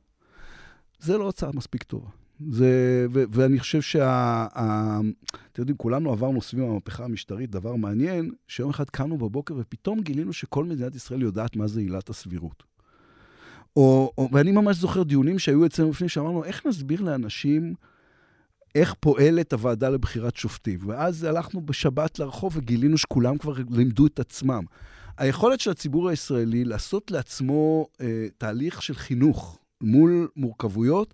זה 0.99 1.17
לא 1.17 1.29
הצעה 1.29 1.51
מספיק 1.53 1.83
טובה. 1.83 2.20
זה, 2.49 3.05
ו, 3.13 3.23
ואני 3.31 3.59
חושב 3.59 3.81
שה... 3.81 4.07
ה, 4.55 4.99
אתם 5.51 5.61
יודעים, 5.61 5.77
כולנו 5.77 6.11
עברנו 6.11 6.41
סביב 6.41 6.63
המהפכה 6.63 7.03
המשטרית, 7.03 7.49
דבר 7.49 7.75
מעניין, 7.75 8.31
שיום 8.47 8.69
אחד 8.69 8.89
קמנו 8.89 9.17
בבוקר 9.17 9.55
ופתאום 9.57 10.01
גילינו 10.01 10.33
שכל 10.33 10.65
מדינת 10.65 10.95
ישראל 10.95 11.21
יודעת 11.21 11.55
מה 11.55 11.67
זה 11.67 11.79
עילת 11.79 12.09
הסבירות. 12.09 12.63
או, 13.75 14.11
או, 14.17 14.29
ואני 14.31 14.51
ממש 14.51 14.77
זוכר 14.77 15.03
דיונים 15.03 15.39
שהיו 15.39 15.65
אצלנו 15.65 15.89
לפני, 15.89 16.09
שאמרנו, 16.09 16.43
איך 16.43 16.65
נסביר 16.65 17.01
לאנשים 17.01 17.73
איך 18.75 18.93
פועלת 18.99 19.53
הוועדה 19.53 19.89
לבחירת 19.89 20.35
שופטים? 20.35 20.79
ואז 20.85 21.23
הלכנו 21.23 21.61
בשבת 21.61 22.19
לרחוב 22.19 22.57
וגילינו 22.57 22.97
שכולם 22.97 23.37
כבר 23.37 23.53
לימדו 23.69 24.05
את 24.05 24.19
עצמם. 24.19 24.63
היכולת 25.17 25.59
של 25.59 25.71
הציבור 25.71 26.09
הישראלי 26.09 26.65
לעשות 26.65 27.11
לעצמו 27.11 27.87
אה, 28.01 28.27
תהליך 28.37 28.81
של 28.81 28.93
חינוך 28.93 29.59
מול 29.81 30.27
מורכבויות, 30.35 31.13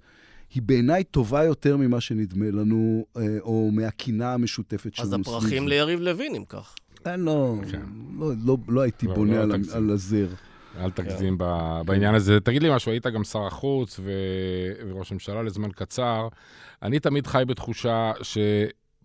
היא 0.53 0.61
בעיניי 0.63 1.03
טובה 1.03 1.43
יותר 1.43 1.77
ממה 1.77 2.01
שנדמה 2.01 2.45
לנו, 2.51 3.05
אה, 3.17 3.37
או 3.39 3.69
מהקינה 3.73 4.33
המשותפת 4.33 4.95
שלנו. 4.95 5.07
אז 5.07 5.21
הפרחים 5.21 5.67
ליריב 5.67 5.99
לוין, 5.99 6.35
אם 6.35 6.43
כך. 6.49 6.75
אה, 7.07 7.17
לא, 7.17 7.55
כן. 7.71 7.81
לא, 8.19 8.31
לא, 8.45 8.57
לא 8.67 8.81
הייתי 8.81 9.07
לא, 9.07 9.13
בונה 9.13 9.45
לא 9.45 9.53
על, 9.53 9.61
על 9.73 9.89
הזר. 9.89 10.27
אל 10.79 10.91
תגזים 10.91 11.37
כן. 11.37 11.45
בעניין 11.85 12.15
הזה. 12.15 12.39
תגיד 12.39 12.63
לי 12.63 12.75
משהו, 12.75 12.91
היית 12.91 13.07
גם 13.07 13.23
שר 13.23 13.45
החוץ 13.45 13.99
ו... 14.03 14.11
וראש 14.89 15.11
הממשלה 15.11 15.43
לזמן 15.43 15.71
קצר. 15.71 16.27
אני 16.83 16.99
תמיד 16.99 17.27
חי 17.27 17.43
בתחושה 17.47 18.11
ש... 18.21 18.37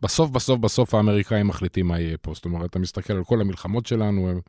בסוף, 0.02 0.30
בסוף, 0.30 0.60
בסוף 0.60 0.94
האמריקאים 0.94 1.46
מחליטים 1.46 1.88
מה 1.88 2.00
יהיה 2.00 2.16
פה. 2.18 2.34
זאת 2.34 2.44
אומרת, 2.44 2.70
אתה 2.70 2.78
מסתכל 2.78 3.12
על 3.12 3.24
כל 3.24 3.40
המלחמות 3.40 3.86
שלנו, 3.86 4.30
הם, 4.30 4.40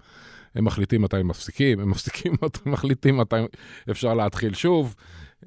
הם 0.56 0.66
מחליטים 0.66 1.02
מתי 1.02 1.18
הם 1.18 1.28
מפסיקים, 1.28 1.80
הם 1.80 1.90
מפסיקים, 1.90 2.34
הם 2.66 2.72
מחליטים 2.72 3.18
מתי 3.18 3.36
אפשר 3.92 4.14
להתחיל 4.14 4.54
שוב. 4.54 4.96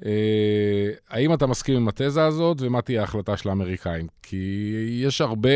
אה, 0.05 0.91
האם 1.09 1.33
אתה 1.33 1.47
מסכים 1.47 1.75
עם 1.75 1.87
התזה 1.87 2.25
הזאת, 2.25 2.57
ומה 2.61 2.81
תהיה 2.81 3.01
ההחלטה 3.01 3.37
של 3.37 3.49
האמריקאים? 3.49 4.07
כי 4.23 4.73
יש 5.01 5.21
הרבה 5.21 5.49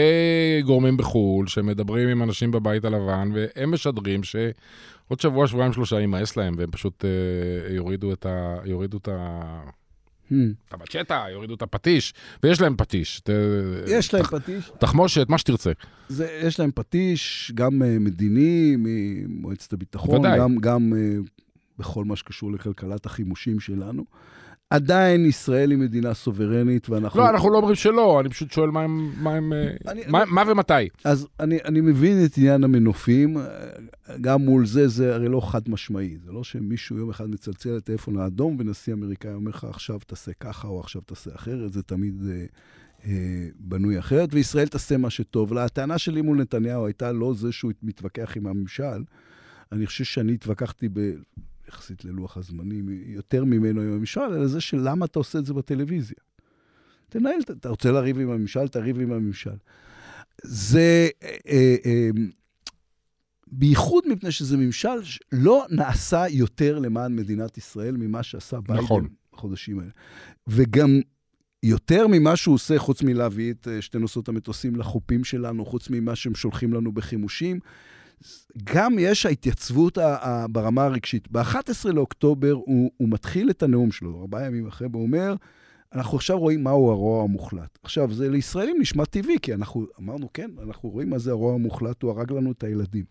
גורמים 0.65 0.97
בחו"ל 0.97 1.47
שמדברים 1.47 2.09
עם 2.09 2.23
אנשים 2.23 2.51
בבית 2.51 2.85
הלבן, 2.85 3.31
והם 3.33 3.71
משדרים 3.71 4.23
שעוד 4.23 5.19
שבוע, 5.19 5.47
שבועיים, 5.47 5.73
שלושה 5.73 5.99
יימאס 5.99 6.37
להם, 6.37 6.55
והם 6.57 6.71
פשוט 6.71 7.05
אה, 7.05 7.73
יורידו 7.73 8.13
את 8.13 8.25
ה... 8.25 8.57
יורידו 8.65 8.97
את 8.97 9.07
ה... 9.07 9.41
Hmm. 10.31 10.33
את 10.67 10.73
הבצ'טה, 10.73 11.25
יורידו 11.31 11.53
את 11.53 11.61
הפטיש, 11.61 12.13
ויש 12.43 12.61
להם 12.61 12.75
פטיש. 12.77 13.21
יש 13.87 14.13
להם 14.13 14.23
פטיש. 14.23 14.71
תחמושת, 14.79 15.29
מה 15.29 15.37
שתרצה. 15.37 15.71
יש 16.19 16.59
להם 16.59 16.71
פטיש, 16.75 17.51
גם 17.55 17.81
uh, 17.81 17.85
מדיני, 17.99 18.75
ממועצת 18.77 19.73
הביטחון, 19.73 20.21
גם, 20.61 20.93
uh, 20.93 21.29
בכל 21.79 22.05
מה 22.05 22.15
שקשור 22.15 22.51
לכלכלת 22.51 23.05
החימושים 23.05 23.59
שלנו. 23.59 24.05
עדיין 24.71 25.25
ישראל 25.25 25.71
היא 25.71 25.79
מדינה 25.79 26.13
סוברנית, 26.13 26.89
ואנחנו... 26.89 27.19
לא, 27.19 27.29
אנחנו 27.29 27.49
לא 27.49 27.57
אומרים 27.57 27.75
שלא, 27.75 28.19
אני 28.19 28.29
פשוט 28.29 28.51
שואל 28.51 28.69
מה, 28.69 28.81
הם, 28.81 29.13
מה, 29.17 29.33
הם, 29.35 29.53
אני, 29.87 30.01
מה, 30.07 30.23
אני, 30.23 30.31
מה 30.31 30.43
ומתי. 30.47 30.73
אז 31.03 31.27
אני, 31.39 31.57
אני 31.65 31.81
מבין 31.81 32.25
את 32.25 32.37
עניין 32.37 32.63
המנופים, 32.63 33.37
גם 34.21 34.41
מול 34.41 34.65
זה, 34.65 34.87
זה 34.87 35.15
הרי 35.15 35.29
לא 35.29 35.41
חד 35.51 35.69
משמעי. 35.69 36.17
זה 36.25 36.31
לא 36.31 36.43
שמישהו 36.43 36.97
יום 36.97 37.09
אחד 37.09 37.29
מצלצל 37.29 37.69
לטלפון 37.69 38.17
האדום, 38.17 38.55
ונשיא 38.59 38.93
אמריקאי 38.93 39.33
אומר 39.33 39.49
לך, 39.49 39.63
עכשיו 39.63 39.99
תעשה 40.07 40.31
ככה, 40.39 40.67
או 40.67 40.79
עכשיו 40.79 41.01
תעשה 41.01 41.31
אחרת, 41.35 41.73
זה 41.73 41.83
תמיד 41.83 42.21
אה, 42.29 42.45
אה, 43.05 43.47
בנוי 43.59 43.99
אחרת, 43.99 44.33
וישראל 44.33 44.67
תעשה 44.67 44.97
מה 44.97 45.09
שטוב 45.09 45.53
לה. 45.53 45.65
הטענה 45.65 45.97
שלי 45.97 46.21
מול 46.21 46.37
נתניהו 46.37 46.85
הייתה 46.85 47.11
לא 47.11 47.33
זה 47.33 47.51
שהוא 47.51 47.71
מתווכח 47.83 48.37
עם 48.37 48.47
הממשל, 48.47 49.03
אני 49.71 49.85
חושב 49.85 50.03
שאני 50.03 50.33
התווכחתי 50.33 50.89
ב... 50.93 50.99
יחסית 51.71 52.05
ללוח 52.05 52.37
הזמנים, 52.37 52.89
יותר 53.05 53.43
ממנו 53.43 53.81
עם 53.81 53.91
הממשל, 53.91 54.21
אלא 54.21 54.47
זה 54.47 54.61
של 54.61 54.79
למה 54.83 55.05
אתה 55.05 55.19
עושה 55.19 55.39
את 55.39 55.45
זה 55.45 55.53
בטלוויזיה. 55.53 56.17
תנהל, 57.09 57.39
אתה 57.51 57.69
רוצה 57.69 57.91
לריב 57.91 58.19
עם 58.19 58.29
הממשל, 58.29 58.67
תריב 58.67 58.99
עם 58.99 59.11
הממשל. 59.11 59.55
זה 60.43 61.09
אה, 61.23 61.35
אה, 61.47 61.75
אה, 61.85 62.09
בייחוד 63.47 64.03
מפני 64.07 64.31
שזה 64.31 64.57
ממשל 64.57 65.03
שלא 65.03 65.65
נעשה 65.69 66.27
יותר 66.29 66.79
למען 66.79 67.15
מדינת 67.15 67.57
ישראל 67.57 67.97
ממה 67.97 68.23
שעשה 68.23 68.61
ביידן 68.61 68.83
נכון. 68.83 69.07
בחודשים 69.33 69.79
האלה. 69.79 69.91
וגם 70.47 71.01
יותר 71.63 72.07
ממה 72.07 72.35
שהוא 72.35 72.55
עושה, 72.55 72.79
חוץ 72.79 73.03
מלהביא 73.03 73.51
את 73.51 73.67
שתי 73.81 73.97
נושאות 73.99 74.29
המטוסים 74.29 74.75
לחופים 74.75 75.23
שלנו, 75.23 75.65
חוץ 75.65 75.89
ממה 75.89 76.15
שהם 76.15 76.35
שולחים 76.35 76.73
לנו 76.73 76.91
בחימושים, 76.91 77.59
גם 78.63 78.99
יש 78.99 79.25
ההתייצבות 79.25 79.97
ברמה 80.49 80.83
הרגשית. 80.83 81.31
ב-11 81.31 81.91
לאוקטובר 81.93 82.51
הוא, 82.51 82.91
הוא 82.97 83.09
מתחיל 83.09 83.49
את 83.49 83.63
הנאום 83.63 83.91
שלו, 83.91 84.21
ארבעה 84.21 84.45
ימים 84.45 84.67
אחרי, 84.67 84.87
והוא 84.91 85.03
אומר, 85.03 85.35
אנחנו 85.93 86.17
עכשיו 86.17 86.39
רואים 86.39 86.63
מהו 86.63 86.91
הרוע 86.91 87.23
המוחלט. 87.23 87.79
עכשיו, 87.83 88.13
זה 88.13 88.29
לישראלים 88.29 88.75
נשמע 88.79 89.05
טבעי, 89.05 89.37
כי 89.41 89.53
אנחנו 89.53 89.85
אמרנו, 89.99 90.29
כן, 90.33 90.51
אנחנו 90.63 90.89
רואים 90.89 91.09
מה 91.09 91.17
זה 91.17 91.31
הרוע 91.31 91.53
המוחלט, 91.53 92.01
הוא 92.01 92.11
הרג 92.11 92.31
לנו 92.31 92.51
את 92.51 92.63
הילדים. 92.63 93.05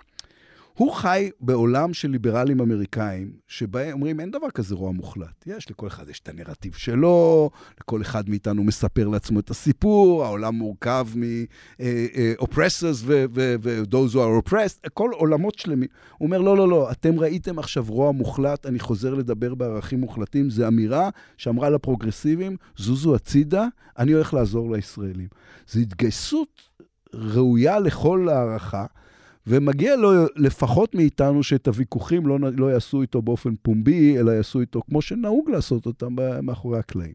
הוא 0.80 0.92
חי 0.92 1.30
בעולם 1.40 1.94
של 1.94 2.10
ליברלים 2.10 2.60
אמריקאים, 2.60 3.32
שבהם 3.48 3.92
אומרים, 3.92 4.20
אין 4.20 4.30
דבר 4.30 4.50
כזה 4.50 4.74
רוע 4.74 4.92
מוחלט. 4.92 5.46
יש, 5.46 5.70
לכל 5.70 5.86
אחד 5.86 6.08
יש 6.08 6.20
את 6.20 6.28
הנרטיב 6.28 6.74
שלו, 6.74 7.50
לכל 7.80 8.02
אחד 8.02 8.28
מאיתנו 8.30 8.64
מספר 8.64 9.08
לעצמו 9.08 9.40
את 9.40 9.50
הסיפור, 9.50 10.24
העולם 10.24 10.54
מורכב 10.54 11.06
מ-oppressors 11.16 13.04
ו-those 13.04 14.12
who 14.12 14.16
are 14.16 14.48
oppressed, 14.48 14.88
כל 14.94 15.10
עולמות 15.12 15.58
שלמים. 15.58 15.88
הוא 16.18 16.26
אומר, 16.26 16.38
לא, 16.38 16.56
לא, 16.56 16.68
לא, 16.68 16.90
אתם 16.90 17.20
ראיתם 17.20 17.58
עכשיו 17.58 17.84
רוע 17.88 18.12
מוחלט, 18.12 18.66
אני 18.66 18.78
חוזר 18.78 19.14
לדבר 19.14 19.54
בערכים 19.54 20.00
מוחלטים, 20.00 20.50
זו 20.50 20.68
אמירה 20.68 21.10
שאמרה 21.36 21.70
לפרוגרסיבים, 21.70 22.56
זוזו 22.76 23.14
הצידה, 23.14 23.66
אני 23.98 24.12
הולך 24.12 24.34
לעזור 24.34 24.72
לישראלים. 24.72 25.28
זו 25.68 25.80
התגייסות 25.80 26.62
ראויה 27.14 27.78
לכל 27.80 28.28
הערכה. 28.28 28.86
ומגיע 29.46 29.96
לו 29.96 30.10
לפחות 30.36 30.94
מאיתנו 30.94 31.42
שאת 31.42 31.68
הוויכוחים 31.68 32.26
לא, 32.26 32.38
לא 32.40 32.72
יעשו 32.72 33.02
איתו 33.02 33.22
באופן 33.22 33.54
פומבי, 33.62 34.18
אלא 34.18 34.30
יעשו 34.30 34.60
איתו 34.60 34.82
כמו 34.82 35.02
שנהוג 35.02 35.50
לעשות 35.50 35.86
אותם 35.86 36.16
מאחורי 36.42 36.78
הקלעים. 36.78 37.14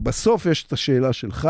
בסוף 0.00 0.46
יש 0.46 0.66
את 0.66 0.72
השאלה 0.72 1.12
שלך, 1.12 1.48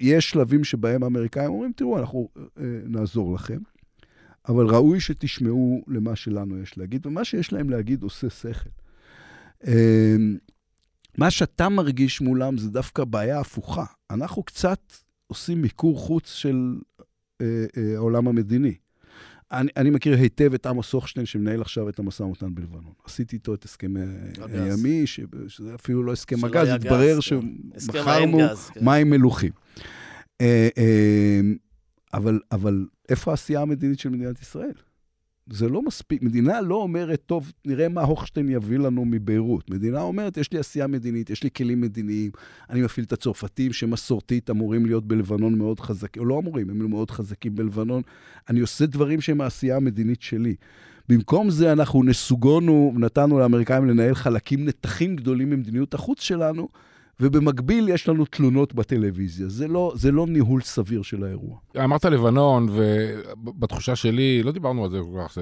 יש 0.00 0.30
שלבים 0.30 0.64
שבהם 0.64 1.02
האמריקאים 1.02 1.50
אומרים, 1.50 1.72
תראו, 1.76 1.98
אנחנו 1.98 2.28
אה, 2.36 2.64
נעזור 2.84 3.34
לכם, 3.34 3.58
אבל 4.48 4.66
ראוי 4.66 5.00
שתשמעו 5.00 5.84
למה 5.88 6.16
שלנו 6.16 6.58
יש 6.58 6.78
להגיד, 6.78 7.06
ומה 7.06 7.24
שיש 7.24 7.52
להם 7.52 7.70
להגיד 7.70 8.02
עושה 8.02 8.30
שכל. 8.30 8.70
אה, 9.66 10.16
מה 11.18 11.30
שאתה 11.30 11.68
מרגיש 11.68 12.20
מולם 12.20 12.58
זה 12.58 12.70
דווקא 12.70 13.04
בעיה 13.04 13.40
הפוכה. 13.40 13.84
אנחנו 14.10 14.42
קצת 14.42 14.92
עושים 15.26 15.62
מיקור 15.62 15.98
חוץ 15.98 16.32
של 16.32 16.78
אה, 17.40 17.64
אה, 17.76 17.94
העולם 17.96 18.28
המדיני. 18.28 18.74
אני, 19.52 19.70
אני 19.76 19.90
מכיר 19.90 20.16
היטב 20.16 20.54
את 20.54 20.66
עמוס 20.66 20.92
הוכשטיין, 20.92 21.26
שמנהל 21.26 21.60
עכשיו 21.60 21.88
את 21.88 21.98
המשא 21.98 22.22
ומתן 22.22 22.54
בלבנון. 22.54 22.92
עשיתי 23.04 23.36
איתו 23.36 23.54
את 23.54 23.64
הסכם 23.64 23.94
הימי, 24.48 25.06
ש, 25.06 25.20
שזה 25.48 25.74
אפילו 25.74 26.02
לא 26.02 26.12
הסכם 26.12 26.44
הגז, 26.44 26.68
התברר 26.68 27.20
שמכרנו 27.20 28.38
כן. 28.74 28.84
מים 28.84 29.10
מלוכים. 29.10 29.52
אה, 30.40 30.68
אה, 30.78 31.40
אבל, 32.14 32.40
אבל 32.52 32.86
איפה 33.08 33.30
העשייה 33.30 33.60
המדינית 33.60 33.98
של 33.98 34.08
מדינת 34.08 34.42
ישראל? 34.42 34.72
זה 35.50 35.68
לא 35.68 35.82
מספיק. 35.82 36.22
מדינה 36.22 36.60
לא 36.60 36.74
אומרת, 36.74 37.22
טוב, 37.26 37.52
נראה 37.64 37.88
מה 37.88 38.02
הוכשטיין 38.02 38.48
יביא 38.48 38.78
לנו 38.78 39.04
מביירות. 39.04 39.70
מדינה 39.70 40.00
אומרת, 40.00 40.36
יש 40.36 40.52
לי 40.52 40.58
עשייה 40.58 40.86
מדינית, 40.86 41.30
יש 41.30 41.42
לי 41.42 41.50
כלים 41.56 41.80
מדיניים, 41.80 42.30
אני 42.70 42.82
מפעיל 42.82 43.06
את 43.06 43.12
הצרפתים 43.12 43.72
שמסורתית 43.72 44.50
אמורים 44.50 44.86
להיות 44.86 45.06
בלבנון 45.06 45.58
מאוד 45.58 45.80
חזקים, 45.80 46.22
או 46.22 46.26
לא 46.26 46.38
אמורים, 46.38 46.70
הם 46.70 46.90
מאוד 46.90 47.10
חזקים 47.10 47.54
בלבנון. 47.54 48.02
אני 48.48 48.60
עושה 48.60 48.86
דברים 48.86 49.20
שהם 49.20 49.40
העשייה 49.40 49.76
המדינית 49.76 50.22
שלי. 50.22 50.54
במקום 51.08 51.50
זה 51.50 51.72
אנחנו 51.72 52.02
נסוגונו, 52.02 52.94
נתנו 52.96 53.38
לאמריקאים 53.38 53.84
לנהל 53.84 54.14
חלקים, 54.14 54.64
נתחים 54.64 55.16
גדולים 55.16 55.50
ממדיניות 55.50 55.94
החוץ 55.94 56.20
שלנו, 56.20 56.68
ובמקביל 57.20 57.88
יש 57.88 58.08
לנו 58.08 58.24
תלונות 58.24 58.74
בטלוויזיה. 58.74 59.48
זה 59.48 59.68
לא, 59.68 59.92
זה 59.96 60.12
לא 60.12 60.26
ניהול 60.26 60.62
סביר 60.62 61.02
של 61.02 61.24
האירוע. 61.24 61.58
אמרת 61.84 62.04
לבנון, 62.04 62.68
ובתחושה 62.70 63.96
שלי, 63.96 64.42
לא 64.42 64.52
דיברנו 64.52 64.84
על 64.84 64.90
זה 64.90 64.98
כל 65.12 65.20
כך. 65.24 65.38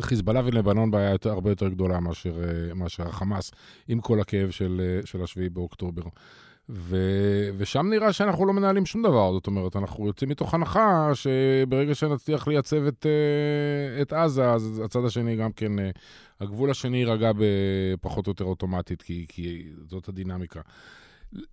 חיזבאללה 0.00 0.40
ולבנון 0.44 0.90
בעיה 0.90 1.10
יותר, 1.10 1.30
הרבה 1.30 1.50
יותר 1.50 1.68
גדולה 1.68 2.00
מאשר, 2.00 2.34
מאשר 2.74 3.08
החמאס, 3.08 3.50
עם 3.88 4.00
כל 4.00 4.20
הכאב 4.20 4.50
של, 4.50 5.00
של 5.04 5.22
השביעי 5.22 5.48
באוקטובר. 5.48 6.02
ו, 6.70 6.96
ושם 7.56 7.86
נראה 7.90 8.12
שאנחנו 8.12 8.46
לא 8.46 8.52
מנהלים 8.52 8.86
שום 8.86 9.02
דבר, 9.02 9.32
זאת 9.32 9.46
אומרת, 9.46 9.76
אנחנו 9.76 10.06
יוצאים 10.06 10.30
מתוך 10.30 10.54
הנחה 10.54 11.10
שברגע 11.14 11.94
שנצליח 11.94 12.48
לייצב 12.48 12.86
את, 12.86 13.06
את 14.02 14.12
עזה, 14.12 14.52
אז 14.52 14.82
הצד 14.84 15.04
השני 15.04 15.36
גם 15.36 15.52
כן, 15.52 15.72
הגבול 16.40 16.70
השני 16.70 16.96
יירגע 16.96 17.30
בפחות 17.38 18.26
או 18.26 18.30
יותר 18.30 18.44
אוטומטית, 18.44 19.02
כי, 19.02 19.26
כי 19.28 19.70
זאת 19.88 20.08
הדינמיקה. 20.08 20.60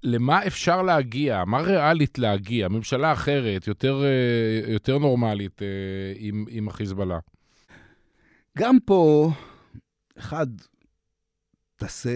למה 0.03 0.47
אפשר 0.47 0.81
להגיע? 0.81 1.43
מה 1.45 1.59
ריאלית 1.59 2.19
להגיע? 2.19 2.67
ממשלה 2.67 3.13
אחרת, 3.13 3.67
יותר, 3.67 4.03
יותר 4.67 4.97
נורמלית 4.97 5.61
עם, 6.15 6.45
עם 6.49 6.67
החיזבאללה? 6.67 7.19
גם 8.57 8.77
פה, 8.85 9.31
אחד, 10.17 10.47
תעשה 11.75 12.11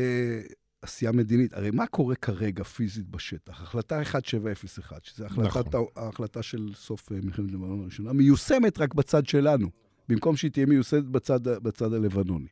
עשייה 0.81 1.11
מדינית. 1.11 1.53
הרי 1.53 1.71
מה 1.71 1.87
קורה 1.87 2.15
כרגע 2.15 2.63
פיזית 2.63 3.09
בשטח? 3.09 3.61
החלטה 3.61 3.99
1701, 3.99 5.05
שזו 5.05 5.25
החלטת, 5.25 5.67
נכון. 5.67 5.85
ההחלטה 5.95 6.43
של 6.43 6.71
סוף 6.75 7.11
מלחמת 7.11 7.51
לבנון 7.51 7.81
הראשונה, 7.81 8.13
מיושמת 8.13 8.79
רק 8.79 8.93
בצד 8.93 9.27
שלנו, 9.27 9.69
במקום 10.09 10.35
שהיא 10.35 10.51
תהיה 10.51 10.65
מיוסדת 10.65 11.03
בצד, 11.03 11.43
בצד 11.43 11.93
הלבנוני. 11.93 12.47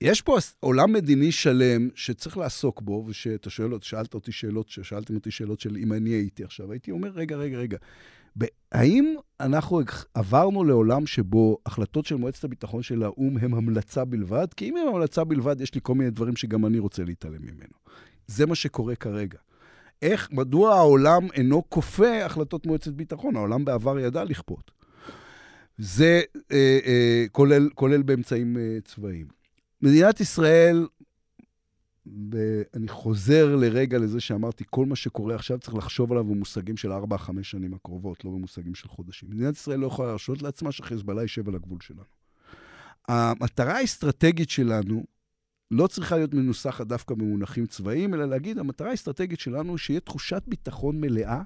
יש 0.00 0.22
פה 0.22 0.38
עולם 0.60 0.92
מדיני 0.92 1.32
שלם 1.32 1.88
שצריך 1.94 2.36
לעסוק 2.36 2.82
בו, 2.82 3.04
ושאתה 3.06 3.50
שואל, 3.50 3.70
שאלת 3.80 4.14
אותי 4.14 4.32
שאלות, 4.32 4.68
שאלתם 4.68 5.14
אותי 5.14 5.30
שאלות 5.30 5.60
של 5.60 5.76
אם 5.76 5.92
אני 5.92 6.10
הייתי 6.10 6.44
עכשיו, 6.44 6.72
הייתי 6.72 6.90
אומר, 6.90 7.08
רגע, 7.08 7.36
רגע, 7.36 7.58
רגע, 7.58 7.76
האם 8.72 9.14
אנחנו 9.40 9.80
עברנו 10.14 10.64
לעולם 10.64 11.06
שבו 11.06 11.58
החלטות 11.66 12.06
של 12.06 12.14
מועצת 12.14 12.44
הביטחון 12.44 12.82
של 12.82 13.02
האו"ם 13.02 13.36
הן 13.38 13.54
המלצה 13.54 14.04
בלבד? 14.04 14.46
כי 14.56 14.68
אם 14.68 14.76
הן 14.76 14.88
המלצה 14.88 15.24
בלבד, 15.24 15.60
יש 15.60 15.74
לי 15.74 15.80
כל 15.84 15.94
מיני 15.94 16.10
דברים 16.10 16.36
שגם 16.36 16.66
אני 16.66 16.78
רוצה 16.78 17.04
להתעלם 17.04 17.42
ממנו. 17.42 17.74
זה 18.26 18.46
מה 18.46 18.54
שקורה 18.54 18.96
כרגע. 18.96 19.38
איך, 20.02 20.28
מדוע 20.32 20.74
העולם 20.74 21.26
אינו 21.34 21.62
כופה 21.68 22.24
החלטות 22.24 22.66
מועצת 22.66 22.92
ביטחון? 22.92 23.36
העולם 23.36 23.64
בעבר 23.64 23.98
ידע 23.98 24.24
לכפות. 24.24 24.77
זה 25.78 26.22
אה, 26.52 26.78
אה, 26.86 27.24
כולל, 27.32 27.68
כולל 27.74 28.02
באמצעים 28.02 28.56
אה, 28.56 28.78
צבאיים. 28.84 29.26
מדינת 29.82 30.20
ישראל 30.20 30.86
ואני 32.32 32.88
חוזר 32.88 33.56
לרגע 33.56 33.98
לזה 33.98 34.20
שאמרתי, 34.20 34.64
כל 34.70 34.86
מה 34.86 34.96
שקורה 34.96 35.34
עכשיו 35.34 35.58
צריך 35.58 35.74
לחשוב 35.74 36.12
עליו 36.12 36.24
במושגים 36.24 36.76
של 36.76 36.92
4-5 36.92 36.96
שנים 37.42 37.74
הקרובות, 37.74 38.24
לא 38.24 38.30
במושגים 38.30 38.74
של 38.74 38.88
חודשים. 38.88 39.30
מדינת 39.30 39.56
ישראל 39.56 39.78
לא 39.78 39.86
יכולה 39.86 40.08
להרשות 40.08 40.42
לעצמה 40.42 40.72
שחיזבאללה 40.72 41.22
יישב 41.22 41.48
על 41.48 41.54
הגבול 41.54 41.78
שלנו. 41.80 42.02
המטרה 43.08 43.76
האסטרטגית 43.76 44.50
שלנו 44.50 45.04
לא 45.70 45.86
צריכה 45.86 46.16
להיות 46.16 46.34
מנוסחת 46.34 46.86
דווקא 46.86 47.14
במונחים 47.14 47.66
צבאיים, 47.66 48.14
אלא 48.14 48.24
להגיד, 48.24 48.58
המטרה 48.58 48.90
האסטרטגית 48.90 49.40
שלנו 49.40 49.72
היא 49.72 49.78
שיהיה 49.78 50.00
תחושת 50.00 50.42
ביטחון 50.46 51.00
מלאה 51.00 51.42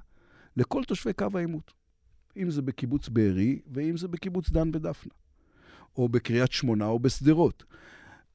לכל 0.57 0.83
תושבי 0.83 1.13
קו 1.13 1.27
העימות. 1.33 1.73
אם 2.37 2.49
זה 2.49 2.61
בקיבוץ 2.61 3.09
בארי, 3.09 3.59
ואם 3.73 3.97
זה 3.97 4.07
בקיבוץ 4.07 4.49
דן 4.49 4.69
ודפנה, 4.73 5.13
או 5.97 6.09
בקריית 6.09 6.51
שמונה, 6.51 6.85
או 6.85 6.99
בשדרות. 6.99 7.63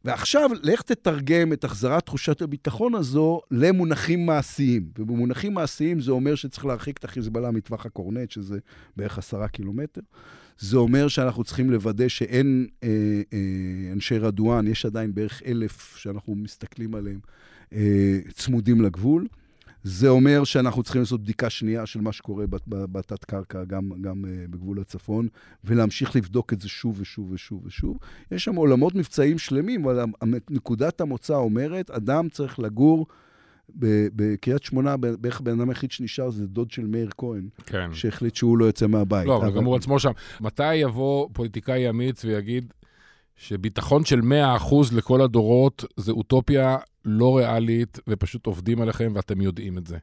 ועכשיו, 0.05 0.51
לך 0.62 0.82
תתרגם 0.82 1.53
את 1.53 1.64
החזרת 1.64 2.07
תחושת 2.07 2.42
הביטחון 2.42 2.94
הזו 2.94 3.40
למונחים 3.51 4.26
מעשיים. 4.26 4.90
ובמונחים 4.99 5.55
מעשיים 5.55 6.01
זה 6.01 6.11
אומר 6.11 6.34
שצריך 6.34 6.66
להרחיק 6.66 6.99
את 6.99 7.05
החיזבאללה 7.05 7.51
מטווח 7.51 7.86
הקורנט, 7.86 8.30
שזה 8.30 8.59
בערך 8.96 9.18
עשרה 9.18 9.49
קילומטר. 9.49 10.01
זה 10.59 10.76
אומר 10.76 11.09
שאנחנו 11.09 11.44
צריכים 11.44 11.70
לוודא 11.70 12.09
שאין 12.09 12.66
אה, 12.82 12.88
אה, 13.32 13.92
אנשי 13.92 14.18
רדואן, 14.18 14.66
יש 14.66 14.86
עדיין 14.86 15.14
בערך 15.14 15.42
אלף 15.46 15.96
שאנחנו 15.96 16.34
מסתכלים 16.34 16.94
עליהם, 16.94 17.20
אה, 17.72 18.18
צמודים 18.34 18.80
לגבול. 18.80 19.26
זה 19.83 20.09
אומר 20.09 20.45
שאנחנו 20.45 20.83
צריכים 20.83 21.03
לעשות 21.03 21.22
בדיקה 21.22 21.51
שנייה 21.51 21.87
של 21.87 22.01
מה 22.01 22.12
שקורה 22.12 22.45
בתת-קרקע, 22.66 23.64
גם, 23.64 23.91
גם 24.01 24.24
uh, 24.24 24.51
בגבול 24.51 24.81
הצפון, 24.81 25.29
ולהמשיך 25.64 26.16
לבדוק 26.16 26.53
את 26.53 26.61
זה 26.61 26.68
שוב 26.68 27.01
ושוב 27.01 27.31
ושוב 27.33 27.66
ושוב. 27.66 27.99
יש 28.31 28.45
שם 28.45 28.55
עולמות 28.55 28.95
מבצעיים 28.95 29.39
שלמים, 29.39 29.85
אבל 29.85 30.05
נקודת 30.51 31.01
המוצא 31.01 31.35
אומרת, 31.35 31.91
אדם 31.91 32.29
צריך 32.29 32.59
לגור 32.59 33.07
בקריית 33.74 34.62
שמונה, 34.62 34.97
בערך 34.97 35.41
בן 35.41 35.61
אדם 35.61 35.68
היחיד 35.68 35.91
שנשאר 35.91 36.31
זה 36.31 36.47
דוד 36.47 36.70
של 36.70 36.87
מאיר 36.87 37.11
כהן, 37.18 37.49
כן. 37.66 37.93
שהחליט 37.93 38.35
שהוא 38.35 38.59
לא 38.59 38.64
יוצא 38.64 38.87
מהבית. 38.87 39.26
לא, 39.26 39.37
אבל 39.37 39.57
גם 39.57 39.64
הוא 39.64 39.76
עצמו 39.76 39.99
שם. 39.99 40.11
מתי 40.41 40.74
יבוא 40.74 41.29
פוליטיקאי 41.33 41.91
אמיץ 41.91 42.24
ויגיד, 42.24 42.72
שביטחון 43.39 44.05
של 44.05 44.20
100% 44.20 44.24
לכל 44.97 45.20
הדורות 45.20 45.84
זה 45.97 46.12
אוטופיה 46.12 46.76
לא 47.05 47.39
ריאלית, 47.39 47.99
ופשוט 48.09 48.47
עובדים 48.47 48.80
עליכם 48.80 49.12
ואתם 49.14 49.41
יודעים 49.41 49.78
את 49.78 49.86
זה. 49.86 49.99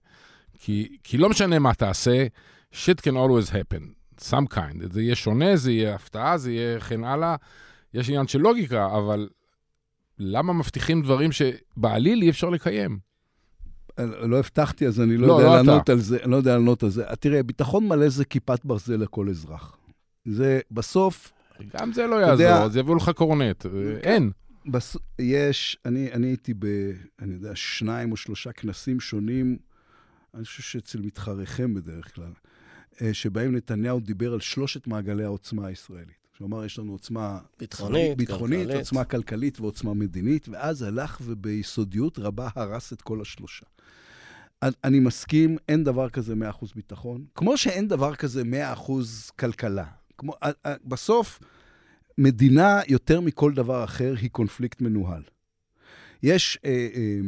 כי, 0.60 0.98
כי 1.04 1.18
לא 1.18 1.30
משנה 1.30 1.60
מה 1.60 1.74
תעשה, 1.74 2.26
shit 2.74 3.00
can 3.02 3.14
always 3.14 3.52
happen, 3.52 3.84
some 4.22 4.56
kind. 4.56 4.94
זה 4.94 5.02
יהיה 5.02 5.16
שונה, 5.16 5.56
זה 5.56 5.72
יהיה 5.72 5.96
הפתעה, 5.96 6.38
זה 6.38 6.52
יהיה 6.52 6.80
כן 6.80 7.04
הלאה. 7.04 7.36
יש 7.94 8.10
עניין 8.10 8.28
של 8.28 8.40
לוגיקה, 8.40 8.86
אבל 8.98 9.30
למה 10.20 10.54
מבטיחים 10.54 11.02
דברים 11.02 11.30
שבעליל 11.32 12.22
אי 12.22 12.30
אפשר 12.30 12.50
לקיים? 12.50 13.00
לא 14.00 14.40
הבטחתי, 14.40 14.88
אז 14.88 15.02
אני 15.02 15.18
לא, 15.18 15.28
לא 15.28 15.34
יודע 15.34 15.48
לא 15.48 15.56
לענות 15.56 15.84
אתה. 15.84 15.92
על 15.92 16.00
זה. 16.00 16.18
אני 16.24 16.32
לא 16.32 16.36
יודע 16.36 16.58
לענות 16.58 16.84
על 16.84 16.90
זה. 16.90 17.04
תראה, 17.20 17.44
ביטחון 17.44 17.88
מלא 17.88 18.10
זה 18.10 18.26
כיפת 18.26 18.66
ברזל 18.66 18.96
לכל 18.96 19.30
אזרח. 19.30 19.78
זה 20.26 20.60
בסוף... 20.72 21.32
גם 21.80 21.93
זה 21.93 22.08
לא 22.08 22.16
יעזור, 22.16 22.34
יודע, 22.34 22.64
אז 22.64 22.78
יביאו 22.78 22.95
לך 22.95 23.10
קורנט. 23.10 23.64
כן. 23.64 23.97
אין. 24.03 24.32
בס... 24.66 24.97
יש, 25.20 25.78
אני, 25.86 26.12
אני 26.12 26.28
הייתי 26.28 26.53
ב, 26.60 26.66
אני 27.22 27.34
יודע, 27.34 27.51
שניים 27.56 28.12
או 28.12 28.18
שלושה 28.18 28.51
כנסים 28.51 28.99
שונים, 28.99 29.58
אני 30.34 30.45
חושב 30.45 30.64
שאצל 30.64 30.99
מתחריכם 30.99 31.74
בדרך 31.74 32.16
כלל, 32.16 32.32
אה, 33.01 33.14
שבהם 33.14 33.56
נתניהו 33.56 33.99
דיבר 33.99 34.34
על 34.34 34.39
שלושת 34.39 34.88
מעגלי 34.88 35.24
העוצמה 35.24 35.68
הישראלית. 35.68 36.26
אמר, 36.41 36.66
יש 36.66 36.80
לנו 36.80 36.91
עוצמה 36.91 37.39
ביטחונית, 37.60 38.18
ביטחונית 38.18 38.60
כלכלית. 38.60 38.78
עוצמה 38.78 39.03
כלכלית 39.03 39.60
ועוצמה 39.60 39.93
מדינית, 39.93 40.49
ואז 40.49 40.82
הלך 40.82 41.22
וביסודיות 41.24 42.20
רבה 42.20 42.49
הרס 42.56 42.93
את 42.93 43.01
כל 43.01 43.22
השלושה. 43.22 43.66
אני 44.84 44.99
מסכים, 44.99 45.58
אין 45.70 45.84
דבר 45.84 46.10
כזה 46.10 46.34
100% 46.34 46.66
ביטחון, 46.76 47.26
כמו 47.36 47.58
שאין 47.58 47.88
דבר 47.88 48.16
כזה 48.16 48.43
100% 48.88 48.91
כלכלה. 49.39 49.86
כמו, 50.18 50.34
בסוף, 50.86 51.39
מדינה, 52.18 52.82
יותר 52.88 53.22
מכל 53.22 53.53
דבר 53.53 53.84
אחר, 53.84 54.13
היא 54.22 54.30
קונפליקט 54.30 54.82
מנוהל. 54.82 55.24
יש 56.24 56.59
אה, 56.66 56.88
אה, 56.95 57.20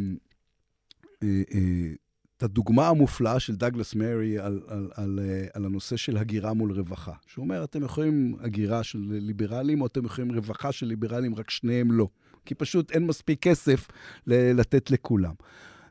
אה, 1.24 1.42
אה, 1.54 1.94
את 2.38 2.44
הדוגמה 2.44 2.88
המופלאה 2.88 3.40
של 3.40 3.56
דאגלס 3.56 3.96
מרי 3.96 4.40
על, 4.40 4.62
על, 4.68 4.90
על, 4.96 5.20
אה, 5.24 5.46
על 5.54 5.66
הנושא 5.66 5.98
של 5.98 6.18
הגירה 6.18 6.54
מול 6.54 6.72
רווחה. 6.72 7.14
שהוא 7.28 7.44
אומר, 7.44 7.64
אתם 7.64 7.84
יכולים 7.84 8.36
הגירה 8.40 8.84
של 8.84 9.00
ליברלים, 9.10 9.82
או 9.82 9.88
אתם 9.88 10.06
יכולים 10.06 10.32
רווחה 10.32 10.72
של 10.72 10.86
ליברלים, 10.86 11.36
רק 11.36 11.50
שניהם 11.50 11.92
לא. 11.92 12.08
כי 12.46 12.56
פשוט 12.56 12.92
אין 12.92 13.08
מספיק 13.08 13.42
כסף 13.42 13.88
לתת 14.28 14.92
לכולם. 14.92 15.34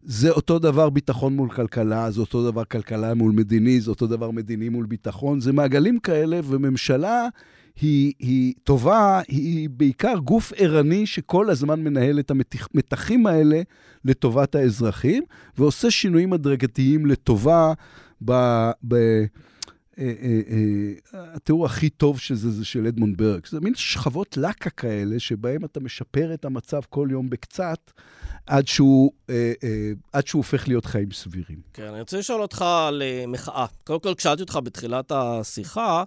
זה 0.09 0.31
אותו 0.31 0.59
דבר 0.59 0.91
ביטחון 0.91 1.37
מול 1.37 1.51
כלכלה, 1.51 2.11
זה 2.11 2.21
אותו 2.21 2.51
דבר 2.51 2.65
כלכלה 2.65 3.15
מול 3.15 3.33
מדיני, 3.33 3.81
זה 3.81 3.91
אותו 3.91 4.07
דבר 4.07 4.31
מדיני 4.31 4.69
מול 4.69 4.87
ביטחון. 4.87 5.41
זה 5.41 5.53
מעגלים 5.53 5.99
כאלה, 5.99 6.41
וממשלה 6.45 7.29
היא, 7.81 8.13
היא 8.19 8.55
טובה, 8.65 9.21
היא 9.29 9.71
בעיקר 9.71 10.15
גוף 10.15 10.53
ערני 10.57 11.07
שכל 11.07 11.51
הזמן 11.51 11.81
מנהל 11.81 12.19
את 12.19 12.31
המתחים 12.31 13.27
האלה 13.27 13.63
לטובת 14.05 14.55
האזרחים, 14.55 15.23
ועושה 15.59 15.91
שינויים 15.91 16.33
הדרגתיים 16.33 17.07
לטובה 17.07 17.73
ב... 18.25 18.33
ב 18.89 18.97
התיאור 21.13 21.67
הכי 21.67 21.91
טוב 21.91 22.19
של 22.21 22.35
זה 22.35 22.51
זה 22.51 22.65
של 22.65 22.87
אדמונד 22.87 23.17
ברק. 23.17 23.49
זה 23.49 23.61
מין 23.61 23.75
שכבות 23.75 24.37
לקה 24.37 24.71
כאלה, 24.71 25.19
שבהם 25.19 25.65
אתה 25.65 25.81
משפר 25.81 26.35
את 26.35 26.45
המצב 26.45 26.81
כל 26.89 27.09
יום 27.11 27.31
בקצת, 27.31 27.91
עד 28.47 28.67
שהוא, 28.67 29.13
עד 30.13 30.27
שהוא 30.27 30.41
הופך 30.41 30.69
להיות 30.69 30.85
חיים 30.85 31.13
סבירים. 31.13 31.61
כן, 31.73 31.89
אני 31.89 32.01
רוצה 32.01 32.19
לשאול 32.19 32.43
אותך 32.43 32.63
על 32.63 33.03
מחאה. 33.29 33.67
קודם 33.85 34.01
כל, 34.01 34.15
כשאלתי 34.15 34.43
אותך 34.43 34.59
בתחילת 34.65 35.13
השיחה, 35.15 36.05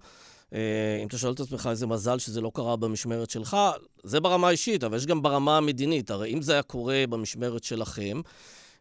אם 0.51 1.07
אתה 1.07 1.17
שואל 1.17 1.33
את 1.33 1.39
עצמך 1.39 1.69
איזה 1.71 1.87
מזל 1.87 2.19
שזה 2.19 2.41
לא 2.41 2.51
קרה 2.53 2.75
במשמרת 2.75 3.29
שלך, 3.29 3.57
זה 4.03 4.19
ברמה 4.19 4.47
האישית, 4.47 4.83
אבל 4.83 4.97
יש 4.97 5.05
גם 5.05 5.21
ברמה 5.21 5.57
המדינית. 5.57 6.11
הרי 6.11 6.33
אם 6.33 6.41
זה 6.41 6.53
היה 6.53 6.61
קורה 6.61 7.03
במשמרת 7.09 7.63
שלכם, 7.63 8.21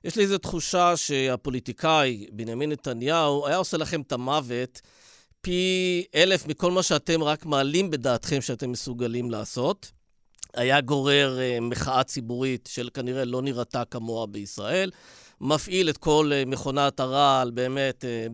יש 0.04 0.16
לי 0.16 0.22
איזו 0.22 0.38
תחושה 0.38 0.96
שהפוליטיקאי 0.96 2.26
בנימין 2.32 2.72
נתניהו 2.72 3.46
היה 3.46 3.56
עושה 3.56 3.76
לכם 3.76 4.00
את 4.00 4.12
המוות 4.12 4.80
פי 5.40 6.04
אלף 6.14 6.46
מכל 6.46 6.70
מה 6.70 6.82
שאתם 6.82 7.22
רק 7.22 7.46
מעלים 7.46 7.90
בדעתכם 7.90 8.40
שאתם 8.40 8.72
מסוגלים 8.72 9.30
לעשות. 9.30 9.90
היה 10.54 10.80
גורר 10.80 11.38
uh, 11.38 11.60
מחאה 11.60 12.04
ציבורית 12.04 12.68
של 12.72 12.88
כנראה 12.94 13.24
לא 13.24 13.42
נראתה 13.42 13.84
כמוה 13.84 14.26
בישראל. 14.26 14.90
מפעיל 15.40 15.90
את 15.90 15.98
כל 15.98 16.30
uh, 16.32 16.48
מכונת 16.48 17.00
הרעל 17.00 17.50
באמת 17.50 18.04
uh, 18.04 18.32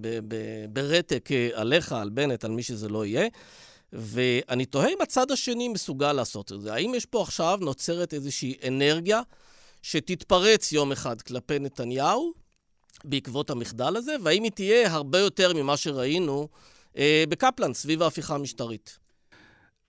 ברתק 0.69 1.29
עליך, 1.53 1.93
על 1.93 2.11
בנט, 2.11 2.45
על 2.45 2.51
מי 2.51 2.63
שזה 2.63 2.89
לא 2.89 3.07
יהיה. 3.07 3.29
ואני 3.93 4.67
תוהה 4.67 4.89
אם 4.89 4.99
הצד 5.03 5.31
השני 5.31 5.69
מסוגל 5.69 6.13
לעשות 6.13 6.53
את 6.53 6.61
זה. 6.61 6.75
האם 6.75 6.95
יש 6.95 7.07
פה 7.07 7.23
עכשיו 7.23 7.59
נוצרת 7.61 8.15
איזושהי 8.15 8.55
אנרגיה 8.69 9.21
שתתפרץ 9.85 10.73
יום 10.73 10.93
אחד 10.93 11.23
כלפי 11.23 11.59
נתניהו 11.59 12.35
בעקבות 13.05 13.51
המחדל 13.51 13.97
הזה, 13.97 14.17
והאם 14.23 14.43
היא 14.43 14.51
תהיה 14.53 14.93
הרבה 14.93 15.19
יותר 15.19 15.53
ממה 15.55 15.77
שראינו 15.77 16.49
אה, 16.97 17.25
בקפלן, 17.29 17.75
סביב 17.75 18.03
ההפיכה 18.03 18.35
המשטרית. 18.35 18.99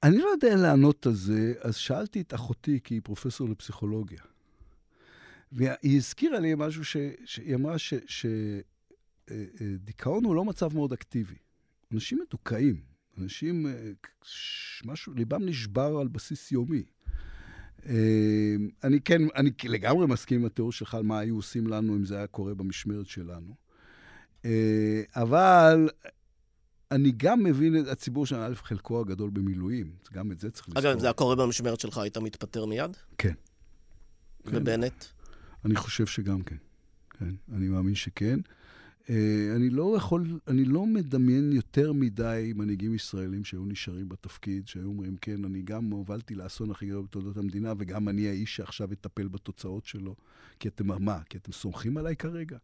אני 0.03 0.17
לא 0.17 0.27
יודע 0.27 0.55
לענות 0.55 1.05
על 1.05 1.13
זה, 1.13 1.53
אז 1.61 1.75
שאלתי 1.75 2.21
את 2.21 2.33
אחותי, 2.33 2.79
כי 2.83 2.93
היא 2.93 3.01
פרופסור 3.03 3.49
לפסיכולוגיה. 3.49 4.21
והיא 5.51 5.97
הזכירה 5.97 6.39
לי 6.39 6.53
משהו 6.57 6.85
ש... 6.85 6.97
שהיא 7.25 7.55
אמרה 7.55 7.75
שדיכאון 9.27 10.17
אה, 10.17 10.23
אה, 10.23 10.27
הוא 10.27 10.35
לא 10.35 10.45
מצב 10.45 10.73
מאוד 10.73 10.93
אקטיבי. 10.93 11.35
אנשים 11.93 12.19
מדוכאים, 12.27 12.81
אנשים, 13.17 13.65
משהו, 14.85 15.13
ליבם 15.13 15.45
נשבר 15.45 15.97
על 16.01 16.07
בסיס 16.07 16.51
יומי. 16.51 16.83
אני 18.83 19.01
כן, 19.05 19.21
אני 19.35 19.49
לגמרי 19.63 20.07
מסכים 20.07 20.39
עם 20.39 20.45
התיאור 20.45 20.71
שלך 20.71 20.95
על 20.95 21.03
מה 21.03 21.19
היו 21.19 21.35
עושים 21.35 21.67
לנו 21.67 21.95
אם 21.95 22.05
זה 22.05 22.17
היה 22.17 22.27
קורה 22.27 22.53
במשמרת 22.53 23.07
שלנו. 23.07 23.55
אבל 25.15 25.89
אני 26.91 27.11
גם 27.17 27.43
מבין 27.43 27.79
את 27.79 27.87
הציבור 27.87 28.25
שלנו, 28.25 28.45
א', 28.45 28.55
חלקו 28.55 29.01
הגדול 29.01 29.29
במילואים, 29.29 29.91
גם 30.13 30.31
את 30.31 30.39
זה 30.39 30.51
צריך 30.51 30.67
לזכור. 30.67 30.83
אגב, 30.83 30.91
אם 30.93 30.99
זה 30.99 31.05
היה 31.05 31.13
קורה 31.13 31.35
במשמרת 31.35 31.79
שלך, 31.79 31.97
היית 31.97 32.17
מתפטר 32.17 32.65
מיד? 32.65 32.97
כן. 33.17 33.33
ובנט? 34.45 35.05
אני 35.65 35.75
חושב 35.75 36.05
שגם 36.05 36.43
כן. 36.43 36.55
כן, 37.19 37.35
אני 37.53 37.67
מאמין 37.67 37.95
שכן. 37.95 38.39
אה, 39.09 39.55
אני 39.55 39.69
לא 39.69 39.93
יכול, 39.97 40.39
אני 40.47 40.65
לא 40.65 40.85
מדמיין 40.85 41.51
יותר 41.51 41.93
מדי 41.93 42.53
מנהיגים 42.55 42.93
ישראלים 42.93 43.43
שהיו 43.43 43.65
נשארים 43.65 44.09
בתפקיד, 44.09 44.67
שהיו 44.67 44.85
אומרים, 44.85 45.15
כן, 45.21 45.45
אני 45.45 45.61
גם 45.61 45.91
הובלתי 45.91 46.35
לאסון 46.35 46.71
הכי 46.71 46.85
גדול 46.85 47.03
בתולדות 47.03 47.37
המדינה, 47.37 47.73
וגם 47.77 48.09
אני 48.09 48.27
האיש 48.27 48.55
שעכשיו 48.55 48.91
אטפל 48.91 49.27
בתוצאות 49.27 49.85
שלו. 49.85 50.15
כי 50.59 50.67
אתם, 50.67 51.03
מה, 51.03 51.19
כי 51.29 51.37
אתם 51.37 51.51
סומכים 51.51 51.97
עליי 51.97 52.15
כרגע? 52.15 52.57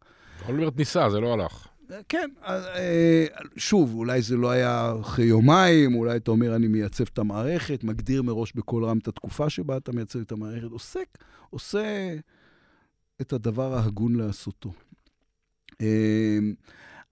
אולמרט 0.48 0.76
ניסה, 0.76 1.10
זה 1.10 1.20
לא 1.20 1.32
הלך. 1.32 1.68
כן, 2.08 2.30
אה, 2.44 3.26
שוב, 3.56 3.94
אולי 3.94 4.22
זה 4.22 4.36
לא 4.36 4.50
היה 4.50 4.92
אחרי 5.00 5.24
יומיים, 5.24 5.94
אולי 5.94 6.16
אתה 6.16 6.30
אומר, 6.30 6.56
אני 6.56 6.68
מייצב 6.68 7.04
את 7.12 7.18
המערכת, 7.18 7.84
מגדיר 7.84 8.22
מראש 8.22 8.52
בקול 8.52 8.84
רם 8.84 8.98
את 8.98 9.08
התקופה 9.08 9.50
שבה 9.50 9.76
אתה 9.76 9.92
מייצב 9.92 10.20
את 10.20 10.32
המערכת, 10.32 10.70
עוסק, 10.70 11.18
עושה 11.50 12.16
את 13.20 13.32
הדבר 13.32 13.74
ההגון 13.74 14.16
לעשותו. 14.16 14.72
אה, 15.82 16.38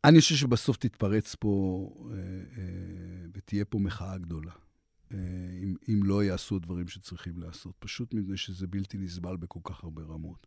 אני 0.04 0.20
חושב 0.20 0.34
שבסוף 0.34 0.76
תתפרץ 0.76 1.34
פה 1.34 1.88
אה, 2.10 2.16
ותהיה 3.34 3.64
פה 3.64 3.78
מחאה 3.78 4.18
גדולה. 4.18 4.52
אם, 5.62 5.74
אם 5.88 6.00
לא 6.04 6.24
יעשו 6.24 6.58
דברים 6.58 6.88
שצריכים 6.88 7.38
לעשות, 7.38 7.74
פשוט 7.78 8.14
מפני 8.14 8.36
שזה 8.36 8.66
בלתי 8.66 8.98
נסבל 8.98 9.36
בכל 9.36 9.60
כך 9.64 9.84
הרבה 9.84 10.02
רמות. 10.02 10.46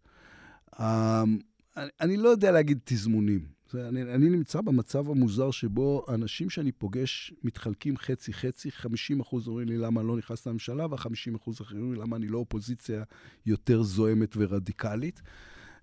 אני, 1.77 1.89
אני 2.01 2.17
לא 2.17 2.29
יודע 2.29 2.51
להגיד 2.51 2.79
תזמונים. 2.83 3.47
אני, 3.75 4.01
אני 4.01 4.29
נמצא 4.29 4.61
במצב 4.61 5.09
המוזר 5.09 5.51
שבו 5.51 6.05
האנשים 6.07 6.49
שאני 6.49 6.71
פוגש 6.71 7.33
מתחלקים 7.43 7.97
חצי-חצי, 7.97 8.71
50 8.71 9.19
אחוז 9.19 9.47
אומרים 9.47 9.67
לי 9.67 9.77
למה 9.77 10.03
לא 10.03 10.17
נכנס 10.17 10.47
לממשלה, 10.47 10.87
וה-50 10.89 11.35
אחוז 11.35 11.61
אחרים 11.61 11.81
אומרים 11.81 11.99
לי 12.01 12.07
למה 12.07 12.15
אני 12.15 12.27
לא 12.27 12.37
אופוזיציה 12.37 13.03
יותר 13.45 13.83
זועמת 13.83 14.33
ורדיקלית. 14.37 15.21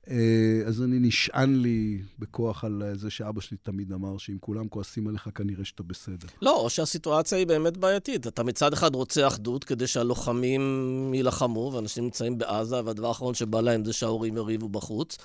אה, 0.09 0.63
אז 0.67 0.83
אני 0.83 0.99
נשען 0.99 1.55
לי 1.55 2.03
בכוח 2.19 2.65
על 2.65 2.83
זה 2.95 3.11
שאבא 3.11 3.41
שלי 3.41 3.57
תמיד 3.63 3.93
אמר, 3.93 4.19
שאם 4.19 4.37
כולם 4.41 4.69
כועסים 4.69 5.09
עליך, 5.09 5.29
כנראה 5.35 5.65
שאתה 5.65 5.83
בסדר. 5.83 6.29
לא, 6.43 6.57
או 6.57 6.71
שהסיטואציה 6.71 7.39
היא 7.39 7.47
באמת 7.47 7.77
בעייתית. 7.77 8.27
אתה 8.27 8.43
מצד 8.43 8.73
אחד 8.73 8.95
רוצה 8.95 9.27
אחדות 9.27 9.65
כדי 9.65 9.87
שהלוחמים 9.87 10.61
יילחמו, 11.15 11.73
ואנשים 11.75 12.05
נמצאים 12.05 12.39
בעזה, 12.39 12.85
והדבר 12.85 13.09
האחרון 13.09 13.35
שבא 13.35 13.61
להם 13.61 13.85
זה 13.85 13.93
שההורים 13.93 14.37
יריבו 14.37 14.69
בחוץ. 14.69 15.19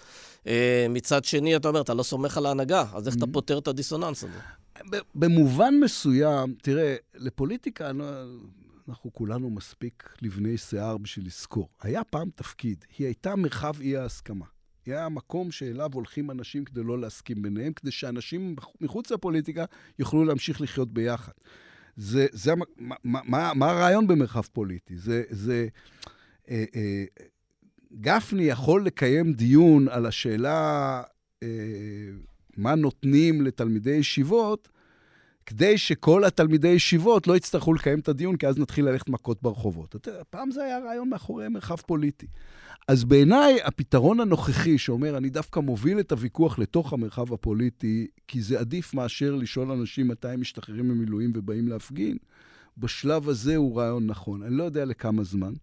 אה, 0.48 0.86
מצד 0.90 1.26
שני, 1.26 1.56
אתה 1.56 1.68
אומר, 1.68 1.82
אתה 1.82 1.94
לא 1.94 2.04
סומך 2.04 2.38
על 2.38 2.46
ההנהגה, 2.46 2.86
אז 2.94 3.08
איך 3.08 3.16
אתה 3.16 3.26
mm-hmm. 3.26 3.34
פותר 3.34 3.58
את 3.58 3.68
הדיסוננס 3.68 4.24
הזה? 4.24 4.40
במובן 5.16 5.74
מסוים, 5.84 6.56
תראה, 6.62 6.96
לפוליטיקה, 7.16 7.92
אנחנו 8.90 9.14
כולנו 9.14 9.50
מספיק 9.50 10.10
לבני 10.22 10.58
שיער 10.58 10.98
בשביל 10.98 11.26
לזכור. 11.26 11.70
היה 11.82 12.04
פעם 12.04 12.30
תפקיד, 12.36 12.86
היא 12.98 13.08
הייתה 13.08 13.36
מרחב 13.36 13.74
אי 13.82 13.98
ההסכמה. 13.98 14.46
היה 14.92 15.06
המקום 15.06 15.52
שאליו 15.52 15.90
הולכים 15.94 16.32
אנשים 16.32 16.66
כדי 16.66 16.84
לא 16.84 17.00
להסכים 17.00 17.42
ביניהם, 17.42 17.74
כדי 17.74 17.92
שאנשים 17.92 18.56
מחוץ 18.82 19.12
לפוליטיקה 19.12 19.66
יוכלו 20.00 20.26
להמשיך 20.26 20.62
לחיות 20.62 20.94
ביחד. 20.94 21.32
זה, 21.98 22.28
זה, 22.32 22.54
מה, 22.78 22.96
מה, 23.04 23.54
מה 23.54 23.72
הרעיון 23.72 24.08
במרחב 24.08 24.42
פוליטי? 24.42 24.98
זה, 24.98 25.24
זה, 25.30 25.68
אה, 26.50 26.64
אה, 26.76 27.06
גפני 27.94 28.44
יכול 28.44 28.86
לקיים 28.86 29.34
דיון 29.34 29.88
על 29.88 30.06
השאלה 30.06 31.02
אה, 31.44 31.48
מה 32.58 32.76
נותנים 32.76 33.42
לתלמידי 33.42 33.92
ישיבות, 33.92 34.70
כדי 35.46 35.78
שכל 35.78 36.24
התלמידי 36.24 36.68
ישיבות 36.68 37.28
לא 37.28 37.38
יצטרכו 37.38 37.74
לקיים 37.74 38.00
את 38.00 38.08
הדיון, 38.08 38.36
כי 38.36 38.48
אז 38.48 38.58
נתחיל 38.58 38.86
ללכת 38.86 39.10
מכות 39.10 39.44
ברחובות. 39.44 39.96
אתה 39.96 40.12
פעם 40.30 40.52
זה 40.52 40.64
היה 40.64 40.80
רעיון 40.80 41.10
מאחורי 41.10 41.50
מרחב 41.50 41.76
פוליטי. 41.76 42.28
אז 42.88 43.04
בעיניי, 43.04 43.58
הפתרון 43.64 44.20
הנוכחי, 44.20 44.78
שאומר, 44.78 45.18
אני 45.18 45.30
דווקא 45.30 45.60
מוביל 45.60 46.00
את 46.00 46.12
הוויכוח 46.12 46.60
לתוך 46.60 46.94
המרחב 46.94 47.34
הפוליטי, 47.34 48.08
כי 48.28 48.42
זה 48.42 48.60
עדיף 48.60 48.94
מאשר 48.94 49.36
לשאול 49.36 49.72
אנשים 49.72 50.08
מתי 50.08 50.28
הם 50.28 50.42
משתחררים 50.42 50.88
ממילואים 50.88 51.32
ובאים 51.36 51.68
להפגין, 51.68 52.18
בשלב 52.78 53.30
הזה 53.30 53.56
הוא 53.56 53.78
רעיון 53.80 54.08
נכון. 54.08 54.44
אני 54.44 54.56
לא 54.56 54.64
יודע 54.64 54.86
לכמה 54.86 55.24
זמן, 55.24 55.54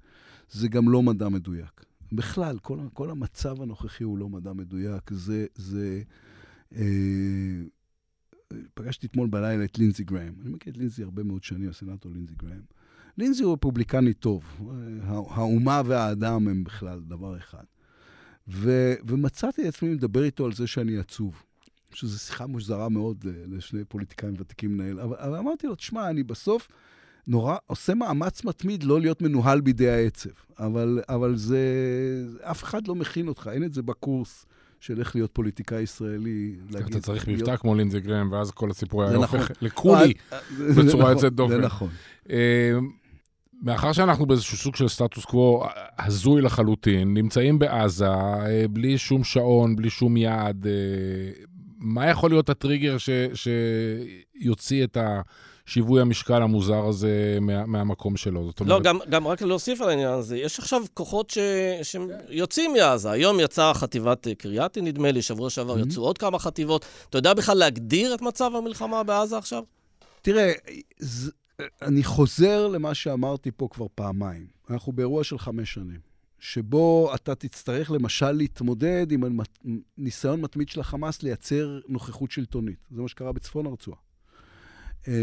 זה 0.51 0.69
גם 0.69 0.89
לא 0.89 1.03
מדע 1.03 1.29
מדויק. 1.29 1.85
בכלל, 2.13 2.59
כל, 2.59 2.79
כל 2.93 3.11
המצב 3.11 3.63
הנוכחי 3.63 4.05
הוא 4.05 4.19
לא 4.19 4.29
מדע 4.29 4.53
מדויק. 4.53 5.11
זה... 5.11 5.47
זה 5.55 6.03
אה, 6.77 6.83
פגשתי 8.75 9.07
אתמול 9.07 9.29
בלילה 9.29 9.65
את 9.65 9.79
לינזי 9.79 10.05
גרהם. 10.05 10.35
אני 10.43 10.51
מכיר 10.51 10.73
את 10.73 10.79
לינזי 10.79 11.03
הרבה 11.03 11.23
מאוד 11.23 11.43
שנים, 11.43 11.71
הסנאטור 11.71 12.13
לינזי 12.13 12.35
גרהם. 12.35 12.63
לינזי 13.19 13.43
הוא 13.43 13.53
רפובליקני 13.53 14.15
טוב. 14.15 14.45
האומה 15.07 15.83
והאדם 15.87 16.49
הם 16.49 16.65
בכלל 16.65 17.01
דבר 17.01 17.37
אחד. 17.37 17.65
ו, 18.49 18.95
ומצאתי 19.07 19.63
את 19.63 19.75
עצמי 19.75 19.89
מדבר 19.89 20.25
איתו 20.25 20.47
על 20.47 20.53
זה 20.53 20.67
שאני 20.67 20.99
עצוב. 20.99 21.43
שזו 21.95 22.19
שיחה 22.19 22.47
מוזרה 22.47 22.89
מאוד 22.89 23.25
לשני 23.25 23.85
פוליטיקאים 23.85 24.35
ותיקים 24.39 24.81
לנהל. 24.81 25.01
אבל, 25.01 25.17
אבל 25.17 25.39
אמרתי 25.39 25.67
לו, 25.67 25.75
תשמע, 25.75 26.11
אני 26.11 26.23
בסוף 26.23 26.69
נורא 27.27 27.57
עושה 27.67 27.95
מאמץ 27.95 28.45
מתמיד 28.45 28.83
לא 28.83 29.01
להיות 29.01 29.23
מנוהל 29.23 29.61
בידי 29.61 29.91
העצב. 29.91 30.31
אבל, 30.59 31.01
אבל 31.09 31.37
זה... 31.37 31.61
אף 32.43 32.63
אחד 32.65 32.89
לא 32.89 32.95
מכין 32.95 33.29
אותך, 33.29 33.51
אין 33.53 33.65
את 33.65 33.73
זה 33.73 33.83
בקורס. 33.83 34.47
של 34.83 34.99
איך 34.99 35.17
להיות 35.17 35.31
פוליטיקאי 35.33 35.83
ישראלי. 35.83 36.55
אתה 36.71 37.01
צריך 37.01 37.29
מבטא 37.29 37.57
כמו 37.57 37.75
לינזי 37.75 38.01
גרם, 38.01 38.33
ואז 38.33 38.51
כל 38.51 38.71
הסיפור 38.71 39.05
היה 39.05 39.17
הופך 39.17 39.35
נכון. 39.35 39.57
לקולי 39.61 40.13
אה, 40.33 40.39
אה, 40.39 40.73
בצורה 40.73 41.03
נכון, 41.03 41.13
יוצאת 41.13 41.33
דופן. 41.33 41.55
זה 41.55 41.59
נכון. 41.59 41.89
אה, 42.31 42.73
מאחר 43.63 43.93
שאנחנו 43.93 44.27
באיזשהו 44.27 44.57
סוג 44.57 44.77
של 44.77 44.89
סטטוס 44.89 45.25
קוו 45.25 45.67
הזוי 45.99 46.43
לחלוטין, 46.43 47.15
נמצאים 47.15 47.59
בעזה 47.59 48.07
בלי 48.71 48.99
שום 48.99 49.25
שעון, 49.25 49.77
בלי 49.77 49.91
שום 49.91 50.17
יעד, 50.17 50.67
מה 51.79 52.11
יכול 52.11 52.31
להיות 52.31 52.51
הטריגר 52.51 52.99
ש, 52.99 53.11
שיוציא 53.35 54.85
את 54.85 54.97
ה... 54.97 55.21
שיווי 55.67 56.01
המשקל 56.01 56.43
המוזר 56.43 56.85
הזה 56.85 57.39
מה, 57.41 57.67
מהמקום 57.67 58.17
שלו. 58.17 58.47
זאת 58.47 58.61
לא, 58.61 58.65
אומרת... 58.65 58.79
לא, 58.79 58.93
גם, 58.93 58.99
גם 59.11 59.27
רק 59.27 59.43
להוסיף 59.43 59.81
על 59.81 59.89
העניין 59.89 60.13
הזה, 60.13 60.37
יש 60.37 60.59
עכשיו 60.59 60.83
כוחות 60.95 61.31
ש... 61.31 61.39
שיוצאים 61.83 62.73
מעזה. 62.73 63.11
היום 63.11 63.41
יצאה 63.41 63.75
חטיבת 63.75 64.27
קרייתי, 64.39 64.81
נדמה 64.81 65.11
לי, 65.11 65.23
שבוע 65.23 65.51
שעבר 65.51 65.77
mm-hmm. 65.77 65.87
יצאו 65.87 66.03
עוד 66.03 66.19
כמה 66.19 66.39
חטיבות. 66.39 66.85
אתה 67.11 67.19
יודע 67.19 67.35
בכלל 67.35 67.57
להגדיר 67.57 68.15
את 68.15 68.23
מצב 68.23 68.51
המלחמה 68.55 69.03
בעזה 69.03 69.39
עכשיו? 69.39 69.63
תראה, 70.23 70.53
ז... 70.99 71.31
אני 71.83 72.05
חוזר 72.05 72.69
למה 72.69 72.95
שאמרתי 72.95 73.51
פה 73.51 73.69
כבר 73.71 73.87
פעמיים. 73.95 74.47
אנחנו 74.71 74.93
באירוע 74.93 75.25
של 75.25 75.39
חמש 75.39 75.75
שנים, 75.75 76.01
שבו 76.39 77.11
אתה 77.15 77.35
תצטרך 77.35 77.91
למשל 77.91 78.33
להתמודד 78.33 79.13
עם 79.13 79.41
ניסיון 79.99 80.41
מתמיד 80.41 80.69
של 80.69 80.81
החמאס 80.81 81.23
לייצר 81.23 81.81
נוכחות 81.89 82.31
שלטונית. 82.31 82.79
זה 82.91 83.03
מה 83.03 83.09
שקרה 83.09 83.33
בצפון 83.33 83.67
הרצועה. 83.67 83.99
אה, 85.09 85.15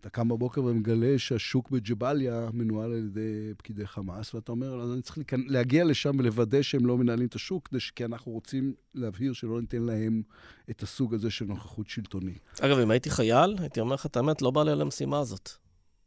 אתה 0.00 0.10
קם 0.10 0.28
בבוקר 0.28 0.64
ומגלה 0.64 1.18
שהשוק 1.18 1.70
בג'באליה 1.70 2.48
מנוהל 2.52 2.92
על 2.92 2.98
ידי 2.98 3.54
פקידי 3.56 3.86
חמאס, 3.86 4.34
ואתה 4.34 4.52
אומר, 4.52 4.80
אז 4.80 4.92
אני 4.92 5.02
צריך 5.02 5.18
להגיע 5.46 5.84
לשם 5.84 6.12
ולוודא 6.18 6.62
שהם 6.62 6.86
לא 6.86 6.98
מנהלים 6.98 7.26
את 7.26 7.34
השוק, 7.34 7.68
כי 7.96 8.04
אנחנו 8.04 8.32
רוצים 8.32 8.74
להבהיר 8.94 9.32
שלא 9.32 9.60
ניתן 9.60 9.82
להם 9.82 10.22
את 10.70 10.82
הסוג 10.82 11.14
הזה 11.14 11.30
של 11.30 11.44
נוכחות 11.44 11.88
שלטונית. 11.88 12.60
אגב, 12.60 12.78
אם 12.78 12.90
הייתי 12.90 13.10
חייל, 13.10 13.56
הייתי 13.58 13.80
אומר 13.80 13.94
לך 13.94 14.06
את 14.06 14.16
האמת, 14.16 14.42
לא 14.42 14.50
בא 14.50 14.64
לי 14.64 14.70
על 14.70 14.80
המשימה 14.80 15.18
הזאת. 15.18 15.50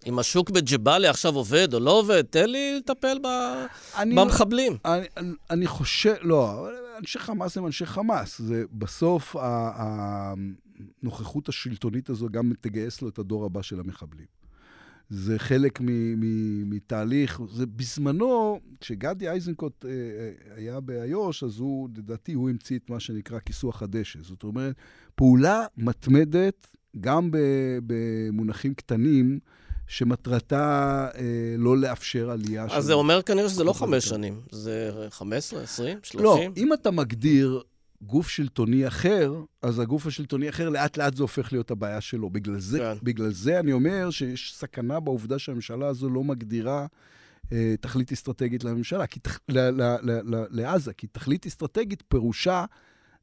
אם 0.05 0.19
השוק 0.19 0.49
בג'באליה 0.49 1.09
עכשיו 1.09 1.35
עובד 1.35 1.73
או 1.73 1.79
לא 1.79 1.99
עובד, 1.99 2.21
תן 2.21 2.49
לי 2.49 2.77
לטפל 2.77 3.17
ב... 3.23 3.27
אני, 3.97 4.15
במחבלים. 4.15 4.77
אני, 4.85 5.05
אני, 5.17 5.31
אני 5.49 5.67
חושב, 5.67 6.13
לא, 6.21 6.69
אנשי 6.99 7.19
חמאס 7.19 7.57
הם 7.57 7.65
אנשי 7.65 7.85
חמאס. 7.85 8.41
זה 8.41 8.63
בסוף, 8.71 9.35
הנוכחות 11.01 11.49
השלטונית 11.49 12.09
הזו 12.09 12.29
גם 12.29 12.51
תגייס 12.61 13.01
לו 13.01 13.09
את 13.09 13.19
הדור 13.19 13.45
הבא 13.45 13.61
של 13.61 13.79
המחבלים. 13.79 14.25
זה 15.09 15.39
חלק 15.39 15.79
מתהליך, 16.65 17.41
זה 17.53 17.65
בזמנו, 17.65 18.59
כשגדי 18.81 19.29
איזנקוט 19.29 19.85
אה, 19.85 19.89
אה, 19.91 20.55
היה 20.55 20.79
באיו"ש, 20.79 21.43
אז 21.43 21.59
הוא, 21.59 21.89
לדעתי, 21.97 22.33
הוא 22.33 22.49
המציא 22.49 22.77
את 22.77 22.89
מה 22.89 22.99
שנקרא 22.99 23.39
כיסוח 23.39 23.83
הדשא. 23.83 24.19
זאת 24.21 24.43
אומרת, 24.43 24.75
פעולה 25.15 25.65
מתמדת, 25.77 26.67
גם 26.99 27.29
במונחים 27.85 28.73
קטנים, 28.73 29.39
שמטרתה 29.87 31.07
אה, 31.15 31.55
לא 31.57 31.77
לאפשר 31.77 32.29
עלייה 32.29 32.69
של... 32.69 32.75
אז 32.75 32.85
זה 32.85 32.93
אומר 32.93 33.21
כנראה 33.21 33.49
שזה 33.49 33.63
לא 33.63 33.73
חמש 33.73 34.05
שנים, 34.05 34.41
זה 34.51 34.91
15, 35.09 35.61
20, 35.63 35.97
30? 36.03 36.25
לא, 36.25 36.39
אם 36.57 36.73
אתה 36.73 36.91
מגדיר 36.91 37.63
גוף 38.01 38.29
שלטוני 38.29 38.87
אחר, 38.87 39.33
אז 39.61 39.79
הגוף 39.79 40.07
השלטוני 40.07 40.49
אחר, 40.49 40.69
לאט 40.69 40.97
לאט 40.97 41.15
זה 41.15 41.23
הופך 41.23 41.53
להיות 41.53 41.71
הבעיה 41.71 42.01
שלו. 42.01 42.29
בגלל 42.29 42.59
זה, 42.59 42.79
כן. 42.79 42.93
בגלל 43.03 43.31
זה 43.31 43.59
אני 43.59 43.71
אומר 43.71 44.09
שיש 44.09 44.53
סכנה 44.55 44.99
בעובדה 44.99 45.39
שהממשלה 45.39 45.87
הזו 45.87 46.09
לא 46.09 46.23
מגדירה 46.23 46.87
אה, 47.51 47.75
תכלית 47.81 48.11
אסטרטגית 48.11 48.63
לממשלה, 48.63 49.07
כי, 49.07 49.19
תח, 49.19 49.39
ל, 49.49 49.59
ל, 49.59 49.81
ל, 49.81 50.35
ל, 50.35 50.45
לעזה, 50.49 50.93
כי 50.93 51.07
תכלית 51.07 51.45
אסטרטגית 51.45 52.03
פירושה 52.07 52.65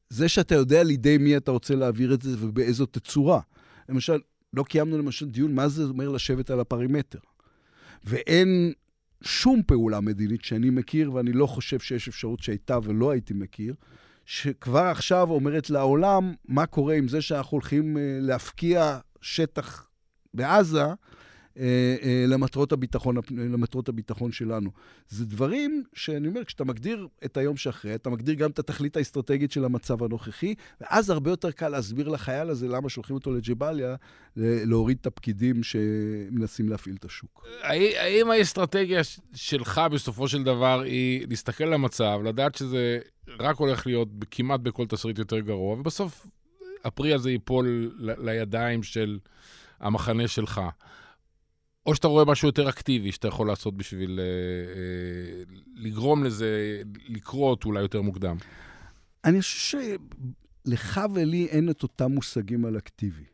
זה 0.09 0.29
שאתה 0.29 0.55
יודע 0.55 0.83
לידי 0.83 1.19
מי 1.19 1.37
אתה 1.37 1.51
רוצה 1.51 1.75
להעביר 1.75 2.15
את 2.15 2.23
זה 2.23 2.37
ובאיזו 2.39 2.87
תצורה. 2.87 3.41
למשל, 3.89 4.21
לא 4.53 4.63
קיימנו 4.63 4.99
למשל 4.99 5.31
דיון 5.31 5.55
מה 5.55 5.69
זה 5.69 5.85
אומר 5.85 6.09
לשבת 6.09 6.51
על 6.51 6.61
הפרימטר. 6.61 7.19
ואין 8.05 8.73
שום 9.23 9.63
פעולה 9.67 10.01
מדינית 10.01 10.45
שאני 10.45 10.71
מכיר, 10.71 11.13
ואני 11.13 11.33
לא 11.33 11.47
חושב 11.47 11.79
שיש 11.79 12.09
אפשרות 12.09 12.43
שהייתה 12.43 12.79
ולא 12.83 13.11
הייתי 13.11 13.35
מכיר, 13.35 13.75
שכבר 14.27 14.87
עכשיו 14.87 15.31
אומרת 15.31 15.71
לעולם 15.71 16.35
מה 16.49 16.67
קורה 16.67 16.95
עם 16.95 17.09
זה 17.09 17.23
שאנחנו 17.23 17.55
הולכים 17.55 17.99
אה, 17.99 18.03
להפקיע 18.21 18.99
שטח 19.21 19.89
בעזה, 20.35 20.85
למטרות 22.27 22.73
הביטחון, 22.73 23.17
למטרות 23.31 23.89
הביטחון 23.89 24.33
שלנו. 24.33 24.71
זה 25.09 25.27
דברים 25.27 25.85
שאני 25.95 26.29
אומר, 26.29 26.45
כשאתה 26.45 26.65
מגדיר 26.65 27.09
את 27.25 27.37
היום 27.37 27.57
שאחרי, 27.57 27.95
אתה 27.95 28.11
מגדיר 28.11 28.35
גם 28.35 28.51
את 28.51 28.59
התכלית 28.59 28.97
האסטרטגית 28.97 29.53
של 29.53 29.65
המצב 29.65 30.03
הנוכחי, 30.03 30.55
ואז 30.81 31.11
הרבה 31.11 31.31
יותר 31.31 31.51
קל 31.51 31.69
להסביר 31.69 32.09
לחייל 32.09 32.51
הזה 32.51 32.69
למה 32.69 32.89
שולחים 32.89 33.17
אותו 33.17 33.33
לג'באליה, 33.33 33.95
להוריד 34.37 34.99
את 35.01 35.07
הפקידים 35.07 35.63
שמנסים 35.63 36.69
להפעיל 36.69 36.97
את 36.97 37.05
השוק. 37.05 37.47
האם 37.63 38.31
האסטרטגיה 38.31 39.01
שלך 39.35 39.81
בסופו 39.93 40.29
של 40.29 40.43
דבר 40.43 40.81
היא 40.81 41.27
להסתכל 41.29 41.65
על 41.65 41.75
המצב, 41.75 42.21
לדעת 42.25 42.55
שזה 42.55 42.99
רק 43.39 43.57
הולך 43.57 43.87
להיות 43.87 44.09
כמעט 44.31 44.61
בכל 44.61 44.87
תסריט 44.87 45.19
יותר 45.19 45.39
גרוע, 45.39 45.79
ובסוף 45.79 46.27
הפרי 46.85 47.15
הזה 47.15 47.31
ייפול 47.31 47.95
לידיים 47.99 48.83
של 48.83 49.19
המחנה 49.81 50.29
שלך. 50.29 50.61
או 51.87 51.95
שאתה 51.95 52.09
רואה 52.09 52.25
משהו 52.25 52.49
יותר 52.49 52.69
אקטיבי 52.69 53.13
שאתה 53.13 53.29
יכול 53.29 53.47
לעשות 53.47 53.77
בשביל 53.77 54.21
אה, 54.21 54.25
אה, 54.25 55.59
לגרום 55.77 56.25
לזה 56.25 56.83
לקרות 57.09 57.65
אולי 57.65 57.81
יותר 57.81 58.03
מוקדם. 58.03 58.37
אני 59.25 59.41
חושב 59.41 59.79
שלך 60.67 61.01
ולי 61.15 61.47
אין 61.47 61.71
את 61.71 61.83
אותם 61.83 62.13
מושגים 62.13 62.65
על 62.65 62.79
אקטיבי. 62.79 63.25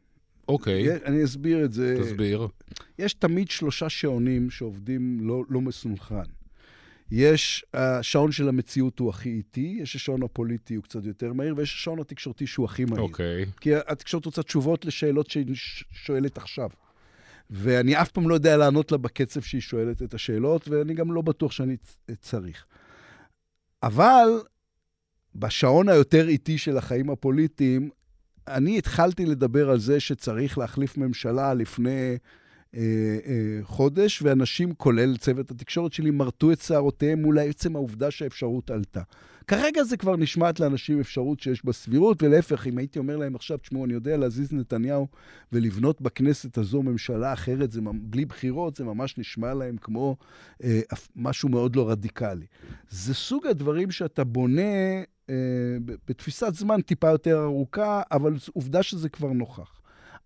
אוקיי. 0.49 1.05
אני 1.05 1.24
אסביר 1.24 1.64
את 1.64 1.72
זה. 1.72 1.99
תסביר. 2.03 2.49
יש 2.99 3.14
תמיד 3.14 3.51
שלושה 3.51 3.88
שעונים 3.88 4.51
שעובדים 4.51 5.18
לא, 5.20 5.42
לא 5.49 5.61
מסונכרן. 5.61 6.24
יש, 7.11 7.64
השעון 7.74 8.32
של 8.32 8.49
המציאות 8.49 8.99
הוא 8.99 9.11
הכי 9.11 9.28
איטי, 9.28 9.78
יש 9.82 9.96
השעון 9.96 10.22
הפוליטי 10.22 10.74
הוא 10.74 10.84
קצת 10.84 11.05
יותר 11.05 11.32
מהיר, 11.32 11.55
ויש 11.57 11.74
השעון 11.74 11.99
התקשורתי 12.01 12.46
שהוא 12.46 12.64
הכי 12.64 12.84
מהיר. 12.84 13.03
אוקיי. 13.03 13.46
כי 13.61 13.74
התקשורת 13.74 14.26
רוצה 14.26 14.42
תשובות 14.42 14.84
לשאלות 14.84 15.30
שהיא 15.30 15.46
שואלת 15.92 16.38
עכשיו. 16.38 16.68
ואני 17.51 18.01
אף 18.03 18.11
פעם 18.11 18.28
לא 18.28 18.34
יודע 18.34 18.57
לענות 18.57 18.92
לה 18.92 18.99
בקצב 18.99 19.40
שהיא 19.40 19.61
שואלת 19.61 20.03
את 20.03 20.14
השאלות, 20.14 20.68
ואני 20.68 20.94
גם 20.94 21.12
לא 21.12 21.22
בטוח 21.22 21.53
שאני 21.53 21.76
צריך. 22.20 22.66
אבל 23.82 24.28
בשעון 25.34 25.88
היותר 25.88 26.28
איטי 26.28 26.59
של 26.59 26.76
החיים 26.76 27.11
הפוליטיים, 27.11 27.90
אני 28.49 28.78
התחלתי 28.78 29.26
לדבר 29.26 29.70
על 29.70 29.78
זה 29.78 30.01
שצריך 30.01 30.59
להחליף 30.59 30.96
ממשלה 30.96 31.55
לפני 31.55 32.18
אה, 32.75 32.81
אה, 33.27 33.59
חודש, 33.62 34.23
ואנשים, 34.23 34.75
כולל 34.75 35.16
צוות 35.16 35.51
התקשורת 35.51 35.93
שלי, 35.93 36.11
מרטו 36.11 36.53
את 36.53 36.61
שערותיהם 36.61 37.23
מול 37.23 37.39
עצם 37.39 37.77
העובדה 37.77 38.11
שהאפשרות 38.11 38.71
עלתה. 38.71 39.03
כרגע 39.47 39.83
זה 39.83 39.97
כבר 39.97 40.16
נשמעת 40.16 40.61
לאנשים 40.61 41.01
אפשרות 41.01 41.41
שיש 41.41 41.64
בה 41.64 41.73
סבירות, 41.73 42.23
ולהפך, 42.23 42.66
אם 42.66 42.79
הייתי 42.79 42.99
אומר 42.99 43.16
להם 43.16 43.35
עכשיו, 43.35 43.59
תשמעו, 43.59 43.85
אני 43.85 43.93
יודע 43.95 44.16
להזיז 44.16 44.53
נתניהו 44.53 45.07
ולבנות 45.53 46.01
בכנסת 46.01 46.59
הזו 46.59 46.83
ממשלה 46.83 47.33
אחרת, 47.33 47.73
זה 47.73 47.81
בלי 48.03 48.25
בחירות, 48.25 48.77
זה 48.77 48.85
ממש 48.85 49.19
נשמע 49.19 49.55
להם 49.55 49.77
כמו 49.77 50.16
אה, 50.64 50.81
משהו 51.16 51.49
מאוד 51.49 51.77
לא 51.77 51.91
רדיקלי. 51.91 52.47
זה 52.91 53.14
סוג 53.14 53.47
הדברים 53.47 53.91
שאתה 53.91 54.25
בונה 54.25 55.03
אה, 55.31 55.35
בתפיסת 56.07 56.55
זמן 56.55 56.81
טיפה 56.81 57.09
יותר 57.11 57.43
ארוכה, 57.43 58.03
אבל 58.12 58.35
עובדה 58.53 58.83
שזה 58.83 59.09
כבר 59.09 59.33
נוכח. 59.33 59.78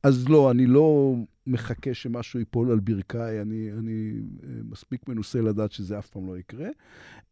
אז 0.02 0.28
לא, 0.28 0.50
אני 0.50 0.66
לא 0.66 1.14
מחכה 1.46 1.94
שמשהו 1.94 2.38
ייפול 2.38 2.70
על 2.70 2.80
ברכיי, 2.80 3.40
אני, 3.40 3.70
אני 3.78 4.12
אה, 4.42 4.48
מספיק 4.70 5.08
מנוסה 5.08 5.40
לדעת 5.40 5.72
שזה 5.72 5.98
אף 5.98 6.10
פעם 6.10 6.26
לא 6.26 6.38
יקרה, 6.38 6.68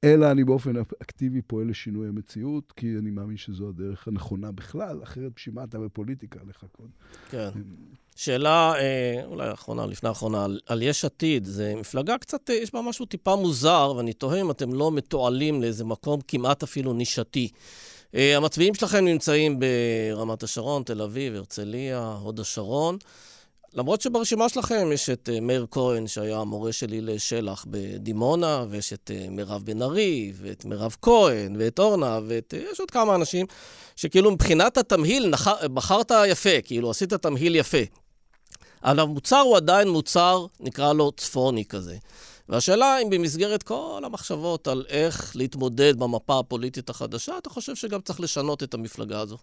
אלא 0.04 0.30
אני 0.30 0.44
באופן 0.44 0.72
אקטיבי 1.02 1.42
פועל 1.42 1.70
לשינוי 1.70 2.08
המציאות, 2.08 2.72
כי 2.72 2.86
אני 2.98 3.10
מאמין 3.10 3.36
שזו 3.36 3.68
הדרך 3.68 4.08
הנכונה 4.08 4.52
בכלל, 4.52 5.02
אחרת 5.02 5.32
בשביל 5.36 5.54
מה 5.54 5.64
אתה 5.64 5.78
בפוליטיקה 5.78 6.40
לחכות. 6.48 6.90
כן. 7.30 7.48
שאלה, 8.16 8.72
אה, 8.78 9.24
אולי 9.24 9.52
אחרונה, 9.52 9.86
לפני 9.86 10.08
האחרונה, 10.08 10.44
על, 10.44 10.60
על 10.66 10.82
יש 10.82 11.04
עתיד. 11.04 11.44
זו 11.44 11.64
מפלגה 11.76 12.18
קצת, 12.18 12.50
יש 12.50 12.72
בה 12.72 12.82
משהו 12.82 13.06
טיפה 13.06 13.36
מוזר, 13.36 13.92
ואני 13.96 14.12
תוהה 14.12 14.40
אם 14.40 14.50
אתם 14.50 14.72
לא 14.72 14.92
מתועלים 14.92 15.62
לאיזה 15.62 15.84
מקום 15.84 16.20
כמעט 16.28 16.62
אפילו 16.62 16.92
נישתי. 16.92 17.48
Uh, 18.14 18.18
המצביעים 18.36 18.74
שלכם 18.74 19.04
נמצאים 19.04 19.60
ברמת 19.60 20.42
השרון, 20.42 20.82
תל 20.82 21.02
אביב, 21.02 21.34
הרצליה, 21.34 22.16
הוד 22.22 22.40
השרון. 22.40 22.98
למרות 23.74 24.00
שברשימה 24.00 24.48
שלכם 24.48 24.90
יש 24.92 25.10
את 25.10 25.28
uh, 25.32 25.40
מאיר 25.40 25.66
כהן, 25.70 26.06
שהיה 26.06 26.38
המורה 26.38 26.72
שלי 26.72 27.00
לשלח 27.00 27.64
בדימונה, 27.70 28.64
ויש 28.70 28.92
את 28.92 29.10
uh, 29.10 29.30
מירב 29.30 29.62
בן 29.64 29.82
ארי, 29.82 30.32
ואת 30.36 30.64
מירב 30.64 30.96
כהן, 31.02 31.56
ואת 31.58 31.78
אורנה, 31.78 32.20
ויש 32.26 32.42
uh, 32.52 32.78
עוד 32.78 32.90
כמה 32.90 33.14
אנשים 33.14 33.46
שכאילו 33.96 34.30
מבחינת 34.30 34.78
התמהיל 34.78 35.28
נח... 35.28 35.48
בחרת 35.48 36.12
יפה, 36.26 36.60
כאילו 36.64 36.90
עשית 36.90 37.12
תמהיל 37.12 37.56
יפה. 37.56 37.82
אבל 38.84 39.00
המוצר 39.00 39.38
הוא 39.38 39.56
עדיין 39.56 39.88
מוצר, 39.88 40.46
נקרא 40.60 40.92
לו 40.92 41.12
צפוני 41.12 41.64
כזה. 41.64 41.96
והשאלה 42.50 42.98
אם 43.02 43.10
במסגרת 43.10 43.62
כל 43.62 44.02
המחשבות 44.04 44.68
על 44.68 44.84
איך 44.88 45.36
להתמודד 45.36 45.98
במפה 45.98 46.38
הפוליטית 46.38 46.90
החדשה, 46.90 47.38
אתה 47.38 47.50
חושב 47.50 47.74
שגם 47.74 48.00
צריך 48.00 48.20
לשנות 48.20 48.62
את 48.62 48.74
המפלגה 48.74 49.20
הזו? 49.20 49.38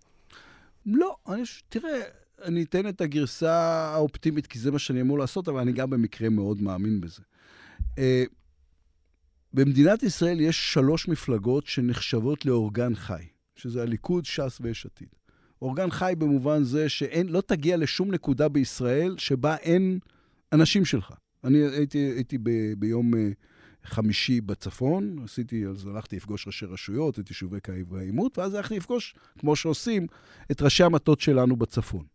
לא, 0.85 1.15
אני, 1.27 1.41
תראה, 1.69 2.01
אני 2.43 2.63
אתן 2.63 2.89
את 2.89 3.01
הגרסה 3.01 3.53
האופטימית, 3.93 4.47
כי 4.47 4.59
זה 4.59 4.71
מה 4.71 4.79
שאני 4.79 5.01
אמור 5.01 5.19
לעשות, 5.19 5.47
אבל 5.47 5.59
אני 5.59 5.71
גם 5.71 5.89
במקרה 5.89 6.29
מאוד 6.29 6.61
מאמין 6.61 7.01
בזה. 7.01 7.21
Uh, 7.79 7.99
במדינת 9.53 10.03
ישראל 10.03 10.41
יש 10.41 10.73
שלוש 10.73 11.07
מפלגות 11.07 11.67
שנחשבות 11.67 12.45
לאורגן 12.45 12.95
חי, 12.95 13.23
שזה 13.55 13.81
הליכוד, 13.81 14.25
ש"ס 14.25 14.57
ויש 14.61 14.85
עתיד. 14.85 15.07
אורגן 15.61 15.91
חי 15.91 16.13
במובן 16.17 16.63
זה 16.63 16.89
שלא 16.89 17.41
תגיע 17.41 17.77
לשום 17.77 18.11
נקודה 18.11 18.49
בישראל 18.49 19.15
שבה 19.17 19.55
אין 19.55 19.99
אנשים 20.53 20.85
שלך. 20.85 21.13
אני 21.47 21.57
הייתי, 21.57 21.97
הייתי 21.97 22.37
ב, 22.37 22.49
ביום 22.77 23.15
אה, 23.15 23.29
חמישי 23.83 24.41
בצפון, 24.41 25.15
עשיתי, 25.23 25.65
אז 25.65 25.87
הלכתי 25.87 26.15
לפגוש 26.15 26.47
ראשי 26.47 26.65
רשויות, 26.65 27.19
את 27.19 27.29
יישובי 27.29 27.59
קו 27.59 27.97
העימות, 27.97 28.37
ואז 28.37 28.53
הלכתי 28.53 28.77
לפגוש, 28.77 29.15
כמו 29.39 29.55
שעושים, 29.55 30.07
את 30.51 30.61
ראשי 30.61 30.83
המטות 30.83 31.19
שלנו 31.19 31.55
בצפון. 31.55 32.05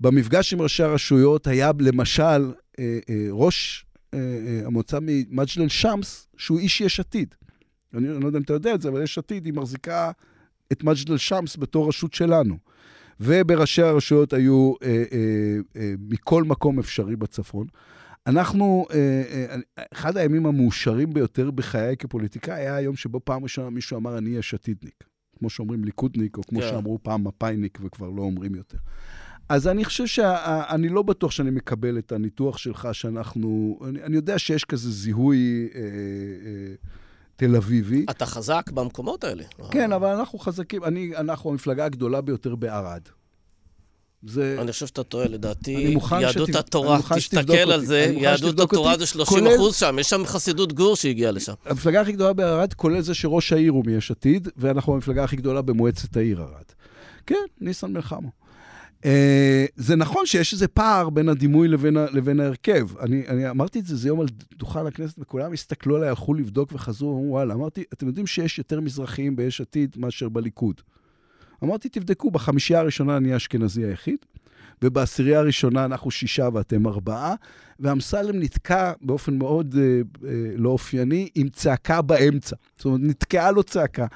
במפגש 0.00 0.52
עם 0.52 0.62
ראשי 0.62 0.82
הרשויות 0.82 1.46
היה 1.46 1.70
למשל 1.80 2.52
אה, 2.78 2.98
אה, 3.08 3.26
ראש 3.30 3.84
המועצה 4.64 4.98
ממג'דל 5.02 5.68
שמס, 5.68 6.28
שהוא 6.36 6.58
איש 6.58 6.80
יש 6.80 7.00
עתיד. 7.00 7.34
אני, 7.94 8.08
אני 8.08 8.20
לא 8.20 8.26
יודע 8.26 8.38
אם 8.38 8.42
אתה 8.42 8.52
יודע 8.52 8.74
את 8.74 8.80
זה, 8.80 8.88
אבל 8.88 9.02
יש 9.02 9.18
עתיד, 9.18 9.44
היא 9.46 9.54
מחזיקה 9.54 10.10
את 10.72 10.84
מג'דל 10.84 11.16
שמס 11.16 11.56
בתור 11.56 11.88
רשות 11.88 12.14
שלנו. 12.14 12.58
ובראשי 13.20 13.82
הרשויות 13.82 14.32
היו 14.32 14.72
אה, 14.82 14.88
אה, 14.88 15.00
אה, 15.76 15.94
מכל 16.08 16.44
מקום 16.44 16.78
אפשרי 16.78 17.16
בצפון. 17.16 17.66
אנחנו, 18.28 18.86
אה, 18.90 19.22
אה, 19.78 19.84
אחד 19.92 20.16
הימים 20.16 20.46
המאושרים 20.46 21.12
ביותר 21.12 21.50
בחיי 21.50 21.96
כפוליטיקאי 21.96 22.54
היה 22.54 22.76
היום 22.76 22.96
שבו 22.96 23.20
פעם 23.24 23.42
ראשונה 23.42 23.70
מישהו 23.70 23.96
אמר, 23.96 24.18
אני 24.18 24.30
יש 24.30 24.54
עתידניק. 24.54 25.04
כמו 25.38 25.50
שאומרים 25.50 25.84
ליכודניק, 25.84 26.36
או 26.36 26.42
כמו. 26.42 26.60
כן. 26.60 26.68
שאמרו 26.68 26.98
פעם 27.02 27.24
מפאיניק, 27.24 27.78
וכבר 27.82 28.10
לא 28.10 28.22
אומרים 28.22 28.54
יותר. 28.54 28.78
אז 29.48 29.68
אני 29.68 29.84
חושב 29.84 30.06
שאני 30.06 30.88
לא 30.88 31.02
בטוח 31.02 31.30
שאני 31.30 31.50
מקבל 31.50 31.98
את 31.98 32.12
הניתוח 32.12 32.58
שלך 32.58 32.88
שאנחנו... 32.92 33.80
אני, 33.88 34.02
אני 34.02 34.16
יודע 34.16 34.38
שיש 34.38 34.64
כזה 34.64 34.90
זיהוי 34.90 35.68
אה, 35.74 35.80
אה, 35.80 36.74
תל 37.36 37.56
אביבי. 37.56 38.06
אתה 38.10 38.26
חזק 38.26 38.70
במקומות 38.74 39.24
האלה. 39.24 39.44
כן, 39.70 39.92
אבל 39.92 40.08
אנחנו 40.08 40.38
חזקים. 40.38 40.84
אני, 40.84 41.16
אנחנו 41.16 41.50
המפלגה 41.50 41.84
הגדולה 41.84 42.20
ביותר 42.20 42.56
בערד. 42.56 43.02
זה... 44.22 44.56
אני 44.60 44.72
חושב 44.72 44.86
שאתה 44.86 45.02
טועה, 45.02 45.28
לדעתי, 45.28 45.96
יהדות 46.20 46.48
שת... 46.48 46.54
התורה, 46.54 46.98
תסתכל 47.16 47.52
על 47.52 47.84
זה, 47.84 48.14
יהדות 48.16 48.60
התורה 48.60 48.98
זה 48.98 49.06
30 49.06 49.38
כולל... 49.38 49.54
אחוז 49.56 49.76
שם, 49.76 49.96
יש 50.00 50.10
שם 50.10 50.22
חסידות 50.24 50.72
גור 50.72 50.96
שהגיעה 50.96 51.32
לשם. 51.32 51.52
המפלגה 51.64 52.00
הכי 52.00 52.12
גדולה 52.12 52.32
בערד, 52.32 52.74
כולל 52.74 53.00
זה 53.00 53.14
שראש 53.14 53.52
העיר 53.52 53.72
הוא 53.72 53.84
מיש 53.86 54.10
עתיד, 54.10 54.48
ואנחנו 54.56 54.94
המפלגה 54.94 55.24
הכי 55.24 55.36
גדולה 55.36 55.62
במועצת 55.62 56.16
העיר 56.16 56.42
ערד. 56.42 56.64
כן, 57.26 57.44
ניסן 57.60 57.92
מלחמו. 57.92 58.30
Uh, 59.02 59.06
זה 59.76 59.96
נכון 59.96 60.26
שיש 60.26 60.52
איזה 60.52 60.68
פער 60.68 61.10
בין 61.10 61.28
הדימוי 61.28 61.68
לבין, 61.68 61.96
ה, 61.96 62.06
לבין 62.12 62.40
ההרכב. 62.40 62.98
אני, 62.98 63.28
אני 63.28 63.50
אמרתי 63.50 63.78
את 63.78 63.86
זה, 63.86 63.96
זה 63.96 64.08
יום 64.08 64.20
על 64.20 64.26
דוכן 64.56 64.86
הכנסת, 64.86 65.18
וכולם 65.18 65.52
הסתכלו 65.52 65.96
עליי, 65.96 66.08
הלכו 66.08 66.34
לבדוק 66.34 66.72
וחזרו, 66.72 67.12
אמרו, 67.12 67.30
וואלה, 67.30 67.54
אמרתי, 67.54 67.84
אתם 67.92 68.06
יודעים 68.06 68.26
שיש 68.26 68.58
יותר 68.58 68.80
מזרחים 68.80 69.36
ביש 69.36 69.60
עתיד 69.60 69.96
מאשר 69.98 70.28
בליכוד. 70.28 70.80
אמרתי, 71.64 71.88
תבדקו, 71.88 72.30
בחמישייה 72.30 72.80
הראשונה 72.80 73.16
אני 73.16 73.32
האשכנזי 73.32 73.84
היחיד, 73.84 74.18
ובעשירייה 74.82 75.38
הראשונה 75.38 75.84
אנחנו 75.84 76.10
שישה 76.10 76.48
ואתם 76.52 76.86
ארבעה, 76.86 77.34
ואמסלם 77.80 78.40
נתקע 78.40 78.92
באופן 79.00 79.38
מאוד 79.38 79.74
אה, 79.78 80.00
אה, 80.28 80.32
לא 80.56 80.68
אופייני 80.68 81.28
עם 81.34 81.48
צעקה 81.48 82.02
באמצע. 82.02 82.56
זאת 82.76 82.84
אומרת, 82.84 83.00
נתקעה 83.02 83.50
לו 83.50 83.62
צעקה. 83.62 84.06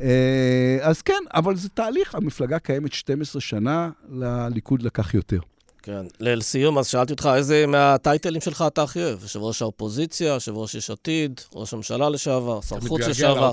אה, 0.00 0.78
אז 0.80 1.02
כן, 1.02 1.22
אבל 1.34 1.56
זה 1.56 1.68
תהליך, 1.68 2.14
המפלגה 2.14 2.58
קיימת 2.58 2.92
12 2.92 3.40
שנה, 3.40 3.90
לליכוד 4.10 4.82
לקח 4.82 5.14
יותר. 5.14 5.40
כן. 5.88 6.06
לסיום, 6.20 6.78
אז 6.78 6.86
שאלתי 6.86 7.12
אותך, 7.12 7.28
איזה 7.34 7.66
מהטייטלים 7.66 8.40
שלך 8.40 8.64
אתה 8.66 8.82
הכי 8.82 9.04
אוהב? 9.04 9.22
יושב 9.22 9.40
ראש 9.40 9.62
האופוזיציה, 9.62 10.28
יושב 10.28 10.56
ראש 10.56 10.74
יש 10.74 10.90
עתיד, 10.90 11.40
ראש 11.54 11.72
הממשלה 11.72 12.10
לשעבר, 12.10 12.60
שר 12.60 12.80
חוץ 12.80 13.00
לשעבר, 13.00 13.52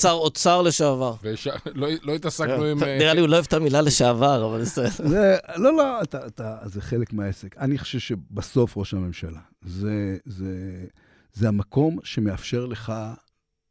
שר 0.00 0.10
אוצר 0.10 0.62
לשעבר. 0.62 1.14
וש... 1.22 1.48
לא, 1.74 1.88
לא 2.02 2.14
התעסקנו 2.14 2.64
עם... 2.64 2.84
נראה 2.84 3.14
לי 3.14 3.20
הוא 3.20 3.28
לא 3.28 3.34
אוהב 3.34 3.44
את 3.48 3.52
המילה 3.52 3.80
לשעבר, 3.80 4.46
אבל 4.46 4.60
בסדר. 4.60 5.06
לא, 5.62 5.76
לא, 5.76 6.02
אתה, 6.02 6.26
אתה, 6.26 6.56
זה 6.64 6.80
חלק 6.80 7.12
מהעסק. 7.12 7.56
אני 7.58 7.78
חושב 7.78 7.98
שבסוף 7.98 8.76
ראש 8.76 8.94
הממשלה, 8.94 9.40
זה, 9.64 10.16
זה, 10.24 10.84
זה 11.32 11.48
המקום 11.48 11.98
שמאפשר 12.04 12.66
לך 12.66 12.92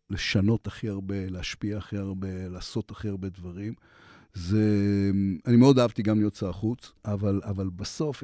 לשנות 0.10 0.68
הכי 0.68 0.90
הרבה, 0.90 1.30
להשפיע 1.30 1.78
הכי 1.78 1.98
הרבה, 1.98 2.28
לעשות 2.50 2.92
הכי 2.92 3.08
הרבה 3.08 3.30
דברים. 3.30 3.74
זה... 4.36 5.12
אני 5.46 5.56
מאוד 5.56 5.80
אהבתי 5.80 6.04
גם 6.04 6.20
להיות 6.20 6.36
שר 6.36 6.52
חוץ, 6.52 6.92
אבל, 7.06 7.42
אבל 7.44 7.70
בסוף, 7.70 8.24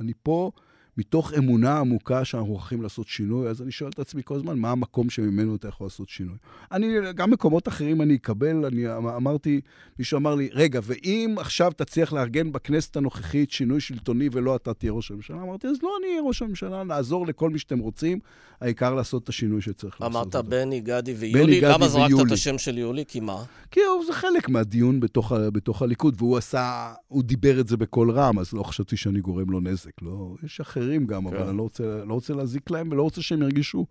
אני 0.00 0.12
פה 0.22 0.50
מתוך 0.96 1.32
אמונה 1.38 1.78
עמוקה 1.78 2.24
שאנחנו 2.24 2.52
הולכים 2.52 2.82
לעשות 2.82 3.08
שינוי, 3.08 3.48
אז 3.48 3.62
אני 3.62 3.70
שואל 3.70 3.90
את 3.90 3.98
עצמי 3.98 4.22
כל 4.24 4.34
הזמן, 4.34 4.58
מה 4.58 4.70
המקום 4.70 5.10
שממנו 5.10 5.56
אתה 5.56 5.68
יכול 5.68 5.86
לעשות 5.86 6.08
שינוי? 6.08 6.34
אני, 6.72 7.12
גם 7.14 7.30
מקומות 7.30 7.68
אחרים 7.68 8.02
אני 8.02 8.14
אקבל, 8.14 8.64
אני 8.64 8.96
אמרתי, 8.96 9.60
מישהו 9.98 10.18
אמר 10.18 10.34
לי, 10.34 10.48
רגע, 10.52 10.80
ואם 10.82 11.34
עכשיו 11.38 11.72
תצליח 11.76 12.12
לארגן 12.12 12.52
בכנסת 12.52 12.96
הנוכחית 12.96 13.50
שינוי 13.50 13.80
שלטוני 13.80 14.28
ולא 14.32 14.56
אתה 14.56 14.74
תהיה 14.74 14.92
ראש 14.92 15.10
הממשלה? 15.10 15.42
אמרתי, 15.42 15.66
אז 15.66 15.76
לא 15.82 15.96
אני 16.00 16.08
אהיה 16.10 16.22
ראש 16.22 16.42
הממשלה, 16.42 16.84
נעזור 16.84 17.26
לכל 17.26 17.50
מי 17.50 17.58
שאתם 17.58 17.78
רוצים, 17.78 18.18
העיקר 18.60 18.94
לעשות 18.94 19.24
את 19.24 19.28
השינוי 19.28 19.62
שצריך 19.62 20.00
לעשות. 20.00 20.16
אמרת 20.16 20.46
בני, 20.48 20.80
גדי 20.80 21.14
ויולי, 21.14 21.60
למה 21.60 21.88
זרקת 21.88 22.14
את 22.26 22.32
השם 22.32 22.58
של 22.58 22.78
יולי? 22.78 23.04
כי 23.08 23.20
מה? 23.20 23.44
כי 23.70 23.80
זה 24.06 24.12
חלק 24.12 24.48
מהדיון 24.48 25.00
בתוך, 25.00 25.32
בתוך 25.52 25.82
הליכוד, 25.82 26.14
והוא 26.18 26.36
עשה, 26.36 26.92
הוא 27.08 27.22
דיבר 27.22 27.60
את 27.60 27.68
זה 27.68 27.76
בקול 27.76 28.10
רם, 28.10 28.38
אז 28.38 28.52
לא 28.52 28.62
חשבתי 28.62 28.96
שאני 28.96 29.20
גורם 29.20 29.50
לו 29.50 29.60
נזק. 29.60 30.02
לא, 30.02 30.34
יש 30.44 30.60
אחרים 30.60 30.83
גם, 31.06 31.30
כן. 31.30 31.36
אבל 31.36 31.48
אני 31.48 31.56
לא 31.56 31.62
רוצה, 31.62 31.82
לא 32.06 32.14
רוצה 32.14 32.34
להזיק 32.34 32.70
להם 32.70 32.92
ולא 32.92 33.02
רוצה 33.02 33.22
שהם 33.22 33.42
ירגישו 33.42 33.86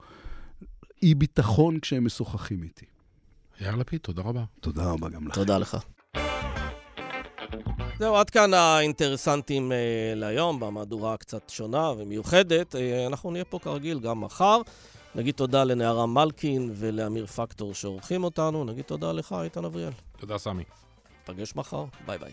אי 1.04 1.16
ביטחון 1.16 1.80
כשהם 1.80 2.06
משוחחים 2.06 2.64
איתי. 2.64 2.86
יאיר 3.62 3.76
לפיד, 3.76 4.00
תודה 4.00 4.22
רבה. 4.22 4.44
תודה 4.60 4.92
רבה 4.92 5.10
גם 5.10 5.28
לך. 5.28 5.36
תודה 5.36 5.58
לך. 5.58 5.78
זהו, 8.00 8.16
עד 8.16 8.30
כאן 8.30 8.54
האינטרסנטים 8.54 9.72
uh, 9.72 9.76
להיום, 10.16 10.60
במהדורה 10.60 11.18
קצת 11.18 11.50
שונה 11.50 11.92
ומיוחדת. 11.98 12.76
Uh, 12.76 12.78
אנחנו 13.08 13.32
נהיה 13.32 13.46
פה 13.46 13.60
כרגיל 13.60 14.00
גם 14.00 14.22
מחר. 14.22 14.62
נגיד 15.16 15.36
תודה 15.36 15.64
לנערה 15.64 16.06
מלקין 16.06 16.72
ולאמיר 16.76 17.26
פקטור 17.26 17.74
שעורכים 17.74 18.24
אותנו. 18.24 18.66
נגיד 18.66 18.86
תודה 18.86 19.12
לך, 19.12 19.36
איתן 19.44 19.66
אבריאל. 19.66 19.92
תודה, 20.18 20.38
סמי. 20.38 20.64
נפגש 21.24 21.56
מחר, 21.56 21.86
ביי 22.06 22.18
ביי. 22.18 22.32